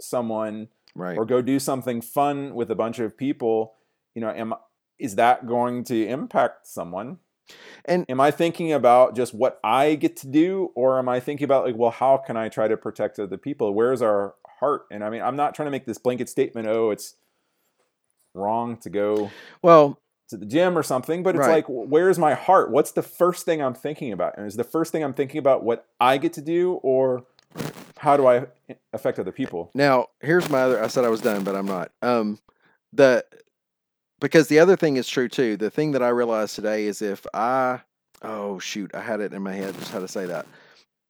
someone 0.00 0.68
right. 0.94 1.16
or 1.16 1.24
go 1.24 1.42
do 1.42 1.58
something 1.58 2.00
fun 2.00 2.54
with 2.54 2.70
a 2.70 2.74
bunch 2.74 2.98
of 2.98 3.16
people, 3.16 3.74
you 4.14 4.20
know, 4.20 4.30
am 4.30 4.54
is 4.98 5.16
that 5.16 5.46
going 5.46 5.84
to 5.84 6.06
impact 6.06 6.66
someone? 6.66 7.18
And 7.84 8.06
am 8.08 8.20
I 8.20 8.30
thinking 8.30 8.72
about 8.72 9.14
just 9.14 9.34
what 9.34 9.60
I 9.62 9.96
get 9.96 10.16
to 10.18 10.26
do, 10.26 10.70
or 10.74 10.98
am 10.98 11.08
I 11.08 11.20
thinking 11.20 11.44
about 11.44 11.64
like, 11.64 11.76
well, 11.76 11.90
how 11.90 12.16
can 12.16 12.36
I 12.36 12.48
try 12.48 12.68
to 12.68 12.76
protect 12.76 13.18
other 13.18 13.36
people? 13.36 13.74
Where's 13.74 14.00
our 14.00 14.34
heart? 14.60 14.86
And 14.90 15.04
I 15.04 15.10
mean, 15.10 15.20
I'm 15.20 15.36
not 15.36 15.54
trying 15.54 15.66
to 15.66 15.70
make 15.70 15.84
this 15.84 15.98
blanket 15.98 16.28
statement. 16.28 16.68
Oh, 16.68 16.90
it's 16.90 17.16
wrong 18.34 18.76
to 18.78 18.88
go. 18.88 19.30
Well, 19.62 20.00
to 20.30 20.38
the 20.38 20.46
gym 20.46 20.78
or 20.78 20.82
something, 20.82 21.22
but 21.22 21.34
it's 21.34 21.46
right. 21.46 21.56
like, 21.56 21.66
where's 21.68 22.18
my 22.18 22.32
heart? 22.32 22.70
What's 22.70 22.92
the 22.92 23.02
first 23.02 23.44
thing 23.44 23.60
I'm 23.60 23.74
thinking 23.74 24.10
about? 24.10 24.38
And 24.38 24.46
is 24.46 24.56
the 24.56 24.64
first 24.64 24.90
thing 24.90 25.04
I'm 25.04 25.12
thinking 25.12 25.38
about 25.38 25.62
what 25.62 25.86
I 26.00 26.16
get 26.16 26.32
to 26.34 26.40
do, 26.40 26.74
or 26.82 27.26
how 27.96 28.16
do 28.16 28.26
I 28.26 28.46
affect 28.92 29.18
other 29.18 29.32
people? 29.32 29.70
Now, 29.74 30.08
here's 30.20 30.48
my 30.50 30.62
other. 30.62 30.82
I 30.82 30.88
said 30.88 31.04
I 31.04 31.08
was 31.08 31.20
done, 31.20 31.44
but 31.44 31.56
I'm 31.56 31.66
not. 31.66 31.90
Um, 32.02 32.38
the 32.92 33.24
because 34.20 34.48
the 34.48 34.58
other 34.58 34.76
thing 34.76 34.96
is 34.96 35.08
true 35.08 35.28
too. 35.28 35.56
The 35.56 35.70
thing 35.70 35.92
that 35.92 36.02
I 36.02 36.08
realized 36.08 36.54
today 36.54 36.84
is 36.84 37.02
if 37.02 37.26
I 37.34 37.80
oh 38.22 38.58
shoot, 38.58 38.94
I 38.94 39.00
had 39.00 39.20
it 39.20 39.32
in 39.32 39.42
my 39.42 39.54
head 39.54 39.74
just 39.78 39.92
how 39.92 40.00
to 40.00 40.08
say 40.08 40.26
that. 40.26 40.46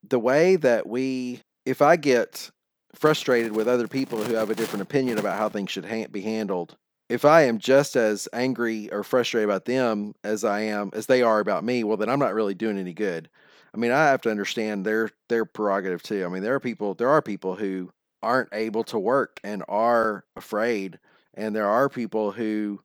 The 0.09 0.18
way 0.18 0.57
that 0.57 0.86
we, 0.86 1.40
if 1.64 1.80
I 1.80 1.97
get 1.97 2.51
frustrated 2.95 3.57
with 3.57 3.68
other 3.68 3.88
people 3.88 4.22
who 4.22 4.34
have 4.34 4.51
a 4.51 4.55
different 4.55 4.82
opinion 4.82 5.18
about 5.18 5.38
how 5.38 5.49
things 5.49 5.70
should 5.70 5.86
ha- 5.86 6.07
be 6.11 6.20
handled, 6.20 6.76
if 7.09 7.24
I 7.24 7.42
am 7.42 7.59
just 7.59 7.97
as 7.97 8.28
angry 8.32 8.92
or 8.92 9.03
frustrated 9.03 9.49
about 9.49 9.64
them 9.64 10.14
as 10.22 10.45
I 10.45 10.61
am 10.62 10.90
as 10.92 11.07
they 11.07 11.22
are 11.22 11.40
about 11.40 11.64
me, 11.64 11.84
well, 11.84 11.97
then 11.97 12.09
I'm 12.09 12.18
not 12.18 12.34
really 12.34 12.55
doing 12.55 12.78
any 12.78 12.92
good. 12.92 13.28
I 13.75 13.77
mean, 13.77 13.91
I 13.91 14.05
have 14.07 14.22
to 14.22 14.31
understand 14.31 14.87
their 14.87 15.11
their 15.29 15.45
prerogative 15.45 16.03
too. 16.03 16.25
I 16.25 16.29
mean, 16.29 16.43
there 16.43 16.55
are 16.55 16.61
people 16.61 16.95
there 16.95 17.09
are 17.09 17.20
people 17.22 17.57
who 17.57 17.91
aren't 18.22 18.51
able 18.53 18.85
to 18.85 18.99
work 18.99 19.41
and 19.43 19.64
are 19.68 20.25
afraid, 20.37 20.99
and 21.35 21.55
there 21.55 21.68
are 21.68 21.89
people 21.89 22.31
who, 22.31 22.81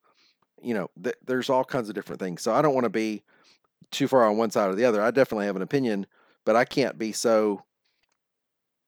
you 0.62 0.74
know, 0.74 0.90
th- 1.02 1.16
there's 1.26 1.50
all 1.50 1.64
kinds 1.64 1.90
of 1.90 1.96
different 1.96 2.20
things. 2.20 2.42
So 2.42 2.54
I 2.54 2.62
don't 2.62 2.74
want 2.74 2.86
to 2.86 2.90
be 2.90 3.24
too 3.92 4.08
far 4.08 4.26
on 4.26 4.38
one 4.38 4.52
side 4.52 4.70
or 4.70 4.76
the 4.76 4.86
other. 4.86 5.02
I 5.02 5.12
definitely 5.12 5.46
have 5.46 5.56
an 5.56 5.62
opinion, 5.62 6.08
but 6.46 6.56
I 6.56 6.66
can't 6.66 6.98
be 6.98 7.12
so 7.12 7.64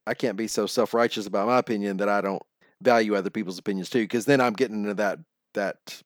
I 0.07 0.15
can't 0.15 0.37
be 0.37 0.47
so 0.47 0.65
self 0.65 0.93
righteous 0.95 1.27
about 1.27 1.47
my 1.47 1.59
opinion 1.59 1.97
that 1.97 2.09
I 2.09 2.21
don't 2.21 2.41
value 2.81 3.15
other 3.15 3.29
people's 3.29 3.59
opinions 3.59 3.89
too, 3.91 4.03
because 4.03 4.25
then 4.25 4.41
I'm 4.41 4.53
getting 4.53 4.81
into 4.81 4.95
that 4.95 5.19
that 5.53 6.01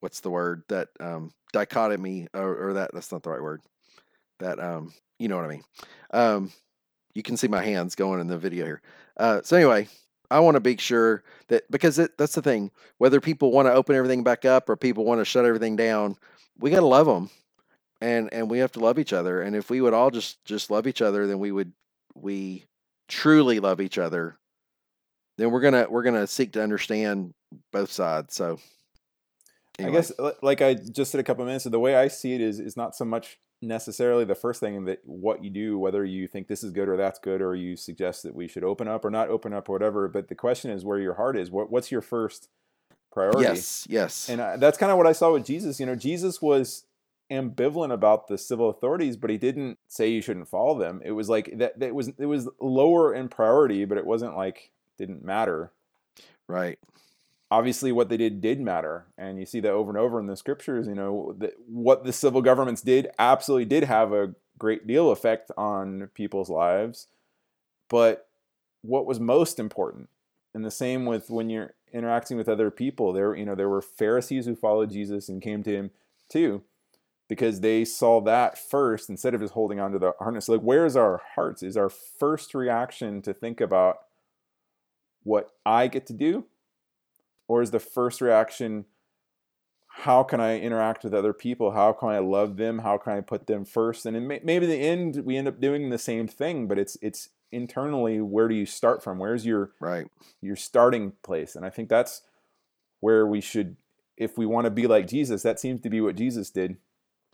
what's 0.00 0.20
the 0.20 0.30
word 0.30 0.64
that 0.68 0.88
um 1.00 1.32
dichotomy 1.52 2.28
or, 2.34 2.68
or 2.68 2.72
that 2.74 2.90
that's 2.92 3.12
not 3.12 3.22
the 3.22 3.30
right 3.30 3.42
word 3.42 3.62
that 4.40 4.58
um 4.58 4.92
you 5.18 5.28
know 5.28 5.36
what 5.36 5.44
I 5.44 5.48
mean. 5.48 5.64
Um 6.12 6.52
you 7.14 7.22
can 7.22 7.36
see 7.36 7.48
my 7.48 7.62
hands 7.62 7.94
going 7.94 8.20
in 8.20 8.28
the 8.28 8.38
video 8.38 8.64
here. 8.64 8.82
Uh, 9.16 9.40
so 9.42 9.56
anyway, 9.56 9.88
I 10.30 10.40
want 10.40 10.54
to 10.54 10.60
be 10.60 10.76
sure 10.76 11.22
that 11.48 11.70
because 11.70 11.98
it, 11.98 12.16
that's 12.16 12.34
the 12.34 12.42
thing, 12.42 12.70
whether 12.98 13.20
people 13.20 13.50
want 13.50 13.66
to 13.66 13.72
open 13.72 13.96
everything 13.96 14.22
back 14.22 14.44
up 14.44 14.68
or 14.68 14.76
people 14.76 15.04
want 15.04 15.20
to 15.20 15.24
shut 15.24 15.44
everything 15.44 15.76
down, 15.76 16.16
we 16.58 16.70
got 16.70 16.80
to 16.80 16.86
love 16.86 17.06
them, 17.06 17.30
and 18.00 18.32
and 18.32 18.48
we 18.50 18.58
have 18.58 18.72
to 18.72 18.80
love 18.80 18.98
each 18.98 19.12
other. 19.12 19.42
And 19.42 19.56
if 19.56 19.70
we 19.70 19.80
would 19.80 19.94
all 19.94 20.10
just 20.10 20.44
just 20.44 20.70
love 20.70 20.86
each 20.86 21.02
other, 21.02 21.26
then 21.26 21.38
we 21.38 21.50
would 21.50 21.72
we 22.14 22.66
truly 23.08 23.58
love 23.60 23.80
each 23.80 23.98
other. 23.98 24.38
Then 25.36 25.50
we're 25.50 25.60
gonna 25.60 25.86
we're 25.90 26.04
gonna 26.04 26.26
seek 26.26 26.52
to 26.52 26.62
understand 26.62 27.34
both 27.72 27.90
sides. 27.90 28.34
So 28.34 28.60
anyway. 29.78 29.92
I 29.92 30.00
guess 30.00 30.12
like 30.42 30.62
I 30.62 30.74
just 30.74 31.10
said 31.10 31.20
a 31.20 31.24
couple 31.24 31.44
minutes, 31.44 31.66
ago, 31.66 31.72
the 31.72 31.80
way 31.80 31.96
I 31.96 32.06
see 32.06 32.34
it 32.34 32.40
is 32.40 32.60
is 32.60 32.76
not 32.76 32.94
so 32.94 33.04
much 33.04 33.38
necessarily 33.62 34.24
the 34.24 34.34
first 34.34 34.60
thing 34.60 34.84
that 34.86 35.00
what 35.04 35.44
you 35.44 35.50
do, 35.50 35.78
whether 35.78 36.04
you 36.04 36.26
think 36.26 36.48
this 36.48 36.64
is 36.64 36.72
good 36.72 36.88
or 36.88 36.96
that's 36.96 37.18
good, 37.18 37.42
or 37.42 37.54
you 37.54 37.76
suggest 37.76 38.22
that 38.22 38.34
we 38.34 38.48
should 38.48 38.64
open 38.64 38.88
up 38.88 39.04
or 39.04 39.10
not 39.10 39.28
open 39.28 39.52
up 39.52 39.68
or 39.68 39.72
whatever. 39.72 40.08
But 40.08 40.28
the 40.28 40.34
question 40.34 40.70
is 40.70 40.84
where 40.84 40.98
your 40.98 41.14
heart 41.14 41.36
is. 41.36 41.50
What 41.50 41.70
what's 41.70 41.92
your 41.92 42.00
first 42.00 42.48
priority? 43.12 43.42
Yes, 43.42 43.86
yes. 43.88 44.28
And 44.28 44.40
I, 44.40 44.56
that's 44.56 44.78
kind 44.78 44.92
of 44.92 44.98
what 44.98 45.06
I 45.06 45.12
saw 45.12 45.32
with 45.32 45.44
Jesus. 45.44 45.80
You 45.80 45.86
know, 45.86 45.96
Jesus 45.96 46.40
was 46.40 46.84
ambivalent 47.30 47.92
about 47.92 48.28
the 48.28 48.38
civil 48.38 48.68
authorities, 48.68 49.16
but 49.16 49.30
he 49.30 49.38
didn't 49.38 49.78
say 49.86 50.08
you 50.08 50.22
shouldn't 50.22 50.48
follow 50.48 50.78
them. 50.78 51.00
It 51.04 51.12
was 51.12 51.28
like 51.28 51.58
that. 51.58 51.74
It 51.80 51.94
was 51.94 52.08
it 52.18 52.26
was 52.26 52.48
lower 52.60 53.14
in 53.14 53.28
priority, 53.28 53.84
but 53.84 53.98
it 53.98 54.06
wasn't 54.06 54.36
like 54.36 54.70
didn't 54.98 55.24
matter. 55.24 55.72
Right. 56.48 56.78
Obviously, 57.50 57.90
what 57.90 58.08
they 58.08 58.16
did 58.16 58.40
did 58.40 58.60
matter, 58.60 59.06
and 59.18 59.38
you 59.38 59.44
see 59.44 59.60
that 59.60 59.72
over 59.72 59.90
and 59.90 59.98
over 59.98 60.20
in 60.20 60.26
the 60.26 60.36
scriptures. 60.36 60.86
You 60.86 60.94
know, 60.94 61.36
what 61.66 62.04
the 62.04 62.12
civil 62.12 62.42
governments 62.42 62.82
did 62.82 63.08
absolutely 63.18 63.64
did 63.64 63.84
have 63.84 64.12
a 64.12 64.34
great 64.56 64.86
deal 64.86 65.10
effect 65.10 65.50
on 65.56 66.10
people's 66.14 66.48
lives. 66.48 67.08
But 67.88 68.28
what 68.82 69.06
was 69.06 69.18
most 69.18 69.58
important, 69.58 70.08
and 70.54 70.64
the 70.64 70.70
same 70.70 71.06
with 71.06 71.28
when 71.28 71.50
you're 71.50 71.74
interacting 71.92 72.36
with 72.36 72.48
other 72.48 72.70
people, 72.70 73.12
there 73.12 73.34
you 73.34 73.44
know 73.44 73.56
there 73.56 73.68
were 73.68 73.82
Pharisees 73.82 74.46
who 74.46 74.54
followed 74.54 74.92
Jesus 74.92 75.28
and 75.28 75.42
came 75.42 75.64
to 75.64 75.74
him 75.74 75.90
too 76.28 76.62
because 77.30 77.60
they 77.60 77.84
saw 77.84 78.20
that 78.20 78.58
first 78.58 79.08
instead 79.08 79.34
of 79.34 79.40
just 79.40 79.54
holding 79.54 79.78
on 79.78 79.92
to 79.92 80.00
the 80.00 80.12
harness. 80.18 80.48
Like, 80.48 80.62
where's 80.62 80.96
our 80.96 81.22
hearts? 81.36 81.62
Is 81.62 81.76
our 81.76 81.88
first 81.88 82.54
reaction 82.54 83.22
to 83.22 83.32
think 83.32 83.60
about 83.60 83.98
what 85.22 85.50
I 85.64 85.86
get 85.86 86.06
to 86.08 86.12
do? 86.12 86.46
Or 87.50 87.62
is 87.62 87.70
the 87.70 87.80
first 87.80 88.20
reaction, 88.20 88.84
how 89.88 90.22
can 90.22 90.40
I 90.40 90.60
interact 90.60 91.02
with 91.02 91.12
other 91.12 91.32
people? 91.32 91.72
How 91.72 91.92
can 91.92 92.08
I 92.08 92.18
love 92.18 92.56
them? 92.56 92.80
How 92.80 92.96
can 92.96 93.12
I 93.12 93.20
put 93.20 93.46
them 93.46 93.64
first? 93.64 94.06
And 94.06 94.28
may, 94.28 94.40
maybe 94.44 94.66
in 94.66 94.70
the 94.70 94.76
end, 94.76 95.24
we 95.24 95.36
end 95.36 95.48
up 95.48 95.60
doing 95.60 95.90
the 95.90 95.98
same 95.98 96.28
thing, 96.28 96.68
but 96.68 96.78
it's, 96.78 96.96
it's 97.02 97.30
internally, 97.50 98.20
where 98.20 98.46
do 98.46 98.54
you 98.54 98.66
start 98.66 99.02
from? 99.02 99.18
Where's 99.18 99.44
your, 99.44 99.72
right. 99.80 100.06
your 100.40 100.54
starting 100.54 101.14
place? 101.22 101.56
And 101.56 101.66
I 101.66 101.70
think 101.70 101.88
that's 101.88 102.22
where 103.00 103.26
we 103.26 103.40
should, 103.40 103.76
if 104.16 104.38
we 104.38 104.46
want 104.46 104.66
to 104.66 104.70
be 104.70 104.86
like 104.86 105.08
Jesus, 105.08 105.42
that 105.42 105.58
seems 105.58 105.80
to 105.80 105.90
be 105.90 106.00
what 106.00 106.14
Jesus 106.14 106.50
did 106.50 106.76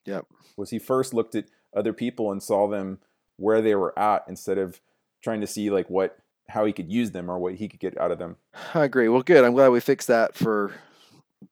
Yep. 0.07 0.27
Was 0.57 0.71
he 0.71 0.79
first 0.79 1.13
looked 1.13 1.35
at 1.35 1.47
other 1.75 1.93
people 1.93 2.33
and 2.33 2.43
saw 2.43 2.69
them 2.69 2.99
where 3.37 3.61
they 3.61 3.75
were 3.75 3.97
at 3.99 4.25
instead 4.29 4.57
of 4.57 4.81
trying 5.23 5.41
to 5.41 5.47
see 5.47 5.69
like 5.69 5.91
what 5.91 6.19
how 6.49 6.65
he 6.65 6.73
could 6.73 6.91
use 6.91 7.11
them 7.11 7.31
or 7.31 7.39
what 7.39 7.55
he 7.55 7.69
could 7.69 7.81
get 7.81 7.99
out 7.99 8.11
of 8.11 8.19
them. 8.19 8.37
I 8.75 8.85
agree. 8.85 9.09
Well, 9.09 9.23
good. 9.23 9.45
I'm 9.45 9.55
glad 9.55 9.69
we 9.69 9.81
fixed 9.81 10.09
that 10.09 10.35
for 10.35 10.73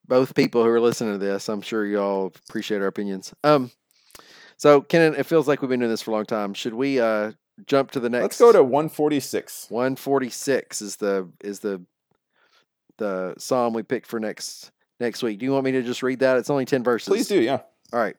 both 0.07 0.35
people 0.35 0.63
who 0.63 0.71
are 0.71 0.81
listening 0.81 1.13
to 1.13 1.19
this. 1.19 1.49
I'm 1.49 1.63
sure 1.63 1.85
y'all 1.85 2.33
appreciate 2.49 2.81
our 2.81 2.87
opinions. 2.87 3.35
Um, 3.43 3.71
so 4.57 4.81
Kenan, 4.81 5.15
it 5.15 5.27
feels 5.27 5.49
like 5.49 5.63
we've 5.63 5.69
been 5.69 5.81
doing 5.81 5.91
this 5.91 6.03
for 6.03 6.13
a 6.13 6.15
long 6.15 6.27
time. 6.27 6.55
Should 6.55 6.75
we 6.75 7.01
uh 7.01 7.33
jump 7.67 7.91
to 7.93 8.01
the 8.01 8.09
next? 8.09 8.23
Let's 8.23 8.39
go 8.39 8.53
to 8.53 8.63
146. 8.63 9.67
146 9.69 10.83
is 10.83 10.97
the 10.97 11.29
is 11.43 11.61
the 11.61 11.83
the 12.99 13.35
psalm 13.39 13.75
we 13.75 13.83
picked 13.83 14.07
for 14.07 14.21
next 14.21 14.71
next 15.01 15.23
week. 15.23 15.39
Do 15.41 15.45
you 15.45 15.53
want 15.53 15.65
me 15.65 15.73
to 15.73 15.83
just 15.83 16.03
read 16.03 16.21
that? 16.21 16.37
It's 16.39 16.51
only 16.51 16.65
10 16.65 16.85
verses. 16.85 17.09
Please 17.09 17.29
do. 17.29 17.41
Yeah. 17.41 17.61
All 17.93 18.01
right 18.01 18.17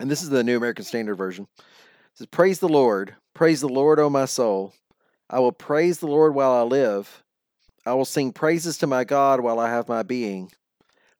and 0.00 0.10
this 0.10 0.22
is 0.22 0.30
the 0.30 0.44
New 0.44 0.56
American 0.56 0.84
Standard 0.84 1.16
Version. 1.16 1.46
It 1.58 1.64
says, 2.14 2.26
Praise 2.28 2.60
the 2.60 2.68
Lord. 2.68 3.14
Praise 3.34 3.60
the 3.60 3.68
Lord, 3.68 3.98
O 3.98 4.08
my 4.10 4.24
soul. 4.24 4.74
I 5.30 5.40
will 5.40 5.52
praise 5.52 5.98
the 5.98 6.06
Lord 6.06 6.34
while 6.34 6.52
I 6.52 6.62
live. 6.62 7.22
I 7.84 7.94
will 7.94 8.04
sing 8.04 8.32
praises 8.32 8.78
to 8.78 8.86
my 8.86 9.04
God 9.04 9.40
while 9.40 9.58
I 9.58 9.70
have 9.70 9.88
my 9.88 10.02
being. 10.02 10.52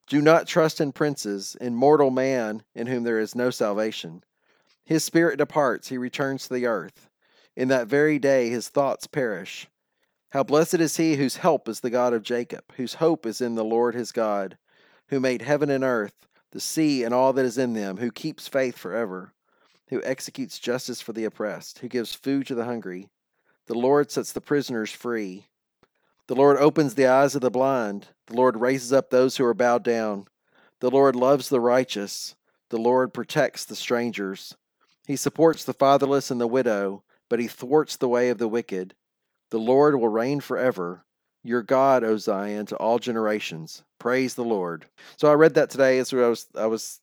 Do 0.07 0.21
not 0.21 0.47
trust 0.47 0.81
in 0.81 0.91
princes, 0.91 1.55
in 1.61 1.75
mortal 1.75 2.09
man 2.09 2.63
in 2.73 2.87
whom 2.87 3.03
there 3.03 3.19
is 3.19 3.35
no 3.35 3.49
salvation. 3.51 4.23
His 4.83 5.03
spirit 5.03 5.37
departs, 5.37 5.89
he 5.89 5.97
returns 5.97 6.47
to 6.47 6.53
the 6.53 6.65
earth. 6.65 7.09
In 7.55 7.67
that 7.67 7.87
very 7.87 8.17
day 8.17 8.49
his 8.49 8.69
thoughts 8.69 9.05
perish. 9.05 9.67
How 10.31 10.43
blessed 10.43 10.75
is 10.75 10.97
he 10.97 11.15
whose 11.15 11.37
help 11.37 11.67
is 11.67 11.79
the 11.79 11.89
God 11.89 12.13
of 12.13 12.23
Jacob, 12.23 12.63
whose 12.75 12.95
hope 12.95 13.25
is 13.25 13.41
in 13.41 13.55
the 13.55 13.63
Lord 13.63 13.93
his 13.93 14.11
God, 14.11 14.57
who 15.09 15.19
made 15.19 15.43
heaven 15.43 15.69
and 15.69 15.83
earth 15.83 16.27
the 16.51 16.59
sea 16.59 17.03
and 17.03 17.13
all 17.13 17.33
that 17.33 17.45
is 17.45 17.57
in 17.57 17.73
them, 17.73 17.97
who 17.97 18.11
keeps 18.11 18.47
faith 18.47 18.77
forever, 18.77 19.33
who 19.89 20.01
executes 20.03 20.59
justice 20.59 21.01
for 21.01 21.13
the 21.13 21.25
oppressed, 21.25 21.79
who 21.79 21.87
gives 21.87 22.13
food 22.15 22.47
to 22.47 22.55
the 22.55 22.65
hungry. 22.65 23.09
The 23.69 23.77
Lord 23.77 24.09
sets 24.09 24.31
the 24.31 24.41
prisoners 24.41 24.89
free. 24.89 25.45
The 26.25 26.33
Lord 26.33 26.57
opens 26.57 26.95
the 26.95 27.05
eyes 27.05 27.35
of 27.35 27.41
the 27.41 27.51
blind. 27.51 28.07
The 28.25 28.33
Lord 28.33 28.59
raises 28.59 28.91
up 28.91 29.11
those 29.11 29.37
who 29.37 29.45
are 29.45 29.53
bowed 29.53 29.83
down. 29.83 30.25
The 30.79 30.89
Lord 30.89 31.15
loves 31.15 31.49
the 31.49 31.59
righteous. 31.59 32.35
The 32.71 32.79
Lord 32.79 33.13
protects 33.13 33.65
the 33.65 33.75
strangers. 33.75 34.57
He 35.05 35.15
supports 35.15 35.63
the 35.65 35.73
fatherless 35.73 36.31
and 36.31 36.41
the 36.41 36.47
widow, 36.47 37.03
but 37.29 37.39
he 37.39 37.47
thwarts 37.47 37.95
the 37.95 38.07
way 38.07 38.29
of 38.29 38.39
the 38.39 38.47
wicked. 38.47 38.95
The 39.51 39.59
Lord 39.59 39.95
will 39.99 40.09
reign 40.09 40.39
forever. 40.39 41.05
Your 41.43 41.61
God, 41.61 42.03
O 42.03 42.17
Zion, 42.17 42.65
to 42.67 42.75
all 42.77 42.97
generations. 42.97 43.83
Praise 43.99 44.33
the 44.33 44.43
Lord. 44.43 44.85
So 45.17 45.29
I 45.29 45.35
read 45.35 45.53
that 45.53 45.69
today 45.69 45.99
as 45.99 46.11
I 46.11 46.27
was 46.27 46.47
I 46.55 46.65
was 46.65 47.01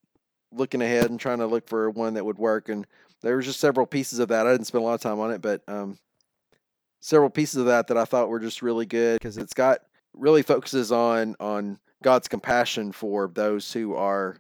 looking 0.51 0.83
ahead 0.83 1.11
and 1.11 1.21
trying 1.21 1.39
to 1.39 1.47
look 1.47 1.69
for 1.69 1.91
one 1.91 2.15
that 2.15 2.27
would 2.27 2.39
work, 2.39 2.69
and 2.69 2.89
there 3.23 3.37
was 3.37 3.47
just 3.47 3.61
several 3.61 3.87
pieces 3.87 4.19
of 4.19 4.29
that. 4.31 4.49
I 4.49 4.51
didn't 4.51 4.67
spend 4.67 4.83
a 4.83 4.85
lot 4.85 4.95
of 4.95 5.01
time 5.01 5.21
on 5.21 5.31
it, 5.31 5.41
but 5.41 5.63
um, 5.69 5.97
several 7.01 7.31
pieces 7.31 7.57
of 7.57 7.67
that 7.67 7.89
that 7.89 7.97
I 7.97 8.05
thought 8.05 8.29
were 8.29 8.41
just 8.41 8.63
really 8.63 8.87
good 8.87 9.21
because 9.21 9.37
it's 9.37 9.55
got 9.55 9.81
really 10.15 10.43
focuses 10.43 10.93
on 10.93 11.37
on 11.41 11.79
God's 12.03 12.29
compassion 12.29 12.93
for 12.93 13.29
those 13.29 13.73
who 13.73 13.95
are 13.95 14.37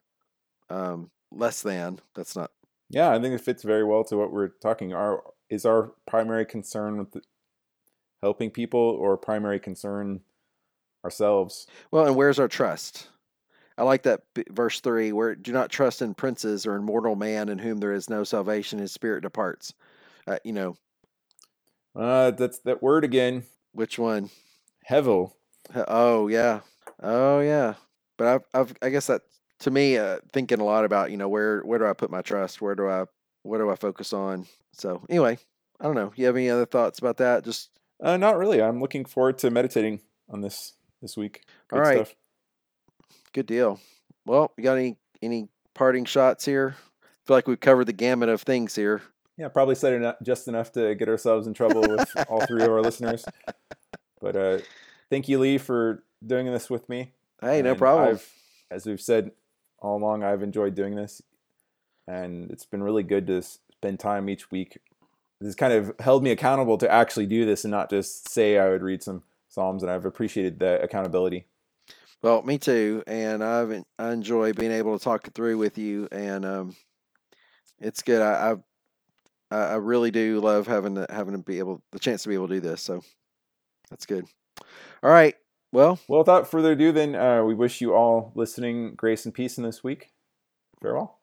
um, 0.70 1.10
less 1.32 1.62
than. 1.62 2.00
That's 2.14 2.36
not. 2.36 2.50
Yeah, 2.88 3.10
I 3.10 3.20
think 3.20 3.34
it 3.34 3.40
fits 3.40 3.62
very 3.62 3.84
well 3.84 4.04
to 4.04 4.16
what 4.16 4.32
we're 4.32 4.48
talking. 4.48 4.92
Our 4.92 5.22
is 5.50 5.64
our 5.64 5.92
primary 6.06 6.44
concern 6.44 6.98
with 6.98 7.12
the, 7.12 7.22
helping 8.22 8.50
people 8.50 8.80
or 8.80 9.16
primary 9.16 9.60
concern 9.60 10.20
ourselves. 11.04 11.66
Well, 11.90 12.06
and 12.06 12.16
where's 12.16 12.38
our 12.38 12.48
trust? 12.48 13.08
I 13.78 13.82
like 13.82 14.04
that 14.04 14.22
verse 14.50 14.80
three, 14.80 15.12
where 15.12 15.34
do 15.34 15.52
not 15.52 15.70
trust 15.70 16.00
in 16.00 16.14
princes 16.14 16.66
or 16.66 16.76
in 16.76 16.84
mortal 16.84 17.14
man 17.14 17.48
in 17.48 17.58
whom 17.58 17.78
there 17.78 17.92
is 17.92 18.08
no 18.08 18.24
salvation; 18.24 18.78
his 18.78 18.92
spirit 18.92 19.20
departs. 19.22 19.74
Uh, 20.26 20.38
you 20.44 20.52
know, 20.52 20.76
uh, 21.96 22.30
that's 22.32 22.58
that 22.60 22.82
word 22.82 23.04
again. 23.04 23.44
Which 23.72 23.98
one? 23.98 24.30
Hevel. 24.88 25.32
Oh 25.74 26.28
yeah, 26.28 26.60
oh 27.02 27.40
yeah. 27.40 27.74
But 28.16 28.26
I've, 28.26 28.42
I've 28.54 28.76
I 28.82 28.88
guess 28.90 29.08
that 29.08 29.22
to 29.60 29.70
me, 29.70 29.96
uh, 29.96 30.18
thinking 30.32 30.60
a 30.60 30.64
lot 30.64 30.84
about 30.84 31.10
you 31.10 31.16
know 31.16 31.28
where 31.28 31.60
where 31.62 31.78
do 31.78 31.86
I 31.86 31.92
put 31.92 32.10
my 32.10 32.22
trust? 32.22 32.60
Where 32.60 32.74
do 32.74 32.88
I 32.88 33.04
what 33.42 33.58
do 33.58 33.70
I 33.70 33.76
focus 33.76 34.12
on? 34.12 34.46
So 34.72 35.02
anyway, 35.08 35.38
I 35.80 35.84
don't 35.84 35.94
know. 35.94 36.12
You 36.16 36.26
have 36.26 36.36
any 36.36 36.50
other 36.50 36.66
thoughts 36.66 36.98
about 36.98 37.16
that? 37.18 37.44
Just 37.44 37.70
uh, 38.02 38.16
not 38.16 38.36
really. 38.36 38.62
I'm 38.62 38.80
looking 38.80 39.04
forward 39.04 39.38
to 39.38 39.50
meditating 39.50 40.00
on 40.28 40.40
this 40.40 40.74
this 41.00 41.16
week. 41.16 41.44
Good 41.68 41.76
All 41.76 41.82
right. 41.82 42.06
Stuff. 42.06 42.14
Good 43.32 43.46
deal. 43.46 43.80
Well, 44.24 44.52
you 44.56 44.64
got 44.64 44.76
any 44.76 44.96
any 45.22 45.48
parting 45.74 46.04
shots 46.04 46.44
here? 46.44 46.76
I 47.02 47.26
feel 47.26 47.36
like 47.36 47.48
we've 47.48 47.60
covered 47.60 47.86
the 47.86 47.92
gamut 47.92 48.28
of 48.28 48.42
things 48.42 48.74
here. 48.74 49.02
Yeah, 49.36 49.48
probably 49.48 49.74
said 49.74 49.92
enough, 49.92 50.16
just 50.22 50.48
enough 50.48 50.72
to 50.72 50.94
get 50.94 51.08
ourselves 51.08 51.46
in 51.46 51.54
trouble 51.54 51.82
with 51.82 52.10
all 52.28 52.44
three 52.46 52.62
of 52.62 52.70
our 52.70 52.80
listeners. 52.80 53.24
But 54.20 54.36
uh, 54.36 54.58
thank 55.10 55.28
you, 55.28 55.38
Lee, 55.38 55.58
for 55.58 56.02
doing 56.26 56.46
this 56.46 56.70
with 56.70 56.88
me. 56.88 57.12
Hey, 57.40 57.58
and 57.58 57.66
no 57.66 57.74
problem. 57.74 58.08
I've, 58.08 58.32
as 58.70 58.86
we've 58.86 59.00
said 59.00 59.32
all 59.78 59.98
along, 59.98 60.24
I've 60.24 60.42
enjoyed 60.42 60.74
doing 60.74 60.94
this, 60.94 61.20
and 62.08 62.50
it's 62.50 62.64
been 62.64 62.82
really 62.82 63.02
good 63.02 63.26
to 63.26 63.42
spend 63.42 64.00
time 64.00 64.30
each 64.30 64.50
week. 64.50 64.78
This 65.38 65.54
kind 65.54 65.74
of 65.74 65.92
held 66.00 66.22
me 66.22 66.30
accountable 66.30 66.78
to 66.78 66.90
actually 66.90 67.26
do 67.26 67.44
this 67.44 67.64
and 67.64 67.70
not 67.70 67.90
just 67.90 68.30
say 68.30 68.58
I 68.58 68.70
would 68.70 68.82
read 68.82 69.02
some 69.02 69.22
Psalms, 69.48 69.82
and 69.82 69.90
I've 69.90 70.04
appreciated 70.04 70.58
the 70.58 70.82
accountability. 70.82 71.46
Well, 72.22 72.42
me 72.42 72.58
too, 72.58 73.02
and 73.06 73.42
I've 73.42 73.84
I 73.98 74.12
enjoy 74.12 74.52
being 74.52 74.72
able 74.72 74.98
to 74.98 75.02
talk 75.02 75.26
it 75.26 75.34
through 75.34 75.58
with 75.58 75.78
you, 75.78 76.08
and 76.10 76.44
um, 76.44 76.76
it's 77.80 78.02
good. 78.02 78.20
I, 78.20 78.56
I 79.50 79.56
I 79.56 79.74
really 79.74 80.10
do 80.10 80.40
love 80.40 80.66
having 80.66 80.96
to 80.96 81.06
having 81.10 81.34
to 81.34 81.42
be 81.42 81.58
able 81.58 81.82
the 81.92 81.98
chance 81.98 82.22
to 82.22 82.28
be 82.28 82.34
able 82.34 82.48
to 82.48 82.54
do 82.54 82.60
this. 82.60 82.82
So 82.82 83.02
that's 83.90 84.06
good. 84.06 84.26
All 85.02 85.10
right. 85.10 85.34
Well, 85.72 85.98
well, 86.08 86.20
without 86.20 86.50
further 86.50 86.72
ado, 86.72 86.92
then 86.92 87.14
uh, 87.14 87.42
we 87.44 87.54
wish 87.54 87.80
you 87.80 87.94
all 87.94 88.32
listening 88.34 88.94
grace 88.94 89.24
and 89.24 89.34
peace 89.34 89.58
in 89.58 89.64
this 89.64 89.84
week. 89.84 90.12
Farewell. 90.80 91.15